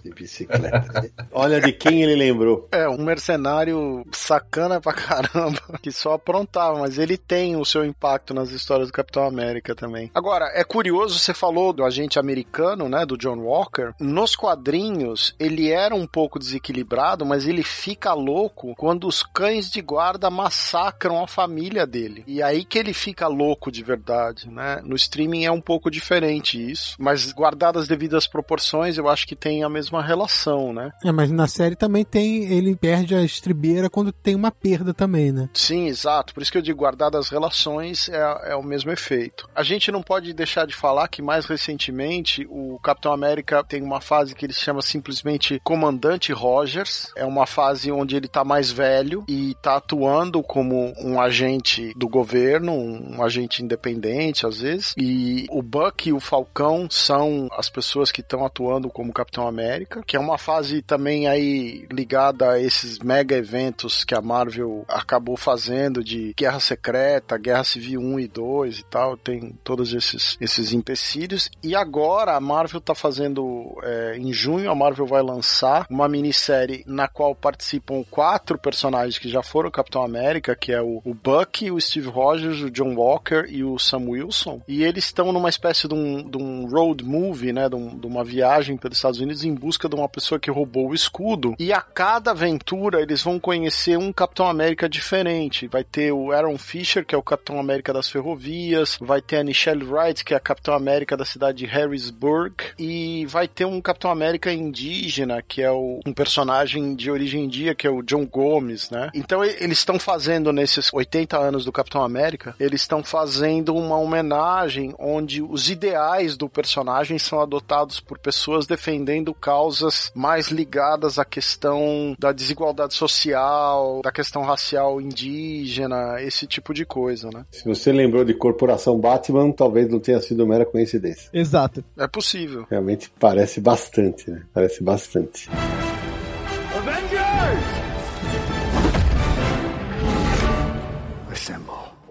[0.04, 1.12] de bicicleta.
[1.32, 2.68] Olha de quem ele lembrou.
[2.72, 8.34] É, um mercenário sacana pra caramba, que só aprontava, mas ele tem o seu impacto
[8.34, 10.12] nas histórias do Capitão América também.
[10.14, 15.72] Agora, é curioso, você falou do agente americano, né, do John Walker, nos quadrinhos ele
[15.72, 21.28] era um pouco desequilibrado, mas ele fica louco quando os cães de guarda massacram a
[21.28, 22.24] família dele.
[22.28, 24.82] E aí que ele fica louco de verdade, né?
[24.84, 29.64] No streaming é um pouco diferente isso, mas guardadas devidas proporções, eu acho que tem
[29.64, 30.92] a mesma relação, né?
[31.04, 32.52] É, mas na série também tem.
[32.52, 35.50] Ele perde a estribeira quando tem uma perda também, né?
[35.54, 36.34] Sim, exato.
[36.34, 39.48] Por isso que eu digo guardadas relações é, é o mesmo efeito.
[39.56, 44.02] A gente não pode deixar de falar que mais recentemente o Capitão América tem uma
[44.02, 47.12] fase que ele chama simplesmente Comandante Rogers.
[47.16, 52.08] É uma fase onde ele tá mais velho e tá atuando como um agente do
[52.08, 54.94] governo, um agente independente às vezes.
[54.98, 60.02] E o Buck e o Falcão são as pessoas que estão atuando como Capitão América,
[60.08, 65.36] que é uma fase também aí ligada a esses mega eventos que a Marvel acabou
[65.36, 70.72] fazendo de Guerra Secreta, Guerra Civil 1 e 2 e tal, tem todos esses, esses
[70.72, 71.50] empecilhos.
[71.62, 76.84] E agora a Marvel tá fazendo, é, em junho, a Marvel vai lançar uma minissérie
[76.88, 81.72] na qual participam quatro personagens que já foram Capitão América, que é o, o Bucky,
[81.72, 84.62] o Steve Rogers, o John Walker e o Sam Wilson.
[84.68, 88.08] E eles estão numa espécie de um, de um road movie, né, de, um, de
[88.08, 91.56] uma viagem pelos Estados Unidos em busca de uma pessoa que roubou o escudo.
[91.60, 95.68] E a cada aventura eles vão conhecer um Capitão América diferente.
[95.68, 99.44] Vai ter o Aaron Fisher, que é o Capitão América das ferrovias, vai ter a
[99.44, 103.82] Nichelle Wright, que é a Capitão América da cidade de Harrisburg, e vai ter um
[103.82, 108.26] Capitão América indígena, que é o, um personagem de origem india, que é o John
[108.26, 109.10] Gomes, né?
[109.14, 114.94] Então eles estão fazendo nesses 80 anos do Capitão América, eles estão fazendo uma homenagem
[114.98, 122.16] onde os ideais do personagem são adotados por pessoas defendendo causas mais ligadas à questão
[122.20, 127.46] da desigualdade social, da questão racial indígena, esse tipo de coisa, né?
[127.52, 131.30] Se você lembrou de Corporação Batman, talvez não tenha sido mera coincidência.
[131.34, 131.84] Exato.
[131.98, 132.66] É possível.
[132.70, 134.44] Realmente parece bastante, né?
[134.54, 135.50] Parece bastante.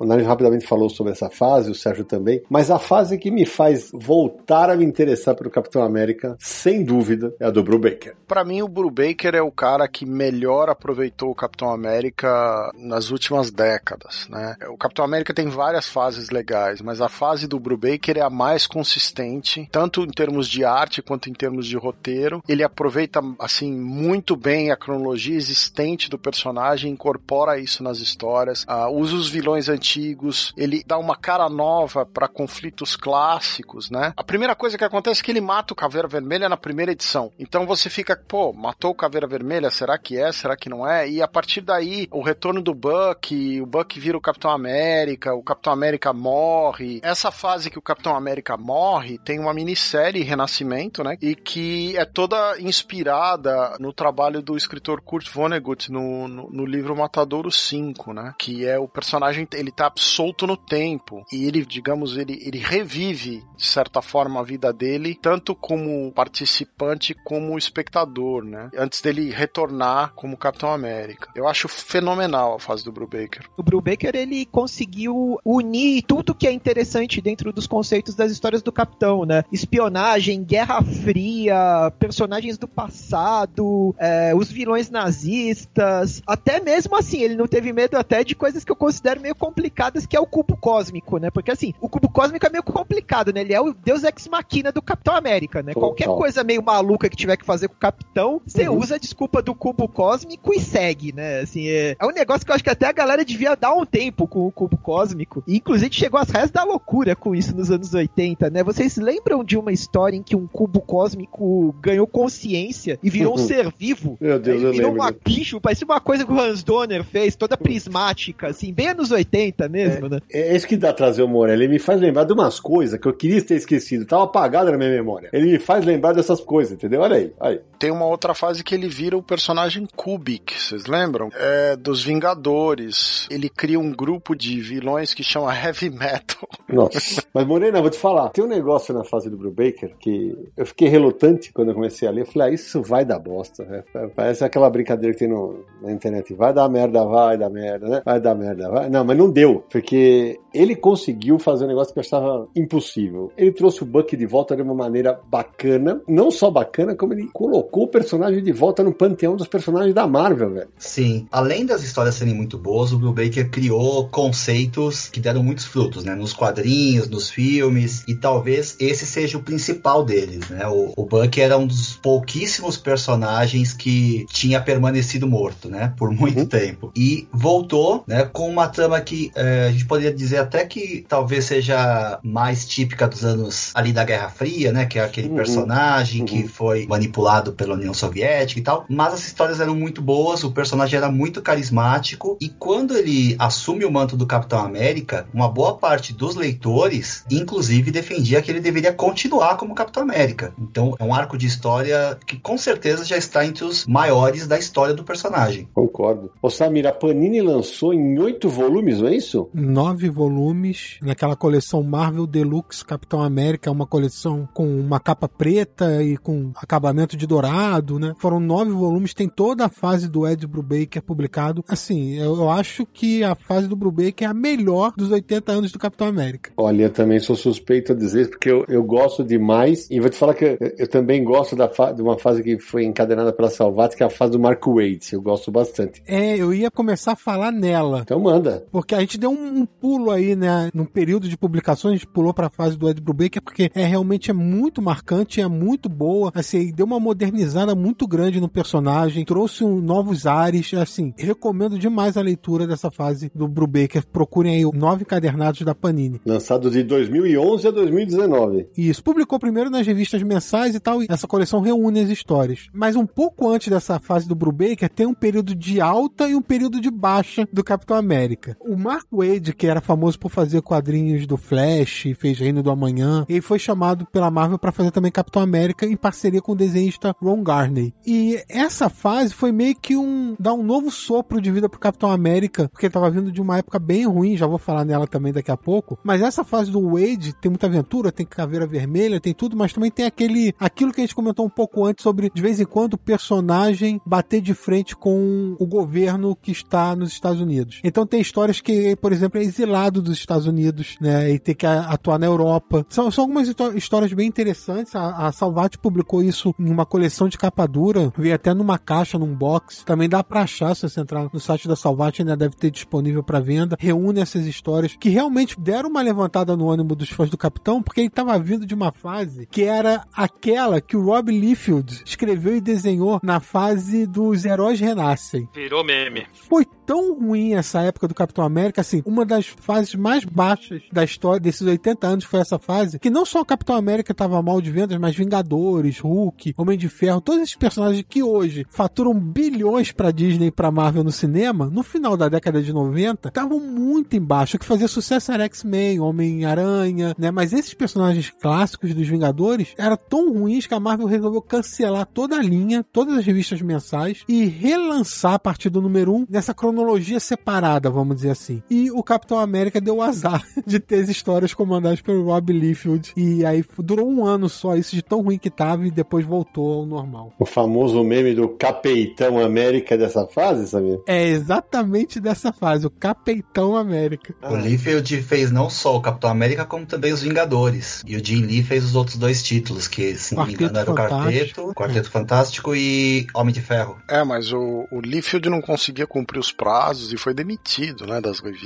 [0.01, 3.45] O Nani rapidamente falou sobre essa fase, o Sérgio também, mas a fase que me
[3.45, 8.17] faz voltar a me interessar pelo Capitão América, sem dúvida, é a do Brubaker.
[8.27, 13.51] Para mim, o Brubaker é o cara que melhor aproveitou o Capitão América nas últimas
[13.51, 14.57] décadas, né?
[14.71, 18.67] O Capitão América tem várias fases legais, mas a fase do Brubaker é a mais
[18.67, 22.43] consistente, tanto em termos de arte quanto em termos de roteiro.
[22.49, 28.89] Ele aproveita, assim, muito bem a cronologia existente do personagem, incorpora isso nas histórias, uh,
[28.91, 34.13] usa os vilões antigos antigos, ele dá uma cara nova para conflitos clássicos, né?
[34.17, 37.33] A primeira coisa que acontece é que ele mata o Caveira Vermelha na primeira edição.
[37.39, 39.71] Então você fica, pô, matou o Caveira Vermelha?
[39.71, 40.31] Será que é?
[40.33, 41.09] Será que não é?
[41.09, 45.43] E a partir daí, o retorno do Buck, o Buck vira o Capitão América, o
[45.43, 47.01] Capitão América morre.
[47.03, 51.17] Essa fase que o Capitão América morre tem uma minissérie Renascimento, né?
[51.21, 56.97] E que é toda inspirada no trabalho do escritor Kurt Vonnegut no, no, no livro
[56.97, 58.35] Matadouro 5, né?
[58.39, 63.43] Que é o personagem, ele tá solto no tempo e ele, digamos, ele, ele revive
[63.57, 68.69] de certa forma a vida dele, tanto como participante como espectador, né?
[68.77, 71.31] Antes dele retornar como Capitão América.
[71.35, 73.49] Eu acho fenomenal a fase do Brubaker.
[73.57, 78.71] O Brubaker ele conseguiu unir tudo que é interessante dentro dos conceitos das histórias do
[78.71, 79.45] Capitão, né?
[79.51, 87.47] Espionagem, Guerra Fria, personagens do passado, é, os vilões nazistas, até mesmo assim, ele não
[87.47, 90.57] teve medo até de coisas que eu considero meio complicadas complicadas que é o cubo
[90.57, 91.31] cósmico, né?
[91.31, 93.41] Porque assim, o cubo cósmico é meio complicado, né?
[93.41, 95.73] Ele é o deus ex-machina do Capitão América, né?
[95.73, 95.89] Total.
[95.89, 98.79] Qualquer coisa meio maluca que tiver que fazer com o Capitão, você uhum.
[98.79, 101.41] usa a desculpa do cubo cósmico e segue, né?
[101.41, 103.87] Assim, é, é um negócio que eu acho que até a galera devia dar um
[103.87, 105.43] tempo com o cubo cósmico.
[105.47, 108.63] E, inclusive chegou às raias da loucura com isso nos anos 80, né?
[108.63, 113.39] Vocês lembram de uma história em que um cubo cósmico ganhou consciência e virou um
[113.39, 114.17] ser vivo?
[114.21, 115.05] Meu Deus, Ele virou lembro.
[115.05, 119.11] uma bicho, parecia uma coisa que o Hans Donner fez, toda prismática, assim, bem anos
[119.11, 120.19] 80 mesmo, é, né?
[120.33, 121.65] É isso que dá trazer o Morelli.
[121.65, 124.07] Ele me faz lembrar de umas coisas que eu queria ter esquecido.
[124.07, 125.31] Tava apagado na minha memória.
[125.33, 127.01] Ele me faz lembrar dessas coisas, entendeu?
[127.01, 127.33] Olha aí.
[127.41, 127.61] aí.
[127.79, 131.31] Tem uma outra fase que ele vira o personagem Kubik, vocês lembram?
[131.35, 133.27] É dos Vingadores.
[133.31, 136.49] Ele cria um grupo de vilões que chama Heavy Metal.
[136.69, 137.23] Nossa.
[137.33, 138.29] Mas Morena, vou te falar.
[138.31, 142.11] Tem um negócio na fase do Brubaker que eu fiquei relutante quando eu comecei a
[142.11, 142.23] ler.
[142.23, 143.65] Eu falei, ah, isso vai dar bosta.
[143.65, 143.83] Né?
[144.15, 146.35] Parece aquela brincadeira que tem no, na internet.
[146.35, 148.03] Vai dar merda, vai dar merda, né?
[148.05, 148.91] Vai dar merda, vai.
[148.91, 149.50] Não, mas não deu.
[149.59, 153.31] Porque ele conseguiu fazer um negócio que eu achava impossível.
[153.37, 157.29] Ele trouxe o Buck de volta de uma maneira bacana, não só bacana, como ele
[157.33, 160.69] colocou o personagem de volta no panteão dos personagens da Marvel, velho.
[160.79, 165.65] Sim, além das histórias serem muito boas, o Bill Baker criou conceitos que deram muitos
[165.65, 166.15] frutos, né?
[166.15, 170.67] Nos quadrinhos, nos filmes, e talvez esse seja o principal deles, né?
[170.67, 175.93] O, o Buck era um dos pouquíssimos personagens que tinha permanecido morto, né?
[175.97, 176.47] Por muito Uhum.
[176.47, 176.93] tempo.
[176.97, 178.25] E voltou, né?
[178.25, 183.07] Com uma trama que eh, a gente poderia dizer até que talvez seja mais típica
[183.09, 184.87] dos anos ali da Guerra Fria, né?
[184.87, 185.37] Que é aquele Uhum.
[185.37, 186.49] personagem que Uhum.
[186.49, 188.85] foi manipulado pela União Soviética e tal.
[188.89, 192.37] Mas as histórias eram muito boas, o personagem era muito carismático.
[192.41, 197.91] E quando ele assume o manto do Capitão América, uma boa parte dos leitores, inclusive,
[197.91, 200.53] defendia que ele deveria continuar como Capitão América.
[200.59, 204.59] Então é um arco de história que com certeza já está entre os maiores da
[204.59, 205.69] história do personagem.
[205.75, 206.31] Concordo.
[206.43, 209.20] Ô Samir, a Panini lançou em oito volumes, não é isso?
[209.53, 216.17] Nove volumes naquela coleção Marvel Deluxe Capitão América, uma coleção com uma capa preta e
[216.17, 218.15] com acabamento de dourado, né?
[218.19, 221.65] Foram nove volumes, tem toda a fase do Ed Brubaker publicado.
[221.69, 225.73] Assim, eu, eu acho que a fase do Brubaker é a melhor dos 80 anos
[225.73, 226.53] do Capitão América.
[226.57, 229.89] Olha, eu também sou suspeito a dizer, porque eu, eu gosto demais.
[229.91, 232.85] E vou te falar que eu, eu também gosto da de uma fase que foi
[232.85, 235.01] encadenada pela Salvat, que é a fase do Mark Wade.
[235.13, 236.03] Eu gosto bastante.
[236.07, 238.01] É, eu ia começar a falar nela.
[238.03, 238.67] Então manda.
[238.71, 240.71] Porque a gente deu um, um pulo aí, né?
[240.75, 244.31] Num período de publicações, a gente pulou pra fase do Ed Brubaker, porque é realmente
[244.31, 246.31] é muito marcante, é muito boa.
[246.35, 250.73] Assim, deu uma modernizada muito grande no personagem, trouxe um, novos ares.
[250.75, 254.07] Assim, recomendo demais a leitura dessa fase do Brubaker.
[254.07, 256.21] Procurem aí o nove encadernados da Panini.
[256.25, 258.69] Lançado de 2011 a 2019.
[258.77, 262.69] Isso, publicou primeiro nas revistas mensais e tal, e essa coleção reúne as histórias.
[262.73, 266.43] Mas um pouco antes dessa fase do Brubaker, tem um período de alta e um
[266.43, 268.57] período de baixa do Capitão América.
[268.61, 273.25] O Mark Wade, que era famoso por fazer quadrinhos do Flash, fez Reino do Amanhã,
[273.29, 277.15] ele foi chamado pela Marvel para fazer também Capitão América em parceria com o desenhista
[277.21, 277.95] Ron Garney.
[278.07, 282.11] E essa fase foi meio que um dar um novo sopro de vida pro Capitão
[282.11, 285.33] América, porque ele tava vindo de uma época bem ruim, já vou falar nela também
[285.33, 285.99] daqui a pouco.
[286.05, 289.91] Mas essa fase do Wade tem muita aventura, tem caveira vermelha, tem tudo, mas também
[289.91, 292.95] tem aquele aquilo que a gente comentou um pouco antes sobre de vez em quando
[292.95, 297.81] o personagem bater de frente com o governo que está nos Estados Unidos.
[297.85, 301.67] Então tem histórias que, por exemplo, é exilado dos Estados Unidos, né, e tem que
[301.67, 302.85] atuar na Europa.
[302.89, 304.95] São, são algumas histó- histórias bem interessantes.
[304.95, 309.19] A, a Salvat publicou isso em uma coleção de capa dura, veio até numa caixa,
[309.19, 309.85] num box.
[309.85, 313.23] Também dá pra achar se você entrar no site da Salvat, ainda deve ter disponível
[313.23, 313.77] para venda.
[313.79, 318.01] Reúne essas histórias que realmente deram uma levantada no ânimo dos fãs do Capitão, porque
[318.01, 322.61] ele estava vindo de uma fase que era aquela que o Rob Liefeld escreveu e
[322.61, 325.49] desenhou na fase dos heróis renascem.
[325.55, 326.27] Virou meme.
[326.49, 331.05] Foi tão ruim essa época do Capitão América, assim, uma das fases mais baixas da
[331.05, 334.61] história desses 80 anos foi essa fase, que não só o Capitão América tava mal
[334.61, 339.93] de vendas, mas Vingadores, Hulk, Homem de Ferro, todos esses personagens que hoje faturam bilhões
[339.93, 344.17] pra Disney e pra Marvel no cinema, no final da década de 90, estavam muito
[344.17, 344.57] embaixo.
[344.57, 347.31] O que fazia sucesso era X-Men, Homem-Aranha, né?
[347.31, 352.37] Mas esses personagens clássicos dos Vingadores eram tão ruins que a Marvel resolveu cancelar toda
[352.37, 357.21] a linha, todas as revistas mensais e relançar a partir do número 1 nessa cronologia
[357.21, 358.63] separada, vamos dizer assim.
[358.71, 363.13] E o Capitão América deu o azar de ter as histórias comandadas pelo Rob Liefeld.
[363.17, 366.81] E aí durou um ano só isso de tão ruim que tava e depois voltou
[366.81, 367.33] ao normal.
[367.39, 371.01] O famoso meme do Capeitão América dessa fase, sabia?
[371.07, 374.35] É exatamente dessa fase, o Capitão América.
[374.43, 378.03] O Liefeld fez não só o Capitão América, como também os Vingadores.
[378.07, 380.79] E o Jim Lee fez os outros dois títulos, que se não me Quarteto engano
[380.79, 381.61] era o Fantástico.
[381.61, 383.99] Quarteto, Quarteto Fantástico e Homem de Ferro.
[384.09, 388.39] É, mas o, o Liefeld não conseguia cumprir os prazos e foi demitido, né, das
[388.41, 388.60] revistas.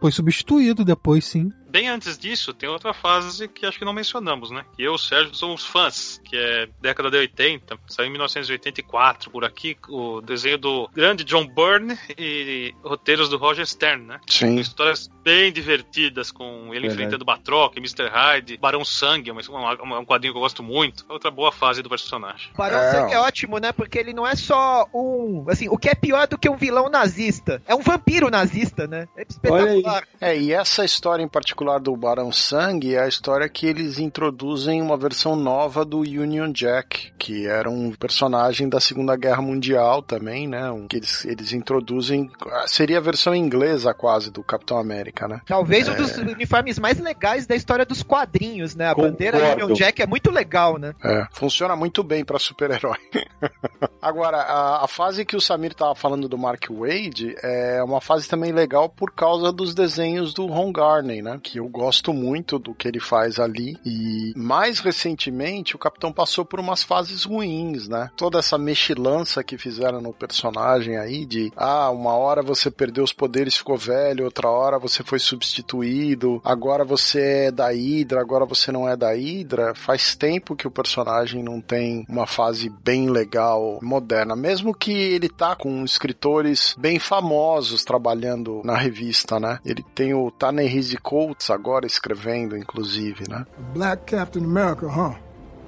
[0.00, 1.50] Foi substituído depois, sim.
[1.70, 4.64] Bem antes disso, tem outra fase que acho que não mencionamos, né?
[4.74, 9.30] Que eu e o Sérgio somos fãs, que é década de 80, saiu em 1984,
[9.30, 14.20] por aqui, o desenho do grande John Byrne e roteiros do Roger Stern, né?
[14.28, 14.56] Sim.
[14.56, 16.94] Histórias bem divertidas, com ele Verdade.
[16.94, 18.08] enfrentando Batroc, Mr.
[18.08, 21.04] Hyde, Barão Sangue, é um, quadrinho que eu gosto muito.
[21.08, 22.50] Outra boa fase do personagem.
[22.56, 23.70] Barão É, Sangue é ótimo, né?
[23.70, 25.44] Porque ele não é só um.
[25.48, 27.62] Assim, o que é pior do que um vilão nazista?
[27.64, 29.06] É um vampiro nazista, né?
[29.16, 30.08] É espetacular.
[30.20, 33.98] É, e essa história em particular particular do Barão Sangue é a história que eles
[33.98, 40.00] introduzem uma versão nova do Union Jack, que era um personagem da Segunda Guerra Mundial
[40.02, 40.70] também, né?
[40.70, 42.30] Um, que eles, eles introduzem.
[42.66, 45.40] Seria a versão inglesa quase do Capitão América, né?
[45.46, 45.92] Talvez É.
[45.92, 48.88] um dos uniformes mais legais da história dos quadrinhos, né?
[48.88, 49.12] A Concordo.
[49.12, 50.94] bandeira Union Jack é muito legal, né?
[51.04, 52.96] É, funciona muito bem pra super-herói.
[54.00, 58.26] Agora, a, a fase que o Samir tava falando do Mark Wade é uma fase
[58.28, 61.38] também legal por causa dos desenhos do Ron Garney, né?
[61.50, 63.76] Que eu gosto muito do que ele faz ali.
[63.84, 68.08] E mais recentemente, o Capitão passou por umas fases ruins, né?
[68.16, 73.12] Toda essa mexilança que fizeram no personagem aí de, ah, uma hora você perdeu os
[73.12, 78.70] poderes, ficou velho, outra hora você foi substituído, agora você é da Hydra, agora você
[78.70, 79.74] não é da Hydra.
[79.74, 84.36] Faz tempo que o personagem não tem uma fase bem legal, moderna.
[84.36, 89.58] Mesmo que ele tá com escritores bem famosos trabalhando na revista, né?
[89.64, 93.46] Ele tem o Ta-Nehisi Coates agora escrevendo, inclusive, né?
[93.72, 95.14] Black Captain America, huh?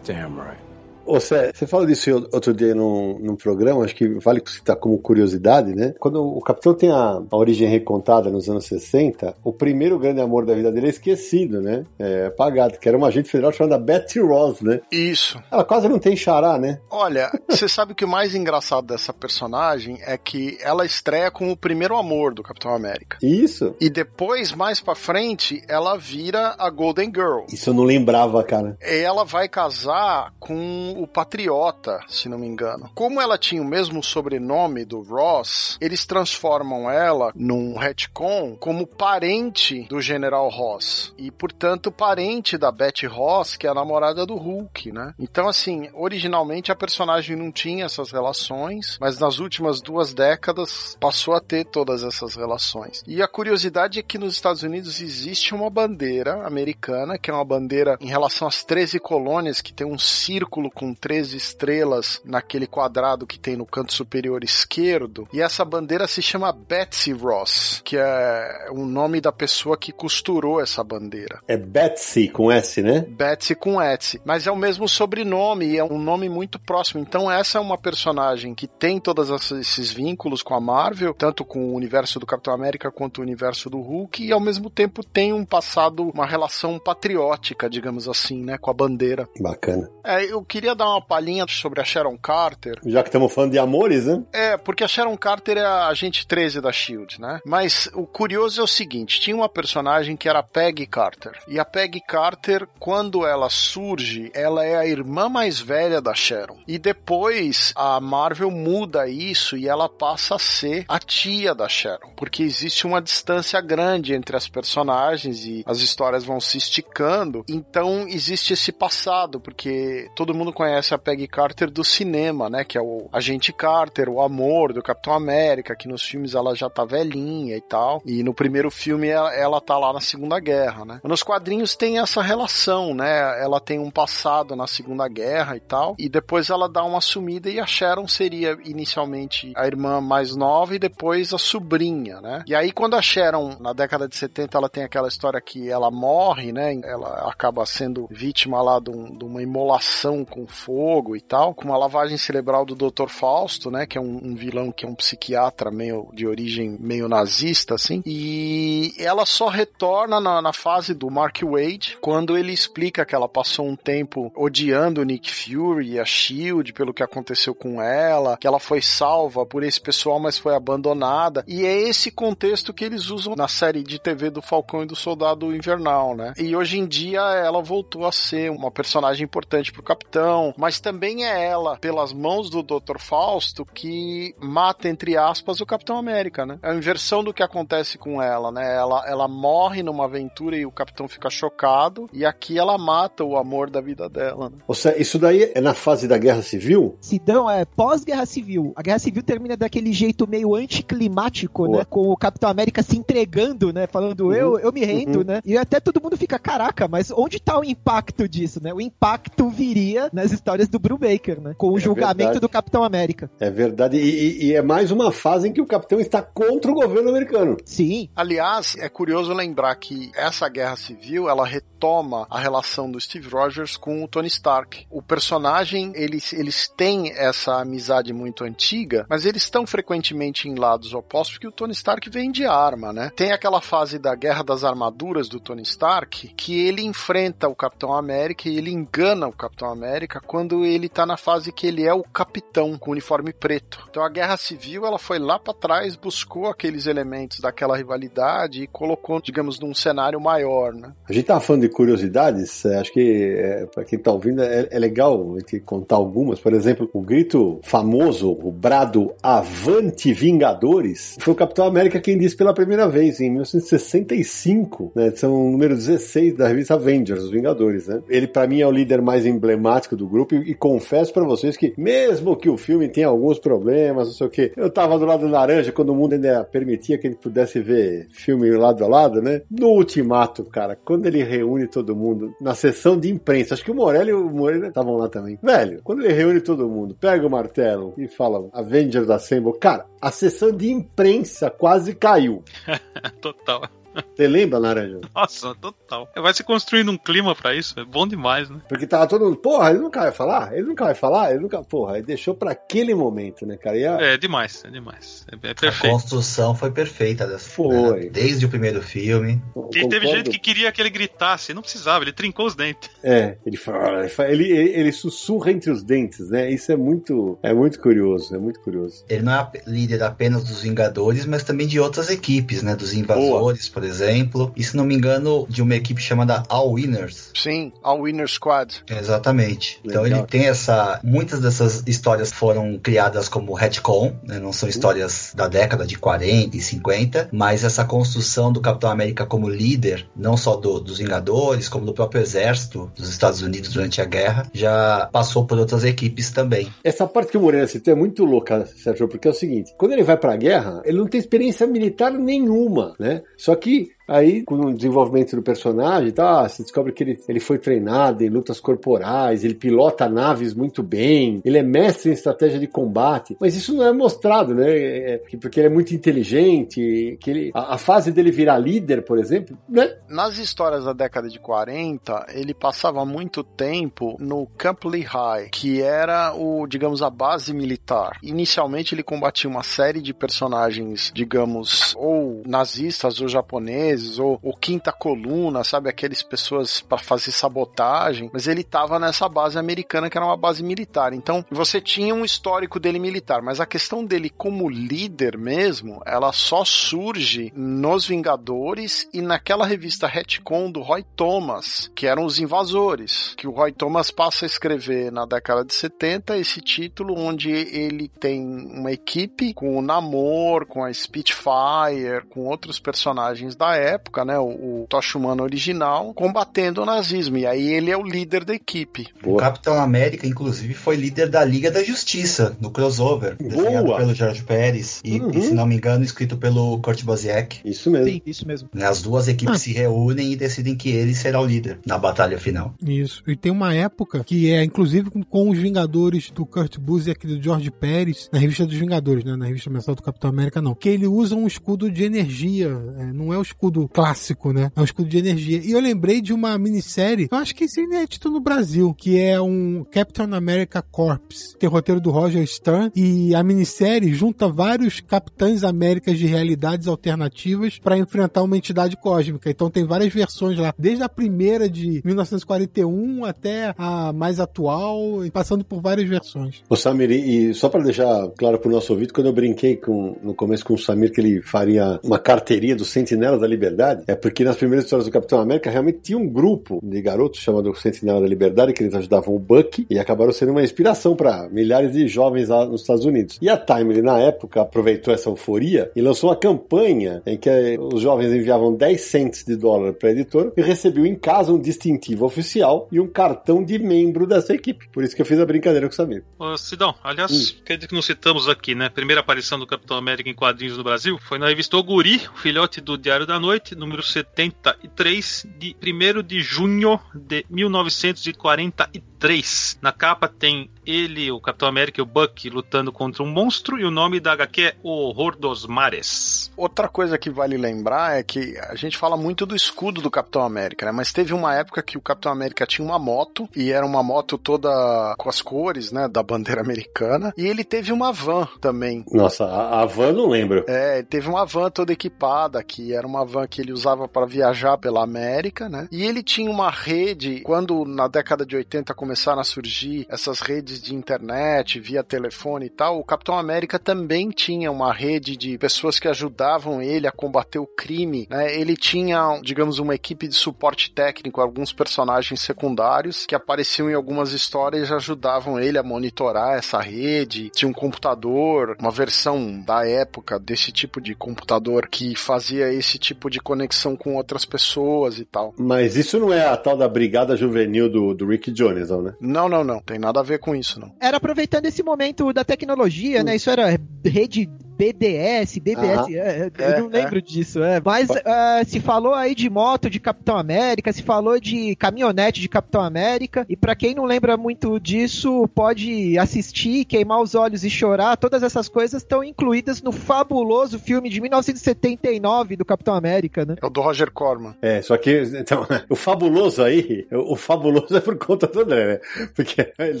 [0.04, 0.71] Damn right.
[1.04, 4.98] Ô, Cé, você falou disso outro dia num, num programa, acho que vale citar como
[4.98, 5.94] curiosidade, né?
[5.98, 10.46] Quando o Capitão tem a, a origem recontada nos anos 60, o primeiro grande amor
[10.46, 11.84] da vida dele é esquecido, né?
[11.98, 14.80] É apagado, que era uma agente federal chamada Betty Ross, né?
[14.90, 15.40] Isso.
[15.50, 16.78] Ela quase não tem xará, né?
[16.90, 21.56] Olha, você sabe que o mais engraçado dessa personagem é que ela estreia com o
[21.56, 23.18] primeiro amor do Capitão América.
[23.22, 23.74] Isso.
[23.80, 27.44] E depois, mais pra frente, ela vira a Golden Girl.
[27.52, 28.76] Isso eu não lembrava, cara.
[28.80, 32.90] E ela vai casar com o Patriota, se não me engano.
[32.94, 39.86] Como ela tinha o mesmo sobrenome do Ross, eles transformam ela num retcon como parente
[39.88, 41.12] do General Ross.
[41.16, 45.14] E, portanto, parente da Betty Ross, que é a namorada do Hulk, né?
[45.18, 51.34] Então, assim, originalmente a personagem não tinha essas relações, mas nas últimas duas décadas passou
[51.34, 53.02] a ter todas essas relações.
[53.06, 57.44] E a curiosidade é que nos Estados Unidos existe uma bandeira americana, que é uma
[57.44, 63.24] bandeira em relação às 13 colônias, que tem um círculo com 13 estrelas naquele quadrado
[63.24, 65.28] que tem no canto superior esquerdo.
[65.32, 70.60] E essa bandeira se chama Betsy Ross, que é o nome da pessoa que costurou
[70.60, 71.40] essa bandeira.
[71.46, 73.06] É Betsy com S, né?
[73.08, 74.20] Betsy com Etsy.
[74.24, 77.00] Mas é o mesmo sobrenome e é um nome muito próximo.
[77.00, 81.60] Então essa é uma personagem que tem todos esses vínculos com a Marvel, tanto com
[81.66, 85.32] o universo do Capitão América quanto o universo do Hulk, e ao mesmo tempo tem
[85.32, 89.28] um passado, uma relação patriótica, digamos assim, né, com a bandeira.
[89.40, 89.88] Bacana.
[90.04, 92.80] É, eu queria dar uma palhinha sobre a Sharon Carter.
[92.84, 94.22] Já que estamos falando de amores, né?
[94.32, 97.40] É, porque a Sharon Carter é a agente 13 da SHIELD, né?
[97.44, 101.38] Mas o curioso é o seguinte, tinha uma personagem que era a Peggy Carter.
[101.48, 106.58] E a Peggy Carter, quando ela surge, ela é a irmã mais velha da Sharon.
[106.66, 112.12] E depois a Marvel muda isso e ela passa a ser a tia da Sharon.
[112.16, 117.44] Porque existe uma distância grande entre as personagens e as histórias vão se esticando.
[117.48, 122.64] Então existe esse passado, porque todo mundo conhece a Peggy Carter do cinema, né?
[122.64, 126.70] Que é o agente Carter, o amor do Capitão América, que nos filmes ela já
[126.70, 128.00] tá velhinha e tal.
[128.06, 131.00] E no primeiro filme ela, ela tá lá na Segunda Guerra, né?
[131.02, 133.42] Nos quadrinhos tem essa relação, né?
[133.42, 135.96] Ela tem um passado na Segunda Guerra e tal.
[135.98, 140.74] E depois ela dá uma sumida e a Sharon seria inicialmente a irmã mais nova
[140.74, 142.44] e depois a sobrinha, né?
[142.46, 145.90] E aí quando a Sharon, na década de 70, ela tem aquela história que ela
[145.90, 146.80] morre, né?
[146.84, 151.64] Ela acaba sendo vítima lá de, um- de uma imolação com fogo e tal, com
[151.64, 153.08] uma lavagem cerebral do Dr.
[153.08, 153.86] Fausto, né?
[153.86, 158.02] Que é um, um vilão que é um psiquiatra meio de origem meio nazista, assim.
[158.06, 163.28] E ela só retorna na, na fase do Mark Wade, quando ele explica que ela
[163.28, 168.36] passou um tempo odiando o Nick Fury e a Shield pelo que aconteceu com ela,
[168.36, 171.44] que ela foi salva por esse pessoal, mas foi abandonada.
[171.46, 174.96] E é esse contexto que eles usam na série de TV do Falcão e do
[174.96, 176.32] Soldado Invernal, né?
[176.36, 181.24] E hoje em dia ela voltou a ser uma personagem importante pro Capitão, mas também
[181.24, 182.98] é ela, pelas mãos do Dr.
[182.98, 186.58] Fausto, que mata, entre aspas, o Capitão América, né?
[186.62, 188.74] É a inversão do que acontece com ela, né?
[188.76, 193.36] Ela, ela morre numa aventura e o Capitão fica chocado, e aqui ela mata o
[193.36, 194.56] amor da vida dela, né?
[194.66, 196.96] Ou seja, isso daí é na fase da Guerra Civil?
[197.00, 198.72] Sidão é pós-guerra civil.
[198.76, 200.54] A guerra civil termina daquele jeito meio
[200.96, 201.78] anticlimático, Boa.
[201.78, 201.84] né?
[201.88, 203.86] Com o Capitão América se entregando, né?
[203.86, 204.32] Falando, Uhum.
[204.32, 205.24] eu, eu me rendo, Uhum.
[205.24, 205.40] né?
[205.44, 208.72] E até todo mundo fica, caraca, mas onde tá o impacto disso, né?
[208.72, 211.54] O impacto viria nas histórias do Brubaker, né?
[211.56, 212.40] Com o É julgamento verdade.
[212.40, 213.30] do Capitão América.
[213.38, 213.96] É verdade.
[213.96, 217.10] E, e- e é mais uma fase em que o capitão está contra o governo
[217.10, 217.56] americano.
[217.64, 218.08] Sim.
[218.16, 223.76] Aliás, é curioso lembrar que essa guerra civil, ela retoma a relação do Steve Rogers
[223.76, 224.86] com o Tony Stark.
[224.90, 230.94] O personagem, eles, eles têm essa amizade muito antiga, mas eles estão frequentemente em lados
[230.94, 233.10] opostos porque o Tony Stark vende arma, né?
[233.16, 237.92] Tem aquela fase da Guerra das Armaduras do Tony Stark, que ele enfrenta o Capitão
[237.94, 241.94] América e ele engana o Capitão América quando ele tá na fase que ele é
[241.94, 243.86] o capitão com uniforme preto.
[243.90, 248.66] Então a Guerra Civil, ela foi lá pra trás, buscou aqueles elementos daquela rivalidade e
[248.66, 250.92] colocou, digamos, num cenário maior, né?
[251.08, 254.68] A gente tava falando de curiosidades, é, acho que é, para quem tá ouvindo é,
[254.70, 256.40] é legal gente contar algumas.
[256.40, 262.36] Por exemplo, o grito famoso, o brado Avante Vingadores, foi o Capitão América quem disse
[262.36, 265.10] pela primeira vez, em 1965, né?
[265.12, 268.00] São número 16 da revista Avengers, os Vingadores, né?
[268.08, 271.56] Ele para mim é o líder mais emblemático do grupo e, e confesso para vocês
[271.56, 275.06] que mesmo que o filme tenha alguns problemas, não sei o que, eu tava do
[275.06, 278.88] lado do laranja quando o mundo ainda permitia que ele pudesse ver filme lado a
[278.88, 279.42] lado, né?
[279.50, 283.74] No Ultimato, cara, quando ele reúne todo mundo na sessão de imprensa, acho que o
[283.74, 285.38] Morelli e o Moreira estavam lá também.
[285.42, 290.10] Velho, quando ele reúne todo mundo, pega o martelo e fala Avengers Assemble, cara, a
[290.10, 292.42] sessão de imprensa quase caiu.
[293.20, 293.81] Total.
[294.14, 295.00] Você lembra, Laranja?
[295.14, 296.08] Nossa, total.
[296.16, 298.60] Vai se construindo um clima pra isso, é bom demais, né?
[298.68, 300.52] Porque tava todo mundo, porra, ele nunca vai falar?
[300.56, 301.30] Ele nunca vai falar?
[301.32, 301.62] Ele nunca.
[301.62, 303.76] Porra, ele deixou pra aquele momento, né, cara?
[303.76, 305.26] E a- É demais, é demais.
[305.30, 305.92] É, é A perfeito.
[305.92, 308.00] construção foi perfeita dessa Foi.
[308.04, 308.10] né?
[308.10, 309.42] Desde o primeiro filme.
[309.74, 310.16] E teve concordo.
[310.16, 312.90] gente que queria que ele gritasse, não precisava, ele trincou os dentes.
[313.02, 316.50] É, ele fala, ele, ele, ele- sussurra entre os dentes, né?
[316.50, 319.04] Isso é muito, é muito curioso, é muito curioso.
[319.08, 322.76] Ele não é líder apenas dos Vingadores, mas também de outras equipes, né?
[322.76, 324.52] Dos Invasores, por exemplo.
[324.56, 327.30] E se não me engano, de uma equipe chamada All Winners.
[327.34, 328.82] Sim, a Winner Squad.
[328.88, 329.80] Exatamente.
[329.84, 330.20] Então Legal.
[330.20, 331.00] ele tem essa.
[331.02, 334.38] Muitas dessas histórias foram criadas como retcon, né?
[334.38, 339.26] não são histórias da década de 40 e 50, mas essa construção do Capitão América
[339.26, 344.00] como líder, não só do- dos Vingadores, como do próprio exército dos Estados Unidos durante
[344.00, 346.72] a guerra, já passou por outras equipes também.
[346.82, 349.92] Essa parte que o Moreira citou é muito louca, Sérgio, porque é o seguinte: quando
[349.92, 353.22] ele vai pra guerra, ele não tem experiência militar nenhuma, né?
[353.36, 353.71] Só que
[354.06, 358.28] Aí, com o desenvolvimento do personagem, tá, se descobre que ele, ele foi treinado em
[358.28, 363.54] lutas corporais, ele pilota naves muito bem, ele é mestre em estratégia de combate, mas
[363.54, 364.70] isso não é mostrado, né?
[364.70, 369.02] É, é, porque ele é muito inteligente, que ele, a, a fase dele virar líder,
[369.02, 369.96] por exemplo, né?
[370.08, 376.34] Nas histórias da década de 40, ele passava muito tempo no Camp Lehigh, que era
[376.34, 378.18] o, digamos, a base militar.
[378.22, 384.92] Inicialmente ele combatia uma série de personagens, digamos, ou nazistas ou japoneses, ou, ou quinta
[384.92, 390.26] coluna, sabe, aqueles pessoas para fazer sabotagem, mas ele estava nessa base americana que era
[390.26, 391.12] uma base militar.
[391.12, 396.32] Então, você tinha um histórico dele militar, mas a questão dele como líder mesmo, ela
[396.32, 403.34] só surge nos Vingadores e naquela revista Retcon do Roy Thomas, que eram os invasores,
[403.36, 408.08] que o Roy Thomas passa a escrever na década de 70 esse título onde ele
[408.08, 414.38] tem uma equipe com o Namor, com a Spitfire, com outros personagens da época, né,
[414.38, 418.54] o, o Tocha Humana original, combatendo o nazismo, e aí ele é o líder da
[418.54, 419.08] equipe.
[419.24, 423.98] O Capitão América, inclusive, foi líder da Liga da Justiça, no crossover, desenhado Boa.
[423.98, 425.30] pelo Jorge Pérez e, Uhum.
[425.30, 427.60] e, se não me engano, escrito pelo Kurt Busiek.
[427.64, 428.06] Isso mesmo.
[428.08, 428.68] Sim, isso mesmo.
[428.72, 429.58] Né, As duas equipes Ah.
[429.58, 432.74] se reúnem e decidem que ele será o líder na batalha final.
[432.82, 433.22] Isso.
[433.26, 437.36] E tem uma época que é, inclusive, com, com os Vingadores do Kurt Busiek e
[437.36, 439.36] do George Pérez, na revista dos Vingadores, né?
[439.36, 440.74] Na revista mensal do Capitão América, não.
[440.74, 442.68] Que ele usa um escudo de energia.
[442.98, 444.70] é, não é o escudo clássico, né?
[444.74, 445.60] É um escudo de energia.
[445.62, 449.18] E eu lembrei de uma minissérie, eu acho que esse é inédito no Brasil, que
[449.18, 451.56] é um Captain America Corps.
[451.58, 452.90] Tem roteiro do Roger Stern.
[452.94, 459.50] E a minissérie junta vários Capitães Américas de realidades alternativas para enfrentar uma entidade cósmica.
[459.50, 464.98] Então tem várias versões lá, desde a primeira de 1941 até a mais atual,
[465.32, 466.62] passando por várias versões.
[466.68, 470.34] O Samir, e só para deixar claro pro nosso ouvido, quando eu brinquei com, no
[470.34, 473.61] começo com o Samir que ele faria uma carteirinha do Sentinela da Liberdade,
[474.06, 477.74] é porque nas primeiras histórias do Capitão América realmente tinha um grupo de garotos chamado
[477.74, 481.92] Sentinela da Liberdade, que eles ajudavam o Buck e acabaram sendo uma inspiração para milhares
[481.92, 483.38] de jovens lá nos Estados Unidos.
[483.40, 487.76] E a Timely, na época, aproveitou essa euforia e lançou uma campanha em que eh,
[487.78, 491.60] os jovens enviavam 10 cents de dólar para a editora e recebiam em casa um
[491.60, 494.88] distintivo oficial e um cartão de membro dessa equipe.
[494.92, 496.24] Por isso que eu fiz a brincadeira com o Samir.
[496.38, 498.88] Ô, Sidão, aliás, acredito que não citamos aqui, né?
[498.88, 502.38] Primeira aparição do Capitão América em quadrinhos no Brasil foi na revista O Guri, o
[502.38, 509.11] filhote do Diário da Noite, número 73, de 1 de junho de 1943.
[509.22, 509.78] 3.
[509.80, 513.84] Na capa tem ele, o Capitão América e o Buck lutando contra um monstro e
[513.84, 516.50] o nome da HQ é O Horror dos Mares.
[516.56, 520.42] Outra coisa que vale lembrar é que a gente fala muito do escudo do Capitão
[520.42, 520.90] América, né?
[520.90, 524.36] Mas teve uma época que o Capitão América tinha uma moto e era uma moto
[524.36, 529.04] toda com as cores, né, da bandeira americana, e ele teve uma van também.
[529.12, 530.64] Nossa, a, a van não lembro.
[530.66, 534.26] É, ele teve uma van toda equipada, que era uma van que ele usava para
[534.26, 535.86] viajar pela América, né?
[535.92, 540.80] E ele tinha uma rede, quando na década de 80 começaram a surgir essas redes
[540.80, 545.98] de internet, via telefone e tal, o Capitão América também tinha uma rede de pessoas
[545.98, 548.58] que ajudavam ele a combater o crime, né?
[548.58, 554.32] Ele tinha, digamos, uma equipe de suporte técnico, alguns personagens secundários que apareciam em algumas
[554.32, 557.50] histórias e ajudavam ele a monitorar essa rede.
[557.50, 563.28] Tinha um computador, uma versão da época desse tipo de computador que fazia esse tipo
[563.28, 565.52] de conexão com outras pessoas e tal.
[565.58, 569.14] Mas isso não é a tal da brigada juvenil do, do Rick Jones, não, né?
[569.20, 569.80] Não, não, não.
[569.80, 570.94] Tem nada a ver com isso, não.
[571.00, 573.36] Era aproveitando esse momento da tecnologia, né?
[573.36, 574.48] Isso era rede
[574.82, 576.06] BDS, BBS, Aham.
[576.10, 577.80] é, é, É, eu não lembro disso, é.
[577.84, 582.48] Mas é, se falou aí de moto de Capitão América, se falou de caminhonete de
[582.48, 587.70] Capitão América, e pra quem não lembra muito disso, pode assistir, queimar os olhos e
[587.70, 593.54] chorar, todas essas coisas estão incluídas no fabuloso filme de 1979 do Capitão América, né?
[593.62, 594.54] É o do Roger Corman.
[594.60, 598.86] É, só que, então, o fabuloso aí, o, o fabuloso é por conta do André,
[598.86, 599.00] né?
[599.34, 600.00] Porque ele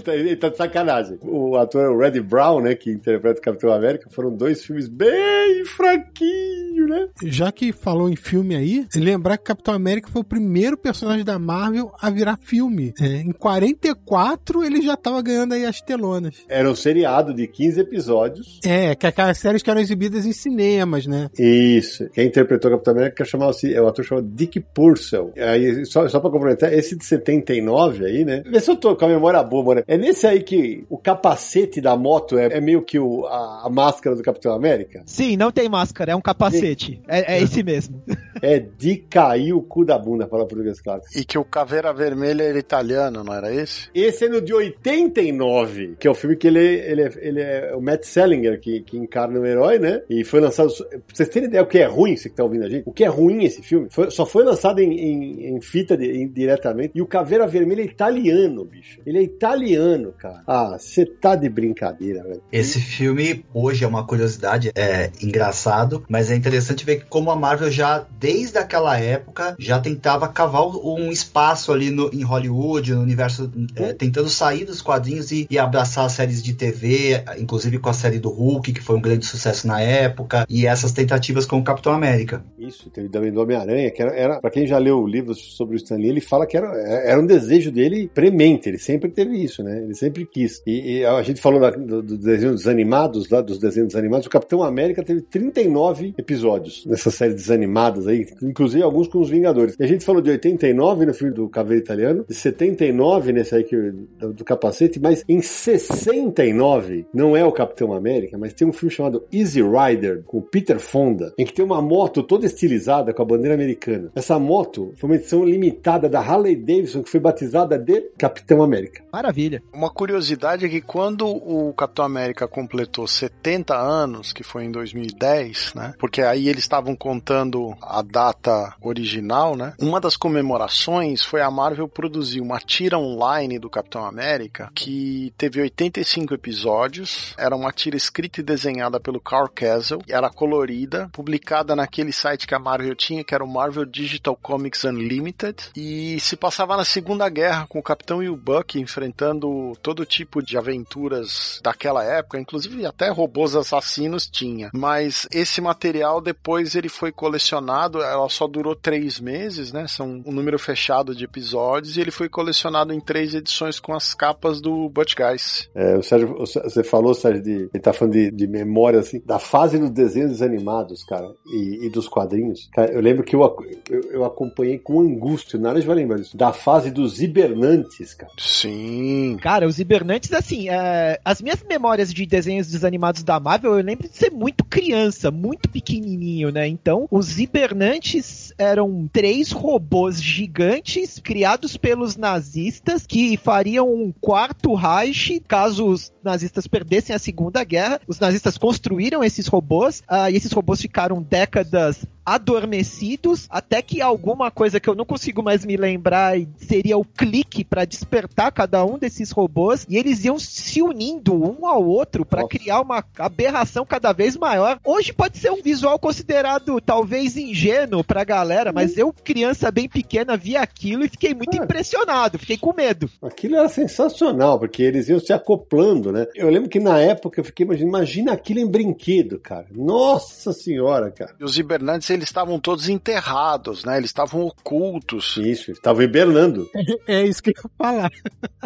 [0.00, 1.18] tá, ele tá de sacanagem.
[1.22, 6.88] O ator Reddy Brown, né, que interpreta o Capitão América, foram dois filmes bem fraquinhos,
[6.88, 7.08] né?
[7.24, 11.38] Já que falou em filme aí, lembrar que Capitão América foi o primeiro personagem da
[11.38, 12.92] Marvel a virar filme.
[13.00, 16.44] É, em 44 ele já tava ganhando aí as telonas.
[16.48, 18.60] Era um seriado de 15 episódios.
[18.64, 21.28] É, que aquelas séries que eram exibidas em cinemas, né?
[21.38, 22.08] Isso.
[22.10, 25.32] Quem interpretou o Capitão América chamava-se, é o ator chamado Dick Purcell.
[25.36, 28.42] Aí, só, só pra complementar, esse de 79 aí, né?
[28.46, 29.84] Vê se eu tô com a memória boa, mano.
[29.86, 33.70] É nesse aí que o capacete da moto é, é meio que o, a, a
[33.70, 35.02] máscara do Capitão América?
[35.06, 37.00] Sim, não tem máscara, é um capacete.
[37.08, 38.02] É, é esse mesmo.
[38.40, 41.02] É de cair o cu da bunda, fala português claro.
[41.14, 43.88] E que o Caveira Vermelha era italiano, não era esse?
[43.94, 47.74] Esse é no de 89, que é o filme que ele, ele, é, ele é
[47.76, 50.02] o Matt Sellinger que, que encarna o herói, né?
[50.08, 50.72] E foi lançado.
[50.74, 52.92] Pra vocês terem ideia o que é ruim, você que tá ouvindo a gente, o
[52.92, 56.28] que é ruim esse filme, foi- só foi lançado em, em- em fita de- em-
[56.28, 56.92] diretamente.
[56.94, 59.00] E o Caveira Vermelha é italiano, bicho.
[59.06, 60.42] Ele é italiano, cara.
[60.46, 62.42] Ah, você tá de brincadeira, velho.
[62.50, 64.41] Esse filme hoje é uma curiosidade,
[64.74, 70.28] é engraçado, mas é interessante ver como a Marvel já, desde aquela época, já tentava
[70.28, 75.46] cavar um espaço ali no, em Hollywood, no universo, é, tentando sair dos quadrinhos e,
[75.50, 79.00] e abraçar as séries de TV, inclusive com a série do Hulk, que foi um
[79.00, 82.44] grande sucesso na época, e essas tentativas com o Capitão América.
[82.58, 84.40] Isso, teve também do Homem-Aranha, que era, era.
[84.40, 87.26] Pra quem já leu livros sobre o Stan Lee, ele fala que era, era um
[87.26, 88.68] desejo dele premente.
[88.68, 89.78] Ele sempre teve isso, né?
[89.84, 90.62] Ele sempre quis.
[90.66, 94.28] E, e a gente falou da- do, do desenho dos animados, lá dos desenhos animados.
[94.32, 99.76] O Capitão América teve 39 episódios nessa série desanimadas aí, inclusive alguns com os Vingadores.
[99.78, 103.62] E a gente falou de 89 no filme do Caveiro Italiano, de 79 nesse aí
[103.62, 103.76] que,
[104.18, 108.90] do, do capacete, mas em 69 não é o Capitão América, mas tem um filme
[108.90, 113.20] chamado Easy Rider com o Peter Fonda, em que tem uma moto toda estilizada com
[113.20, 114.10] a bandeira americana.
[114.14, 119.04] Essa moto foi uma edição limitada da Harley Davidson que foi batizada de Capitão América.
[119.12, 119.62] Maravilha.
[119.74, 125.72] Uma curiosidade é que quando o Capitão América completou 70 anos, que foi em 2010,
[125.74, 125.94] né?
[125.98, 129.72] Porque aí eles estavam contando a data original, né?
[129.78, 135.62] Uma das comemorações foi a Marvel produzir uma tira online do Capitão América que teve
[135.62, 137.34] 85 episódios.
[137.38, 142.54] Era uma tira escrita e desenhada pelo Carl Castle, era colorida, publicada naquele site que
[142.54, 147.28] a Marvel tinha, que era o Marvel Digital Comics Unlimited, e se passava na Segunda
[147.28, 152.84] Guerra com o Capitão e o Buck enfrentando todo tipo de aventuras daquela época, inclusive
[152.84, 154.70] até robôs assassinos tinha.
[154.72, 159.86] Mas esse material depois ele foi colecionado, ela só durou três meses, né?
[159.86, 164.14] São um número fechado de episódios e ele foi colecionado em três edições com as
[164.14, 165.68] capas do Butch Guys.
[165.74, 169.38] É, o Sérgio, você falou, Sérgio, de, ele tá falando de, de memória, assim, da
[169.38, 172.68] fase dos desenhos animados, cara, e, e dos quadrinhos.
[172.72, 173.42] Cara, eu lembro que eu,
[173.90, 178.32] eu, eu acompanhei com angústia, na área vai lembrar disso, da fase dos hibernantes, cara.
[178.38, 179.36] Sim.
[179.40, 184.01] Cara, os hibernantes, assim, é, as minhas memórias de desenhos desanimados da Marvel, eu lembro
[184.08, 186.66] de ser muito criança, muito pequenininho, né?
[186.66, 195.40] Então, os hibernantes eram três robôs gigantes criados pelos nazistas que fariam um quarto Reich
[195.46, 198.00] caso os nazistas perdessem a Segunda Guerra.
[198.06, 204.50] Os nazistas construíram esses robôs ah, e esses robôs ficaram décadas adormecidos, até que alguma
[204.50, 208.98] coisa que eu não consigo mais me lembrar seria o clique para despertar cada um
[208.98, 214.12] desses robôs e eles iam se unindo um ao outro para criar uma aberração cada
[214.12, 214.78] vez maior.
[214.84, 220.36] Hoje pode ser um visual considerado talvez ingênuo pra galera, mas eu, criança bem pequena,
[220.36, 221.64] vi aquilo e fiquei muito Cara.
[221.64, 223.10] impressionado, fiquei com medo.
[223.22, 226.26] Aquilo era sensacional, porque eles iam se acoplando, né?
[226.34, 229.66] Eu lembro que na época eu fiquei imaginando, imagina aquilo em brinquedo, cara.
[229.74, 231.34] Nossa senhora, cara.
[231.38, 233.96] E os hibernantes, eles estavam todos enterrados, né?
[233.96, 235.36] Eles estavam ocultos.
[235.36, 236.68] Isso, estavam hibernando.
[237.06, 238.10] É isso que eu ia falar.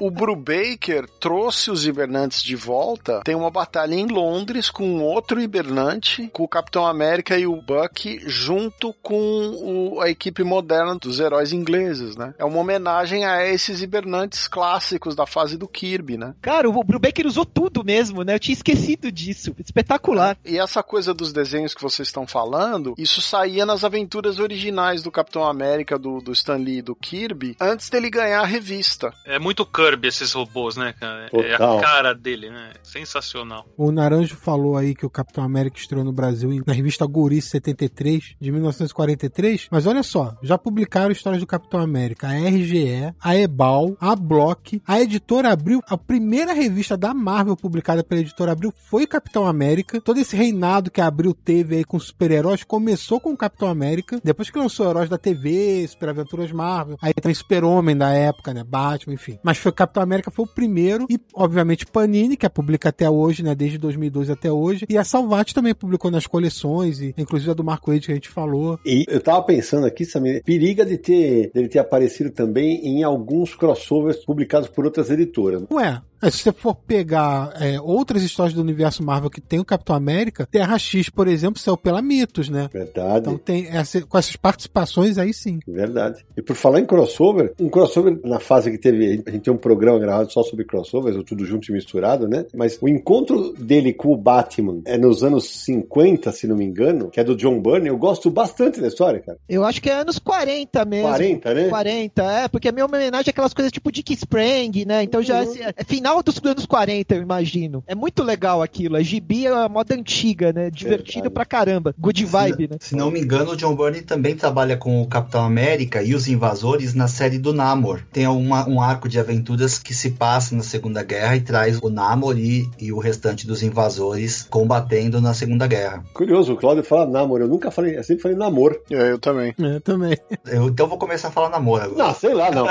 [0.00, 3.20] O Brubaker trouxe os hibernantes de volta.
[3.24, 8.20] Tem uma batalha em Londres com outro hibernante, com o Capitão América e o Buck,
[8.26, 12.34] junto com o- a equipe moderna dos heróis ingleses, né?
[12.38, 16.34] É uma homenagem a esses hibernantes clássicos da fase do Kirby, né?
[16.42, 18.34] Cara, o Brubaker usou tudo mesmo, né?
[18.34, 19.54] Eu tinha esquecido disso.
[19.58, 20.36] Espetacular.
[20.44, 25.10] E essa coisa dos desenhos que vocês estão falando, isso saía nas aventuras originais do
[25.10, 29.12] Capitão América, do, do Stan Lee e do Kirby, antes dele ganhar a revista.
[29.26, 31.26] É muito Kirby esses robôs, né, cara?
[31.26, 31.78] É Total.
[31.78, 32.72] a cara dele, né?
[32.82, 33.66] Sensacional.
[33.76, 38.36] O Naranjo falou aí que o Capitão América estreou no Brasil na revista Guri 73,
[38.40, 39.68] de 1943.
[39.70, 42.28] Mas olha só, já publicaram histórias do Capitão América.
[42.28, 45.82] A RGE, a Ebal, a Block, a Editora Abril.
[45.86, 50.00] A primeira revista da Marvel publicada pela Editora Abril foi Capitão América.
[50.00, 54.20] Todo esse reinado que a Abril teve aí com super-heróis começou com o Capitão América.
[54.22, 56.96] Depois que lançou Heróis da TV, Super Aventuras Marvel.
[57.02, 58.62] Aí tem Super-Homem da época, né?
[58.62, 59.36] Batman, enfim.
[59.42, 61.06] Mas foi Capitão América foi o primeiro.
[61.10, 63.52] E, obviamente, Panini, que a publica até hoje, né?
[63.52, 64.86] Desde 2012 até hoje.
[64.88, 68.14] E a Salvat também publicou nas coleções, e inclusive a do Marco Ed que a
[68.14, 68.78] gente falou.
[68.86, 73.56] E eu tava pensando aqui, Samir, periga de ter, dele ter aparecido também em alguns
[73.56, 75.64] crossovers publicados por outras editoras.
[75.68, 79.64] Ué, é, se você for pegar é, outras histórias do universo Marvel que tem o
[79.64, 82.68] Capitão América, Terra X, por exemplo, saiu pela Mitos, né?
[82.72, 83.18] Verdade.
[83.20, 85.60] Então tem essa, com essas participações aí sim.
[85.66, 86.24] Verdade.
[86.36, 89.58] E por falar em crossover, um crossover na fase que teve, a gente tem um
[89.58, 92.44] programa gravado só sobre crossovers, ou tudo junto e misturado, né?
[92.54, 97.10] Mas o encontro dele com o Batman é nos anos 50, se não me engano,
[97.10, 99.38] que é do John Byrne, eu gosto bastante da história, cara.
[99.48, 101.08] Eu acho que é anos 40 mesmo.
[101.08, 101.68] 40, né?
[101.68, 105.02] 40, é, porque é meio uma homenagem àquelas coisas tipo Dick Sprang, né?
[105.02, 105.54] Então já Uhum.
[105.56, 105.84] é, é
[106.16, 107.82] final dos anos 40, eu imagino.
[107.86, 108.96] É muito legal aquilo.
[108.96, 110.70] A gibi é a moda antiga, né?
[110.70, 111.34] Divertido Verdade.
[111.34, 111.94] pra caramba.
[111.98, 112.76] Good vibe, né?
[112.80, 116.28] Se não me engano, o John Byrne também trabalha com o Capitão América e os
[116.28, 118.02] Invasores na série do Namor.
[118.12, 121.90] Tem uma- um arco de aventuras que se passa na Segunda Guerra e traz o
[121.90, 126.04] Namor e, e o restante dos Invasores combatendo na Segunda Guerra.
[126.14, 128.80] Curioso, o Claudio fala namoro, eu nunca falei, eu sempre falei namor.
[128.90, 129.54] É, eu também.
[129.58, 130.16] É, também.
[130.46, 131.98] Eu, então vou começar a falar namoro agora.
[132.06, 132.64] Não, sei lá, não,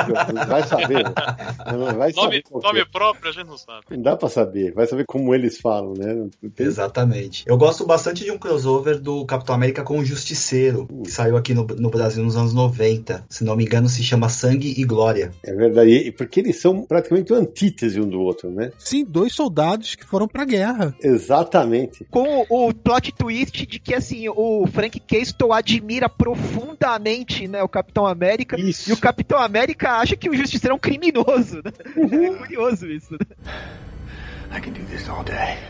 [0.48, 1.04] vai saber.
[1.96, 2.68] Vai saber Nome, é.
[2.68, 3.86] nome próprio a gente não sabe.
[3.92, 6.28] Não dá pra saber, vai saber como eles falam, né?
[6.58, 7.44] Exatamente.
[7.48, 11.54] Eu gosto bastante de um crossover do Capitão América com o Justiceiro, que saiu aqui
[11.54, 13.26] no, no Brasil nos anos 90.
[13.30, 15.32] Se não me engano, se chama Sangue e Glória.
[15.44, 18.72] É verdade, e porque eles são praticamente o antítese um do outro, né?
[18.78, 20.96] Sim, dois soldados que foram pra guerra.
[21.02, 22.06] Exatamente.
[22.06, 27.70] Com o, o plot twist de que, assim, o Frank Castle admira profundamente, né, o
[27.70, 28.60] Capitão América.
[28.60, 28.90] Isso.
[28.90, 31.72] E o Capitão América acha que o Justiceiro é um criminoso, né?
[31.96, 33.38] É curioso isso, it?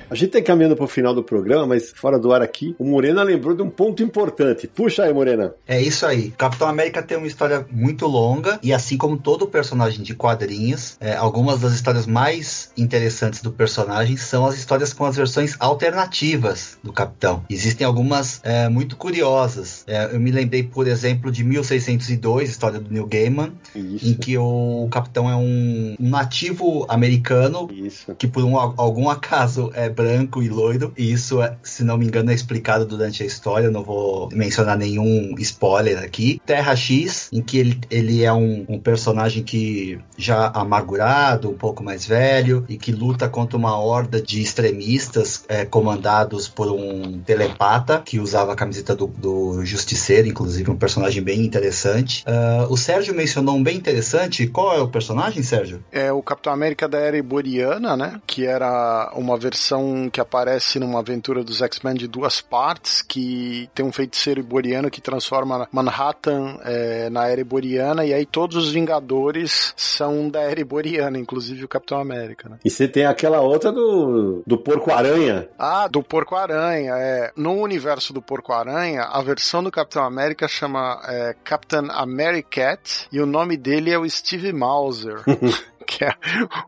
[0.10, 3.24] A gente tá encaminhando pro final do programa, mas fora do ar aqui, o Morena
[3.24, 4.68] lembrou de um ponto importante.
[4.68, 5.54] Puxa aí, Morena.
[5.68, 6.32] É isso aí.
[6.32, 11.16] Capitão América tem uma história muito longa e assim como todo personagem de quadrinhos, é,
[11.16, 16.94] algumas das histórias mais interessantes do personagem são as histórias com as versões alternativas do
[16.94, 17.44] Capitão.
[17.50, 19.84] Existem algumas é, muito curiosas.
[19.88, 24.18] É, eu me lembrei, por exemplo, de 1602, história do Neil Gaiman, em Isso.
[24.18, 28.14] que o Capitão é um, um nativo americano Isso.
[28.16, 32.06] que por um, algum acaso é branco e loiro, e isso, é, se não me
[32.06, 36.42] engano, é explicado durante a história, eu não vou mencionar nenhum spoiler aqui.
[36.46, 41.84] Terra X, em que ele, ele é um, um personagem que já amargurado, um pouco
[41.84, 48.02] mais velho, e que luta contra uma horda de extremistas é, comandados por um telepata
[48.06, 52.24] que usava a camiseta do, do Justiceiro, inclusive um personagem bem interessante.
[52.26, 54.48] Ah, o Sérgio mencionou um bem interessante.
[54.48, 55.84] Qual é o personagem, Sérgio?
[55.92, 58.22] É o Capitão América da Era Iboriana, né?
[58.26, 63.86] Que era uma versão que aparece numa aventura dos X-Men de duas partes, que tem
[63.86, 69.74] um feiticeiro iboriano que transforma Manhattan é, na Era Iboriana, e aí todos os Vingadores
[69.76, 72.58] são da Era Iboriana, inclusive o Capitão América, né?
[72.64, 75.48] E você tem aquela outra do, do Porco-Aranha.
[75.58, 77.32] Ah, do Porco-Aranha, é.
[77.36, 83.26] No universo do Porco-Aranha, a versão do Capitão América chama é, Captain Americat, e o
[83.26, 85.24] nome dele é o Steve Mauser.
[85.96, 86.14] que é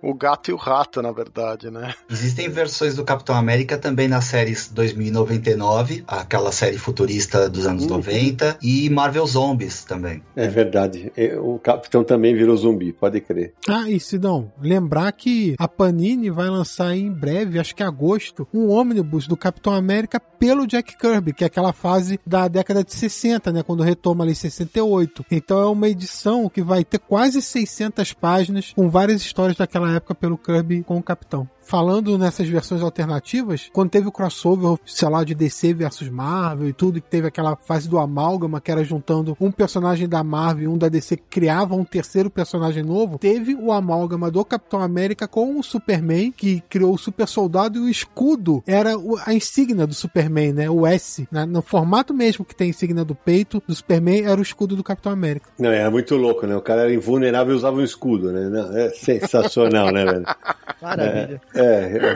[0.02, 1.94] o gato e o rato, na verdade, né?
[2.10, 8.58] Existem versões do Capitão América também nas séries 2099, aquela série futurista dos anos 90,
[8.62, 10.22] e Marvel Zombies também.
[10.36, 11.12] É verdade.
[11.42, 13.54] O capitão também virou zumbi, pode crer.
[13.68, 18.48] Ah, e Sidão, lembrar que a Panini vai lançar em breve, acho que em agosto,
[18.54, 22.94] um ônibus do Capitão América pelo Jack Kirby, que é aquela fase da década de
[22.94, 25.26] 60, né, quando retoma ali 68.
[25.32, 30.16] Então é uma edição que vai ter quase 600 páginas com várias histórias daquela época
[30.16, 31.50] pelo Kirby com o Capitão.
[31.68, 36.74] Falando nessas versões alternativas, quando teve o crossover, sei lá, de DC versus Marvel e
[36.74, 40.68] tudo, que teve aquela fase do amálgama, que era juntando um personagem da Marvel e
[40.70, 45.28] um da DC, que criava um terceiro personagem novo, teve o amálgama do Capitão América
[45.28, 48.94] com o Superman, que criou o Super Soldado e o escudo era
[49.26, 50.70] a insígnia do Superman, né?
[50.70, 51.28] O S.
[51.30, 51.46] né?
[51.46, 54.84] No formato mesmo que tem a insígnia do peito do Superman, era o escudo do
[54.86, 55.50] Capitão América.
[55.60, 56.56] Não, era muito louco, né?
[56.56, 58.48] O cara era invulnerável e usava um escudo, né?
[58.48, 60.26] Não, é sensacional, né, velho?
[60.82, 61.42] Maravilha.
[61.54, 61.57] É,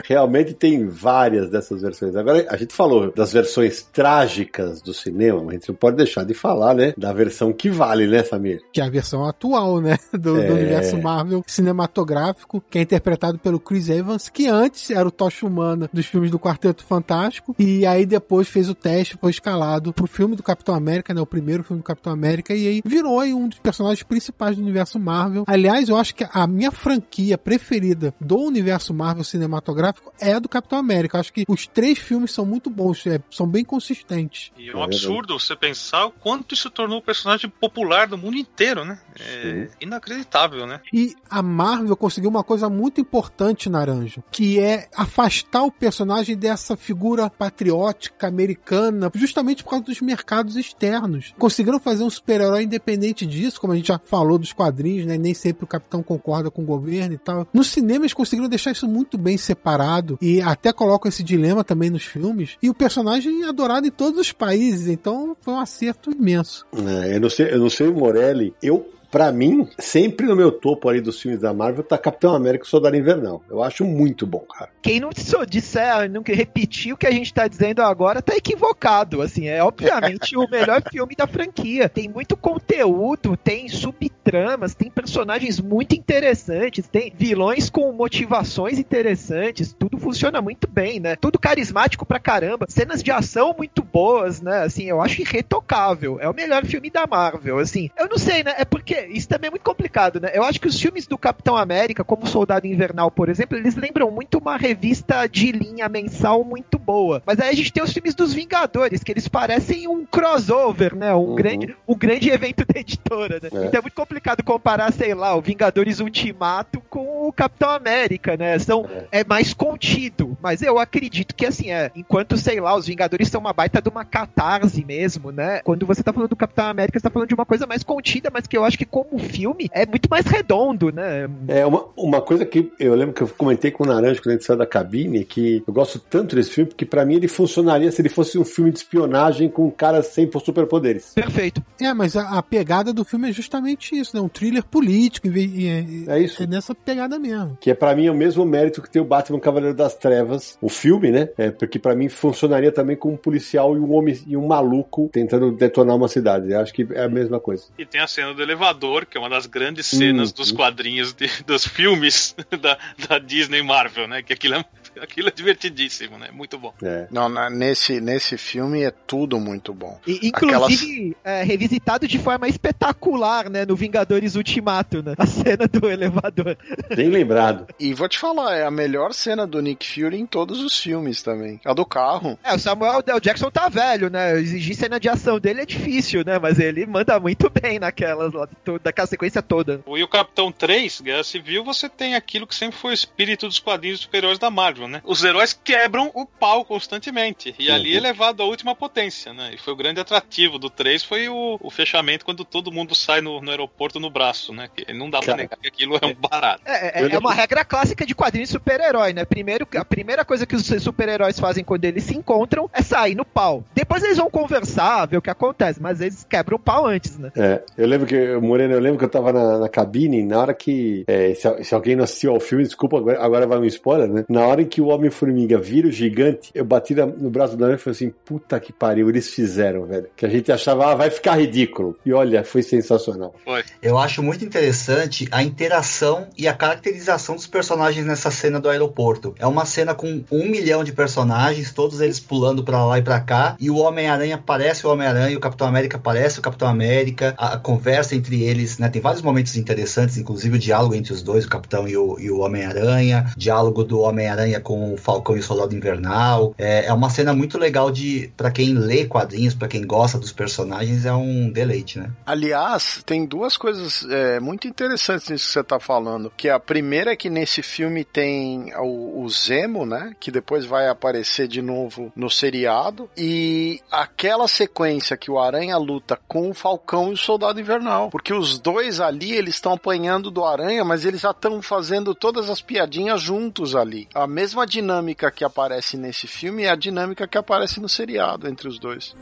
[0.04, 2.16] realmente tem várias dessas versões.
[2.16, 6.24] Agora, a gente falou das versões trágicas do cinema, mas a gente não pode deixar
[6.24, 6.94] de falar, né?
[6.96, 8.60] Da versão que vale, né, Samir?
[8.72, 10.50] que é a versão atual, né, do, do É.
[10.50, 15.88] universo Marvel cinematográfico, que é interpretado pelo Chris Evans, que antes era o Tocha Humana
[15.92, 20.36] dos filmes do Quarteto Fantástico, e aí depois fez o teste, foi escalado pro filme
[20.36, 23.48] do Capitão América, né, o primeiro filme do Capitão América, e aí virou aí um
[23.48, 25.44] dos personagens principais do universo Marvel.
[25.46, 30.48] Aliás, eu acho que a minha franquia preferida do universo Marvel cinematográfico é a do
[30.48, 31.18] Capitão América.
[31.18, 34.52] Acho que os três filmes são muito bons, é, são bem consistentes.
[34.56, 38.36] E é um absurdo você pensar o quanto isso tornou o personagem popular do mundo
[38.36, 38.98] inteiro, né?
[39.18, 40.80] É inacreditável, né?
[40.92, 46.76] E a Marvel conseguiu uma coisa muito importante, Naranjo, que é afastar o personagem dessa
[46.76, 51.34] figura patriótica americana, justamente por causa dos mercados externos.
[51.38, 55.16] Conseguiram fazer um super-herói independente disso, como a gente já falou dos quadrinhos, né?
[55.16, 57.46] Nem sempre o capitão concorda com o governo e tal.
[57.52, 61.90] No cinema eles conseguiram deixar isso muito bem separado e até colocam esse dilema também
[61.90, 62.56] nos filmes.
[62.62, 66.66] E o personagem é adorado em todos os países, então foi um acerto imenso.
[66.76, 68.54] É, eu não sei, eu não sei o Morelli.
[68.62, 72.64] Eu, pra mim, sempre no meu topo ali dos filmes da Marvel tá Capitão América
[72.64, 73.44] e Soldado Invernal.
[73.50, 74.70] Eu acho muito bom, cara.
[74.80, 75.10] Quem não
[75.46, 79.20] disser, não que repetir o que a gente tá dizendo agora, tá equivocado.
[79.20, 81.90] Assim, é obviamente o melhor filme da franquia.
[81.90, 89.98] Tem muito conteúdo, tem subtramas, tem personagens muito interessantes, tem vilões com motivações interessantes, tudo
[89.98, 91.16] funciona muito bem, né?
[91.16, 94.62] Tudo carismático pra caramba, cenas de ação muito boas, né?
[94.62, 96.18] Assim, eu acho irretocável.
[96.18, 97.90] É o melhor filme da Marvel, assim.
[97.98, 98.54] Eu não sei, né?
[98.56, 100.30] É porque isso também é muito complicado, né?
[100.34, 104.10] Eu acho que os filmes do Capitão América, como Soldado Invernal, por exemplo, eles lembram
[104.10, 107.22] muito uma revista de linha mensal muito boa.
[107.26, 111.14] Mas aí a gente tem os filmes dos Vingadores, que eles parecem um crossover, né?
[111.14, 111.34] Um, Uhum.
[111.36, 113.48] grande, um grande evento da editora, né?
[113.52, 113.66] É.
[113.66, 118.58] Então é muito complicado comparar, sei lá, o Vingadores Ultimato com o Capitão América, né?
[118.58, 120.36] São, é mais contido.
[120.42, 123.88] Mas eu acredito que, assim, é, enquanto, sei lá, os Vingadores são uma baita de
[123.88, 125.60] uma catarse mesmo, né?
[125.62, 128.30] Quando você tá falando do Capitão América, você tá falando de uma coisa mais contida,
[128.32, 131.26] mas que eu acho que como filme é muito mais redondo, né?
[131.48, 134.32] É uma, uma coisa que eu lembro que eu comentei com o Naranjo quando a
[134.36, 137.90] gente saiu da cabine, que eu gosto tanto desse filme, porque pra mim ele funcionaria
[137.90, 141.12] se ele fosse um filme de espionagem com caras sem superpoderes.
[141.14, 141.62] Perfeito.
[141.80, 144.20] É, mas a, a pegada do filme é justamente isso, né?
[144.22, 145.26] Um thriller político.
[145.28, 146.42] E, e- É isso.
[146.42, 147.56] é nessa pegada mesmo.
[147.60, 150.68] Que é pra mim o mesmo mérito que tem o Batman Cavaleiro das Trevas, o
[150.68, 151.30] filme, né?
[151.38, 155.08] É, porque pra mim funcionaria também com um policial e um homem e um maluco
[155.12, 156.50] tentando detonar uma cidade.
[156.52, 157.64] Eu acho que é a mesma coisa.
[157.78, 161.12] E tem a cena do elevador, que é uma das grandes cenas Hum, dos quadrinhos,
[161.12, 162.78] de- dos filmes da,
[163.08, 164.22] da Disney Marvel, né?
[164.22, 164.64] Que aquilo é,
[165.00, 166.28] aquilo é divertidíssimo, né?
[166.32, 166.72] Muito bom.
[166.82, 167.06] É.
[167.10, 170.00] Não, na- nesse, nesse filme é tudo muito bom.
[170.06, 173.64] E, inclusive, é, revisitado de forma espetacular, né?
[173.64, 175.14] No Vingadores Ultimato, né?
[175.18, 176.56] A cena do elevador.
[176.94, 177.66] Bem lembrado.
[177.78, 181.22] E vou te falar, é a melhor cena do Nick Fury em todos os filmes
[181.22, 181.60] também.
[181.64, 182.38] A do carro.
[182.44, 183.20] É, o Samuel L.
[183.20, 184.38] Jackson tá velho, né?
[184.40, 186.38] Exigir cena de ação dele é difícil, né?
[186.38, 188.48] Mas ele manda muito bem naquelas, lá,
[188.82, 189.80] daquela sequência toda.
[189.86, 193.58] E o Capitão 3, Guerra Civil, você tem aquilo que sempre foi o espírito dos
[193.58, 195.00] quadrinhos super-heróis da Marvel, né?
[195.04, 197.54] Os heróis quebram o pau constantemente.
[197.58, 197.98] E ali Uhum.
[197.98, 199.50] é levado à última potência, né?
[199.54, 203.20] E foi o grande atrativo do 3, foi o, o fechamento quando todo mundo sai
[203.20, 204.68] no, no aeroporto no braço, né?
[204.74, 205.42] Que não dá pra Cara.
[205.42, 206.62] negar que aquilo é um barato.
[206.66, 209.24] É, Eu é, é lembro- uma regra clássica de quadrinhos de super-herói, né?
[209.24, 213.24] Primeiro, a primeira coisa que os super-heróis fazem quando eles se encontram é sair no
[213.24, 213.64] pau.
[213.74, 217.30] Depois eles vão conversar, ver o que acontece, mas eles quebram o pau antes, né?
[217.36, 220.54] É, eu lembro que, Moreno, eu lembro que eu tava na, na cabine, na hora
[220.54, 221.04] que.
[221.06, 224.24] é, se, se alguém não assistiu ao filme, desculpa, agora, agora vai um spoiler, né?
[224.28, 227.78] Na hora em que o Homem-Formiga vira o gigante, eu bati no braço do Naranjo
[227.78, 230.06] e falei assim: puta que pariu, eles fizeram, velho.
[230.16, 231.94] Que a gente achava, ah, vai ficar ridículo.
[232.06, 233.34] E olha, foi sensacional.
[233.44, 233.62] Foi.
[233.82, 239.34] Eu acho muito interessante a interação e a caracterização dos personagens nessa cena do aeroporto.
[239.38, 243.20] É uma cena com um milhão de personagens, todos eles pulando pra lá e pra
[243.20, 247.54] cá, e o Homem-Aranha parece o Homem-Aranha, o Capitão América parece o Capitão América, a,
[247.54, 248.88] a conversa entre eles, né?
[248.88, 252.30] Tem vários momentos interessantes, inclusive o diálogo entre os dois, o Capitão e o, e
[252.30, 256.54] o Homem-Aranha, diálogo do Homem-Aranha com o Falcão e o Soldado Invernal.
[256.56, 260.32] É, é uma cena muito legal de para quem lê quadrinhos, para quem gosta dos
[260.32, 262.10] personagens, é um deleite, né?
[262.24, 266.32] Aliás, tem duas coisas é, muito interessantes nisso que você tá falando.
[266.36, 270.12] Que a primeira é que nesse filme tem o, o Zemo, né?
[270.18, 273.08] Que depois vai aparecer de novo no seriado.
[273.16, 278.10] E aquela sequência que o Aranha luta com o Falcão e o Soldado Invernal.
[278.10, 282.50] Porque os dois ali, eles estão apanhando do Aranha, mas eles já estão fazendo todas
[282.50, 284.08] as piadinhas juntos ali.
[284.14, 288.68] A mesma dinâmica que aparece nesse filme é a dinâmica que aparece no seriado entre
[288.68, 289.14] os dois.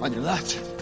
[0.00, 0.74] On your left.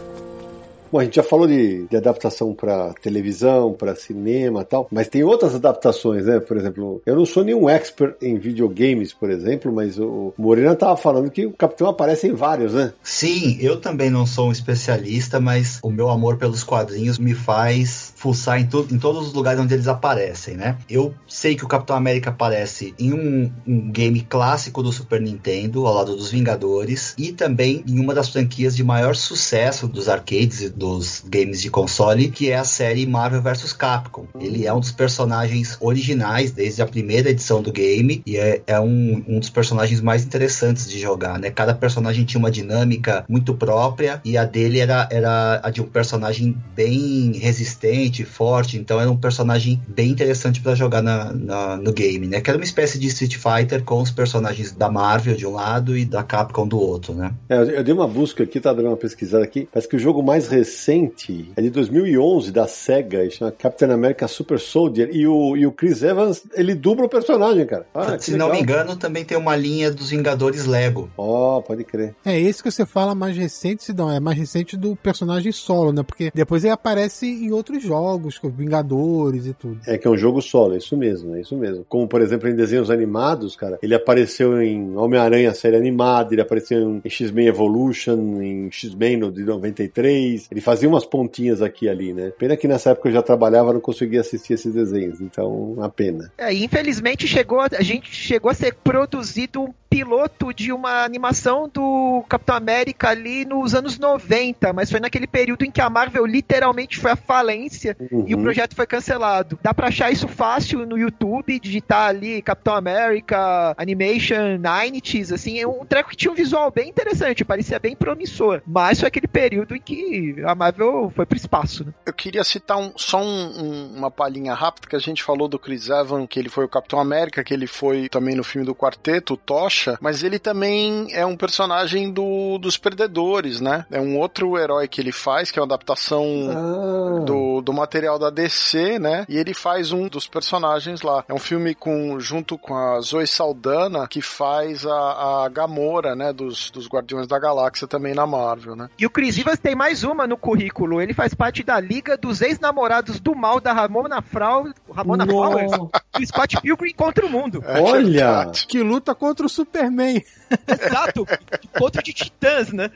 [0.93, 5.09] Bom, a gente já falou de, de adaptação para televisão, para cinema e tal, mas
[5.09, 6.39] tem outras adaptações, né?
[6.39, 10.95] Por exemplo, eu não sou nenhum expert em videogames, por exemplo, mas o Morena tava
[10.99, 12.93] falando que o Capitão aparece em vários, né?
[13.03, 18.12] Sim, eu também não sou um especialista, mas o meu amor pelos quadrinhos me faz
[18.23, 20.79] fuçar em, em todos os lugares onde eles aparecem, né?
[20.89, 25.85] Eu sei que o Capitão América aparece em um, um game clássico do Super Nintendo,
[25.87, 30.71] ao lado dos Vingadores, e também em uma das franquias de maior sucesso dos arcades
[30.71, 34.27] dos games de console, que é a série Marvel vs Capcom.
[34.39, 38.79] Ele é um dos personagens originais desde a primeira edição do game e é, é
[38.79, 41.51] um, um dos personagens mais interessantes de jogar, né?
[41.51, 45.87] Cada personagem tinha uma dinâmica muito própria e a dele era, era a de um
[45.87, 51.93] personagem bem resistente, forte, então era um personagem bem interessante para jogar na, na, no
[51.93, 52.41] game, né?
[52.41, 55.97] Que era uma espécie de Street Fighter com os personagens da Marvel de um lado
[55.97, 57.33] e da Capcom do outro, né?
[57.49, 60.23] É, eu dei uma busca aqui, tá dando uma pesquisada aqui, parece que o jogo
[60.23, 65.57] mais recente recente, é de 2011, da SEGA, chama Captain America Super Soldier, e o,
[65.57, 67.87] e o Chris Evans, ele dubla o personagem, cara.
[67.95, 71.11] Ah, Se não me engano, também tem uma linha dos Vingadores Lego.
[71.17, 72.15] Ó, oh, pode crer.
[72.25, 76.03] É esse que você fala mais recente, Sidão, é mais recente do personagem solo, né?
[76.03, 78.02] Porque depois ele aparece em outros jogos,
[78.41, 79.81] com Vingadores e tudo.
[79.87, 81.85] É que é um jogo solo, é isso mesmo, é isso mesmo.
[81.89, 87.01] Como, por exemplo, em desenhos animados, cara, ele apareceu em Homem-Aranha série animada, ele apareceu
[87.05, 92.33] em X-Men Evolution, em X-Men de 93, ele fazia umas pontinhas aqui e ali, né?
[92.39, 96.31] Pena que nessa época eu já trabalhava, não conseguia assistir esses desenhos, então uma pena.
[96.39, 102.25] É, infelizmente chegou, a gente chegou a ser produzido um piloto de uma animação do
[102.27, 106.99] Capitão América ali nos anos 90, mas foi naquele período em que a Marvel literalmente
[106.99, 108.25] foi à falência uhum.
[108.27, 109.59] e o projeto foi cancelado.
[109.63, 115.67] Dá pra achar isso fácil no YouTube, digitar ali Capitão América Animation 90s, assim, é
[115.67, 119.75] um treco que tinha um visual bem interessante, parecia bem promissor, mas foi aquele período
[119.75, 121.93] em que a Marvel foi pro espaço, né?
[122.07, 125.59] Eu queria citar um, só um, um, uma palhinha rápida que a gente falou do
[125.59, 128.75] Chris Evans, que ele foi o Capitão América, que ele foi também no filme do
[128.75, 133.87] Quarteto, o Tocha, mas ele também é um personagem do, dos Predadores, né?
[133.91, 137.21] É um outro herói que ele faz, que é uma adaptação ah.
[137.25, 139.25] do, do material da DC, né?
[139.29, 141.25] E ele faz um dos personagens lá.
[141.29, 146.33] É um filme com junto com a Zoe Saldana, que faz a, a Gamora, né?
[146.33, 148.89] Dos, dos Guardiões da Galáxia também na Marvel, né?
[148.99, 151.01] E o Chris Evans tem mais uma no currículo.
[151.01, 156.27] Ele faz parte da Liga dos Ex-Namorados do Mal da Ramona Frau, Ramona Flowers, do
[156.27, 157.63] Scott Pilgrim contra o mundo.
[157.67, 158.51] É Olha!
[158.69, 160.23] Que luta contra o Superman.
[160.69, 161.27] Exato!
[161.79, 162.91] Contra de titãs, né?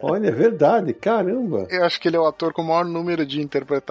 [0.00, 1.66] Olha, é verdade, caramba.
[1.68, 3.89] Eu acho que ele é o ator com o maior número de interpretações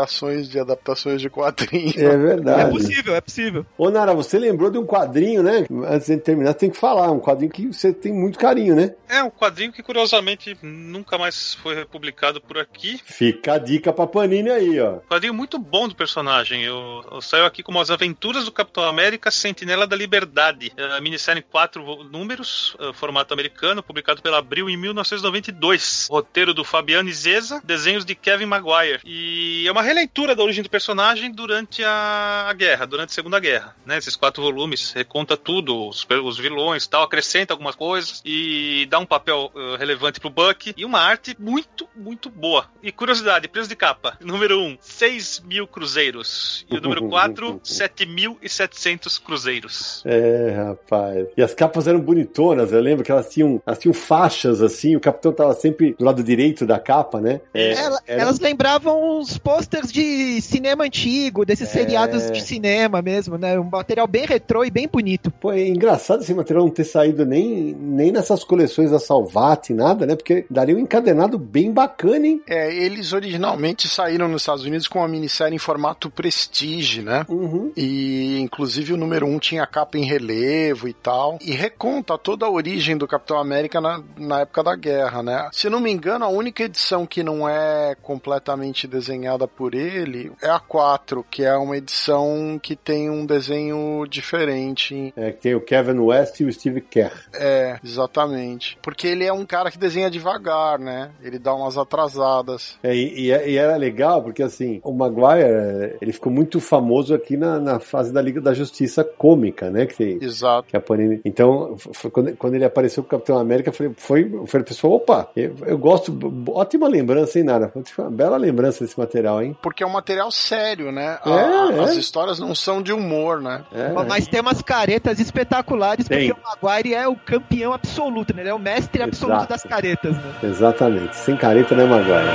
[0.50, 1.98] de adaptações de quadrinhos.
[1.98, 2.62] É verdade.
[2.62, 3.66] É possível, é possível.
[3.78, 5.66] Ô, Nara, você lembrou de um quadrinho, né?
[5.88, 7.12] Antes de terminar, tem que falar.
[7.12, 8.96] Um quadrinho que você tem muito carinho, né?
[9.08, 13.00] É, um quadrinho que curiosamente nunca mais foi republicado por aqui.
[13.04, 15.00] Fica a dica pra Panini aí, ó.
[15.10, 16.64] Quadrinho muito bom do personagem.
[16.64, 20.72] Eu, eu saio aqui como As Aventuras do Capitão América Sentinela da Liberdade.
[20.78, 26.08] É, a minissérie em quatro números, é, formato americano, publicado pela Abril em 1992.
[26.10, 29.00] Roteiro do Fabiano Zeza, desenhos de Kevin Maguire.
[29.06, 33.40] E é uma releitura da origem do personagem durante a, a guerra, durante a Segunda
[33.40, 33.76] Guerra.
[33.86, 33.98] Né?
[33.98, 39.06] Esses quatro volumes reconta tudo, os, os vilões tal, acrescenta algumas coisas e dá um
[39.06, 40.74] papel uh, relevante pro Buck.
[40.78, 42.66] E uma arte muito, muito boa.
[42.84, 44.16] E curiosidade, preço de capa.
[44.22, 46.66] Número 1, um, 6 mil cruzeiros.
[46.70, 50.04] E o número quadro 7.700 cruzeiros.
[50.06, 51.28] É, rapaz.
[51.36, 55.00] E as capas eram bonitonas, eu lembro que elas tinham, elas tinham faixas assim, o
[55.00, 57.42] capitão tava sempre do lado direito da capa, né?
[57.54, 59.38] É, Ela- era- Elas lembravam os
[59.80, 61.72] posters de cinema antigo, desses É.
[61.72, 63.60] seriados de cinema mesmo, né?
[63.60, 65.32] Um material bem retrô e bem bonito.
[65.32, 70.06] Pô, é engraçado esse material não ter saído nem, nem nessas coleções da Salvati, nada,
[70.06, 70.16] né?
[70.16, 72.42] Porque daria um encadenado bem bacana, hein?
[72.48, 77.26] É, eles originalmente saíram nos Estados Unidos com uma minissérie em formato Prestige, né?
[77.30, 77.72] Uhum.
[77.76, 81.38] E inclusive o número 1 um tinha capa em relevo e tal.
[81.42, 85.50] E reconta toda a origem do Capitão América na, na época da guerra, né?
[85.52, 90.50] Se não me engano, a única edição que não é completamente desenhada por ele é
[90.50, 95.14] a 4, que é uma edição que tem um desenho diferente.
[95.16, 97.12] É, que tem o Kevin West e o Steve Kerr.
[97.34, 98.78] É, exatamente.
[98.82, 101.12] Porque ele é um cara que desenha devagar, né?
[101.22, 102.78] Ele dá umas atrasadas.
[102.84, 107.36] É, e, e- e era legal porque assim, o Maguire, ele ficou muito famoso aqui
[107.38, 109.86] na, na fase da Liga da Justiça cômica, né?
[109.86, 110.68] Que, tem- Exato.
[110.68, 111.22] que a Panini.
[111.26, 114.96] Então, foi quando, quando ele apareceu com o Capitão América, foi, foi, foi a pessoa,
[114.96, 116.18] opa, eu, eu gosto,
[116.50, 117.72] ótima lembrança, hein, Nara?
[117.98, 119.56] Uma bela lembrança desse material, hein?
[119.62, 121.20] Porque é um material sério, né?
[121.26, 121.80] É, a- é.
[121.82, 123.62] As histórias não são de humor, né?
[123.74, 126.30] É, Mas tem umas caretas espetaculares, Tem.
[126.30, 128.42] porque o Maguire é o campeão absoluto, né?
[128.44, 129.50] Ele é o mestre absoluto Exato.
[129.54, 130.34] das caretas, né?
[130.44, 131.16] Exatamente.
[131.18, 132.30] Sem careta, né, Maguire?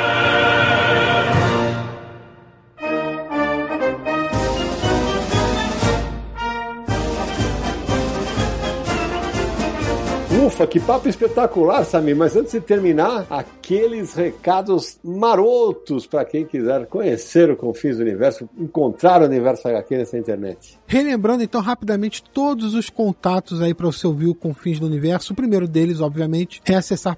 [10.35, 12.17] Ufa, que papo espetacular, Samir.
[12.17, 18.49] Mas antes de terminar, aqueles recados marotos para quem quiser conhecer o Confins do Universo,
[18.59, 20.79] encontrar o Universo HQ nessa internet.
[20.87, 25.33] Relembrando então rapidamente todos os contatos aí para você ouvir o Confins do Universo.
[25.33, 27.17] O primeiro deles, obviamente, é acessar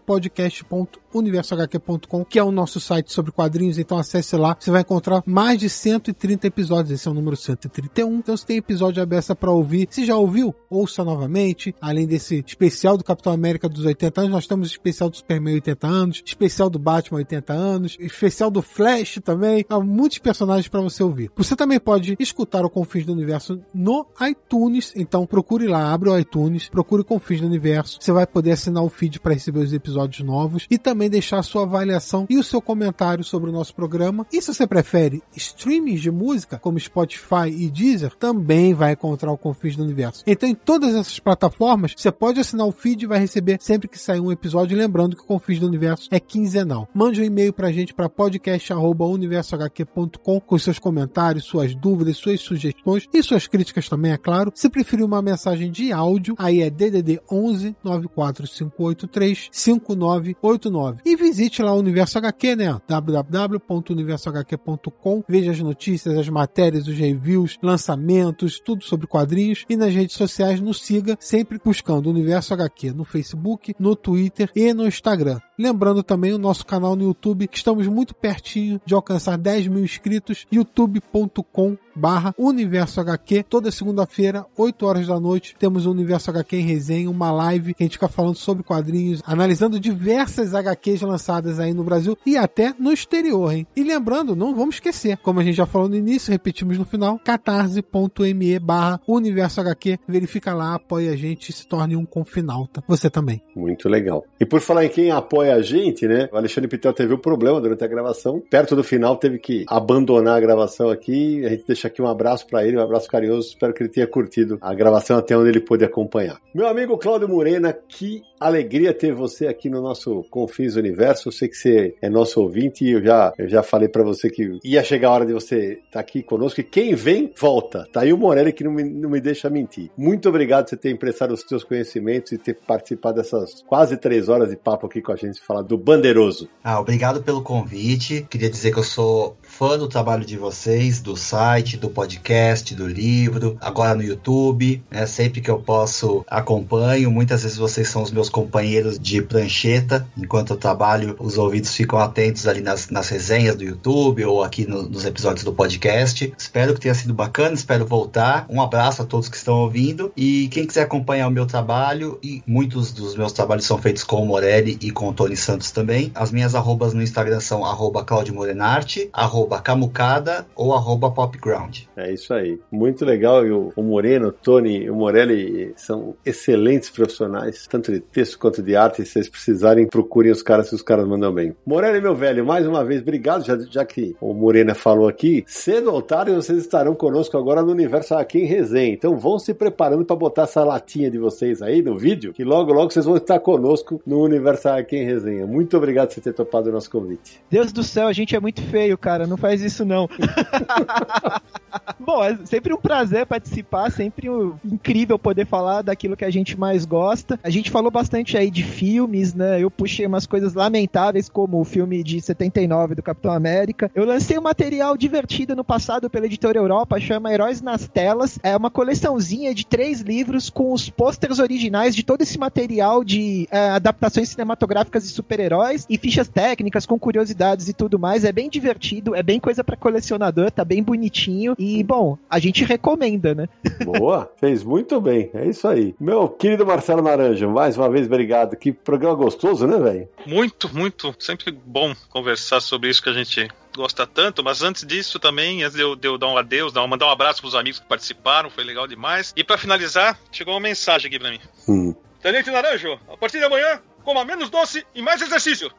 [1.16, 3.78] podcast.universohq.com, que é o nosso site sobre quadrinhos.
[3.78, 6.92] Então acesse lá, você vai encontrar mais de 130 episódios.
[6.92, 8.14] Esse é o número 131.
[8.16, 11.74] Então se tem episódio aberto para ouvir, se já ouviu, ouça novamente.
[11.80, 15.86] Além desse especial do Capitão América dos 80 anos, nós temos especial do Superman 80
[15.86, 19.64] anos, especial do Batman 80 anos, especial do Flash também.
[19.68, 21.30] Há muitos personagens para você ouvir.
[21.36, 24.92] Você também pode escutar o Confins do Universo no iTunes.
[24.94, 27.98] Então procure lá, abre o iTunes, procure Confins do Universo.
[28.00, 31.42] Você vai poder assinar o feed para receber os episódios novos e também deixar a
[31.42, 34.26] sua avaliação e o seu comentário sobre o nosso programa.
[34.32, 39.38] E se você prefere streamings de música, como Spotify e Deezer, também vai encontrar o
[39.38, 40.22] Confins do Universo.
[40.26, 43.98] Então, em todas essas plataformas, você pode assinar o feed e vai receber sempre que
[43.98, 44.76] sair um episódio.
[44.76, 46.88] Lembrando que o Confins do Universo é quinzenal.
[46.94, 53.22] Mande um e-mail pra gente para podcast.universohq.com com seus comentários, suas dúvidas, suas sugestões e
[53.22, 54.52] suas críticas também, é claro.
[54.54, 60.95] Se preferir uma mensagem de áudio, aí é DDD 11 94583 5989.
[61.04, 62.80] E visite lá o Universo HQ, né?
[62.86, 65.24] www.universohq.com.
[65.28, 69.64] Veja as notícias, as matérias, os reviews, lançamentos, tudo sobre quadrinhos.
[69.68, 74.50] E nas redes sociais nos siga sempre buscando o Universo HQ no Facebook, no Twitter
[74.54, 75.38] e no Instagram.
[75.58, 79.84] Lembrando também o nosso canal no YouTube, que estamos muito pertinho de alcançar 10 mil
[79.84, 83.44] inscritos, youtube.com barra Universo HQ.
[83.48, 87.82] Toda segunda-feira, 8 horas da noite, temos o Universo HQ em resenha, uma live que
[87.82, 92.74] a gente fica falando sobre quadrinhos, analisando diversas HQs lançadas aí no Brasil e até
[92.78, 93.66] no exterior, hein?
[93.74, 97.18] E lembrando, não vamos esquecer, como a gente já falou no início, repetimos no final,
[97.24, 99.98] catarse.me barra Universo HQ.
[100.06, 102.84] Verifica lá, apoia a gente e se torne um confinalta.
[102.86, 103.40] Você também.
[103.54, 104.24] Muito legal.
[104.38, 106.28] E por falar em quem apoia a gente, né?
[106.32, 108.42] O Alexandre Pitel teve um problema durante a gravação.
[108.50, 111.44] Perto do final, teve que abandonar a gravação aqui.
[111.44, 113.48] A gente deixa aqui um abraço para ele, um abraço carinhoso.
[113.48, 116.40] Espero que ele tenha curtido a gravação até onde ele pôde acompanhar.
[116.54, 121.28] Meu amigo Cláudio Morena, que alegria ter você aqui no nosso Confins Universo.
[121.28, 124.28] Eu sei que você é nosso ouvinte e eu já, eu já falei para você
[124.28, 126.60] que ia chegar a hora de você estar aqui conosco.
[126.60, 127.86] E quem vem, volta.
[127.92, 129.90] Tá aí o Morelli que não me, não me deixa mentir.
[129.96, 134.28] Muito obrigado por você ter emprestado os seus conhecimentos e ter participado dessas quase três
[134.28, 136.48] horas de papo aqui com a gente, falar do Bandeiroso.
[136.62, 138.26] Ah, obrigado pelo convite.
[138.28, 142.86] Queria dizer que eu sou fã do trabalho de vocês, do site, do podcast, do
[142.86, 144.82] livro, agora no YouTube.
[144.90, 145.06] Né?
[145.06, 147.10] Sempre que eu posso, acompanho.
[147.10, 150.06] Muitas vezes vocês são os meus companheiros de prancheta.
[150.16, 154.68] Enquanto eu trabalho, os ouvidos ficam atentos ali nas, nas resenhas do YouTube ou aqui
[154.68, 156.34] no- nos episódios do podcast.
[156.36, 158.44] Espero que tenha sido bacana, espero voltar.
[158.50, 160.12] Um abraço a todos que estão ouvindo.
[160.14, 164.22] E quem quiser acompanhar o meu trabalho, e muitos dos meus trabalhos são feitos com
[164.22, 166.12] o Morelli e com o Tony Santos também.
[166.14, 171.82] As minhas arrobas no Instagram são arroba Claudio Morenarte, arroba arroba camucada ou arroba popground.
[171.96, 172.58] É isso aí.
[172.70, 173.46] Muito legal.
[173.46, 178.38] E o, o Moreno, o Tony e o Morelli são excelentes profissionais, tanto de texto
[178.38, 179.04] quanto de arte.
[179.04, 181.54] Se vocês precisarem, procurem os caras se os caras mandam bem.
[181.64, 183.44] Morelli, meu velho, mais uma vez, obrigado.
[183.44, 187.70] Já, já que o Morena falou aqui, cedo ou tarde vocês estarão conosco agora no
[187.70, 188.92] Universo aqui em Resenha.
[188.92, 192.72] Então vão se preparando para botar essa latinha de vocês aí no vídeo, que logo,
[192.72, 195.46] logo vocês vão estar conosco no Universo aqui em Resenha.
[195.46, 197.40] Muito obrigado por você ter topado o nosso convite.
[197.50, 199.26] Deus do céu, a gente é muito feio, cara.
[199.26, 200.08] Não faz isso, não.
[201.98, 204.54] Bom, é sempre um prazer participar, sempre um...
[204.64, 207.38] incrível poder falar daquilo que a gente mais gosta.
[207.42, 209.62] A gente falou bastante aí de filmes, né?
[209.62, 213.90] Eu puxei umas coisas lamentáveis, como o filme de 79 do Capitão América.
[213.94, 218.38] Eu lancei um material divertido no passado pela editora Europa, chama Heróis nas Telas.
[218.42, 223.48] É uma coleçãozinha de três livros com os pôsteres originais de todo esse material de
[223.50, 228.24] é, adaptações cinematográficas de super-heróis e fichas técnicas com curiosidades e tudo mais.
[228.24, 231.54] É bem divertido, é bem coisa para colecionador, tá bem bonitinho.
[231.58, 233.48] E, bom, a gente recomenda, né?
[233.84, 235.30] Boa, fez muito bem.
[235.34, 235.94] É isso aí.
[235.98, 238.56] Meu querido Marcelo Naranjo, mais uma vez, obrigado.
[238.56, 240.08] Que programa gostoso, né, velho?
[240.26, 241.14] Muito, muito.
[241.18, 245.76] Sempre bom conversar sobre isso que a gente gosta tanto, mas antes disso também, antes
[245.76, 248.48] de eu, de eu dar um adeus, dar, mandar um abraço pros amigos que participaram,
[248.48, 249.32] foi legal demais.
[249.36, 251.40] E para finalizar, chegou uma mensagem aqui pra mim.
[251.68, 251.94] Hum.
[252.22, 255.70] Tenente Naranjo, a partir de amanhã, coma menos doce e mais exercício.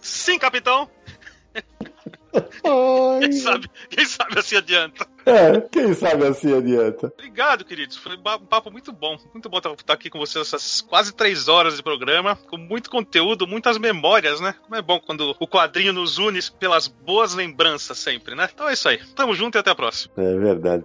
[0.00, 0.88] Sim, capitão.
[3.20, 5.06] Quem sabe, quem sabe assim adianta.
[5.30, 7.12] É, quem sabe assim adianta.
[7.18, 7.96] Obrigado, queridos.
[7.96, 9.16] Foi um papo muito bom.
[9.32, 13.46] Muito bom estar aqui com vocês essas quase três horas de programa, com muito conteúdo,
[13.46, 14.54] muitas memórias, né?
[14.62, 18.48] Como é bom quando o quadrinho nos une pelas boas lembranças sempre, né?
[18.52, 18.98] Então é isso aí.
[19.14, 20.12] Tamo junto e até a próxima.
[20.16, 20.84] É verdade.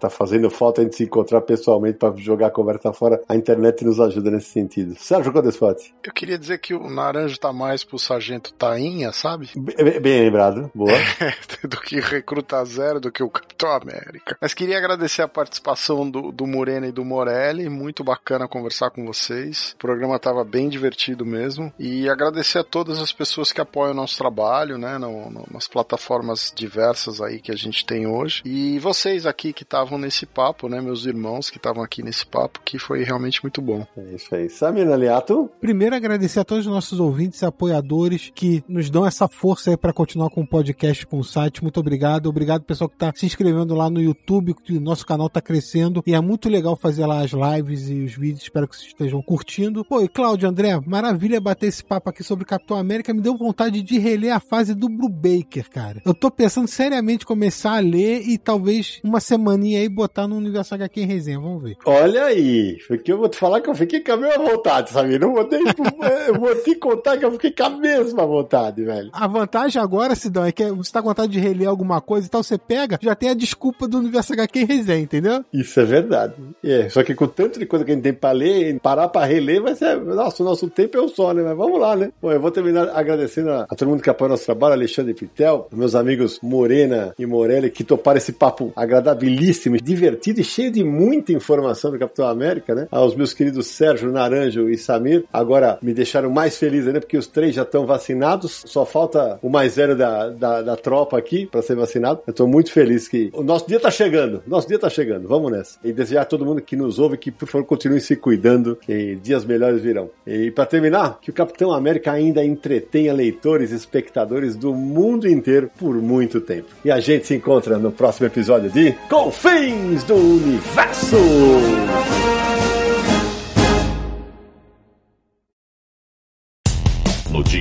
[0.00, 3.22] Tá fazendo falta a gente se encontrar pessoalmente para jogar a conversa fora.
[3.28, 4.94] A internet nos ajuda nesse sentido.
[4.96, 5.94] Sérgio Codesfate.
[6.02, 9.50] Eu queria dizer que o Naranjo tá mais pro Sargento Tainha, sabe?
[9.56, 10.70] Bem, bem lembrado.
[10.74, 10.90] Boa.
[11.68, 14.36] do que Recruta Zero, do que o Capitão América.
[14.40, 17.68] Mas queria agradecer a participação do, do Morena e do Morelli.
[17.68, 19.72] Muito bacana conversar com vocês.
[19.74, 21.72] O programa estava bem divertido mesmo.
[21.78, 24.98] E agradecer a todas as pessoas que apoiam o nosso trabalho, né?
[24.98, 28.42] No, no, nas plataformas diversas aí que a gente tem hoje.
[28.44, 30.80] E vocês aqui que estavam nesse papo, né?
[30.80, 33.86] Meus irmãos que estavam aqui nesse papo, que foi realmente muito bom.
[33.96, 34.48] É isso aí.
[34.48, 35.50] Samir Aliato.
[35.60, 39.76] Primeiro, agradecer a todos os nossos ouvintes e apoiadores que nos dão essa força aí
[39.76, 41.62] para continuar com o podcast, com o site.
[41.62, 42.28] Muito obrigado.
[42.28, 46.02] Obrigado, pessoal que está se inscrevendo lá no YouTube, que o nosso canal está crescendo.
[46.06, 48.42] E é muito legal fazer lá as lives e os vídeos.
[48.42, 49.84] Espero que vocês estejam curtindo.
[49.84, 53.14] Pô, e Cláudio, André, maravilha bater esse papo aqui sobre Capitão América.
[53.14, 56.02] Me deu vontade de reler a fase do Brubaker, cara.
[56.04, 60.36] Eu tô pensando seriamente em começar a ler e talvez uma semaninha aí botar no
[60.36, 61.40] Universo HQ em resenha.
[61.40, 61.76] Vamos ver.
[61.84, 65.18] Olha aí, porque eu vou te falar que eu fiquei com a mesma vontade, sabe?
[65.18, 65.62] Não vou, nem,
[66.28, 69.10] eu vou te contar que eu fiquei com a mesma vontade, velho.
[69.12, 72.30] A vantagem agora, Sidão, é que você tá com vontade de reler alguma coisa e
[72.30, 75.44] tal, você pega, já tem a desculpa do Universo HQ resenha, entendeu?
[75.52, 76.34] Isso é verdade.
[76.62, 79.24] É, só que com tanto de coisa que a gente tem pra ler, parar pra
[79.24, 79.96] reler vai ser.
[80.00, 81.42] Nossa, o nosso tempo é o só, né?
[81.42, 82.10] Mas vamos lá, né?
[82.20, 85.14] Bom, eu vou terminar agradecendo a, a todo mundo que apoia o nosso trabalho, Alexandre
[85.14, 90.82] Pitel, meus amigos Morena e Morelli, que toparam esse papo agradabilíssimo, divertido e cheio de
[90.82, 92.88] muita informação do Capitão América, né?
[92.90, 97.26] Aos meus queridos Sérgio, Naranjo e Samir, agora me deixaram mais feliz ainda, porque os
[97.26, 101.62] três já estão vacinados, só falta o mais velho da, da, da tropa aqui para
[101.62, 102.20] ser vacinado.
[102.26, 105.52] Eu tô muito feliz que o nosso dia tá chegando, nosso dia tá chegando, vamos
[105.52, 105.78] nessa.
[105.84, 109.16] E desejar a todo mundo que nos ouve que, por favor, continue se cuidando, que
[109.16, 110.10] dias melhores virão.
[110.26, 115.70] E para terminar, que o Capitão América ainda entretenha leitores e espectadores do mundo inteiro
[115.78, 116.68] por muito tempo.
[116.84, 121.16] E a gente se encontra no próximo episódio de Confins do Universo!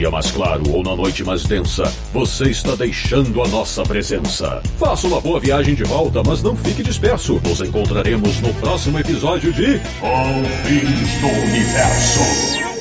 [0.06, 4.62] Dia mais claro ou na noite mais densa, você está deixando a nossa presença.
[4.78, 7.42] Faça uma boa viagem de volta, mas não fique disperso.
[7.44, 12.75] Nos encontraremos no próximo episódio de Confins do Universo.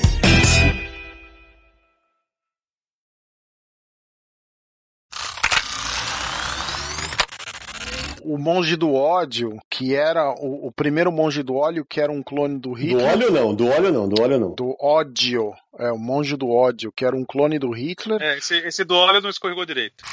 [8.25, 12.23] O monge do ódio, que era o, o, primeiro monge do óleo, que era um
[12.23, 12.99] clone do Hitler.
[12.99, 14.55] Do óleo não, do óleo não, do óleo não.
[14.55, 15.53] Do ódio.
[15.79, 18.23] É, o monge do ódio, que era um clone do Hitler.
[18.23, 20.05] É, esse, esse do óleo não escorregou direito.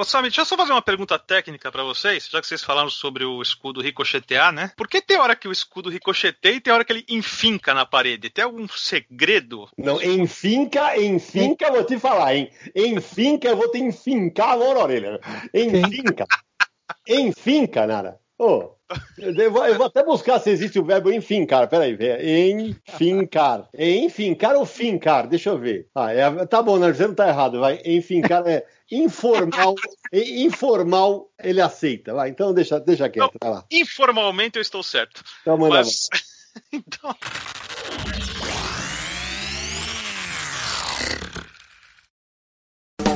[0.00, 2.88] Ô, Sami, deixa eu só fazer uma pergunta técnica para vocês, já que vocês falaram
[2.88, 4.72] sobre o escudo ricochetear, né?
[4.74, 7.84] Por que tem hora que o escudo ricocheteia e tem hora que ele enfinca na
[7.84, 8.30] parede?
[8.30, 9.68] Tem algum segredo?
[9.76, 12.50] Não, enfinca, enfinca, vou te falar, hein?
[12.74, 15.20] Enfinca, eu vou te enfincar a mão na orelha.
[15.52, 16.24] Enfinca.
[17.06, 18.18] enfinca, nada.
[18.38, 18.80] Ô, oh,
[19.18, 21.68] Eu vou, eu vou até buscar se existe o verbo enfincar.
[21.68, 21.96] Peraí,
[22.50, 23.68] enfincar.
[23.78, 25.28] Enfincar ou fincar?
[25.28, 25.88] Deixa eu ver.
[25.94, 26.92] Ah, é, tá bom, né?
[26.92, 27.60] Você não tá errado.
[27.60, 27.80] Vai.
[27.84, 29.74] Enfincar é informal.
[30.12, 32.14] informal, ele aceita.
[32.14, 33.38] Vai, então deixa, deixa quieto.
[33.40, 33.64] Vai lá.
[33.70, 35.22] Informalmente eu estou certo.
[35.42, 36.08] Então manda Mas...
[36.72, 37.14] então...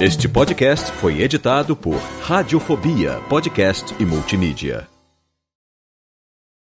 [0.00, 4.93] Este podcast foi editado por Radiofobia, podcast e multimídia.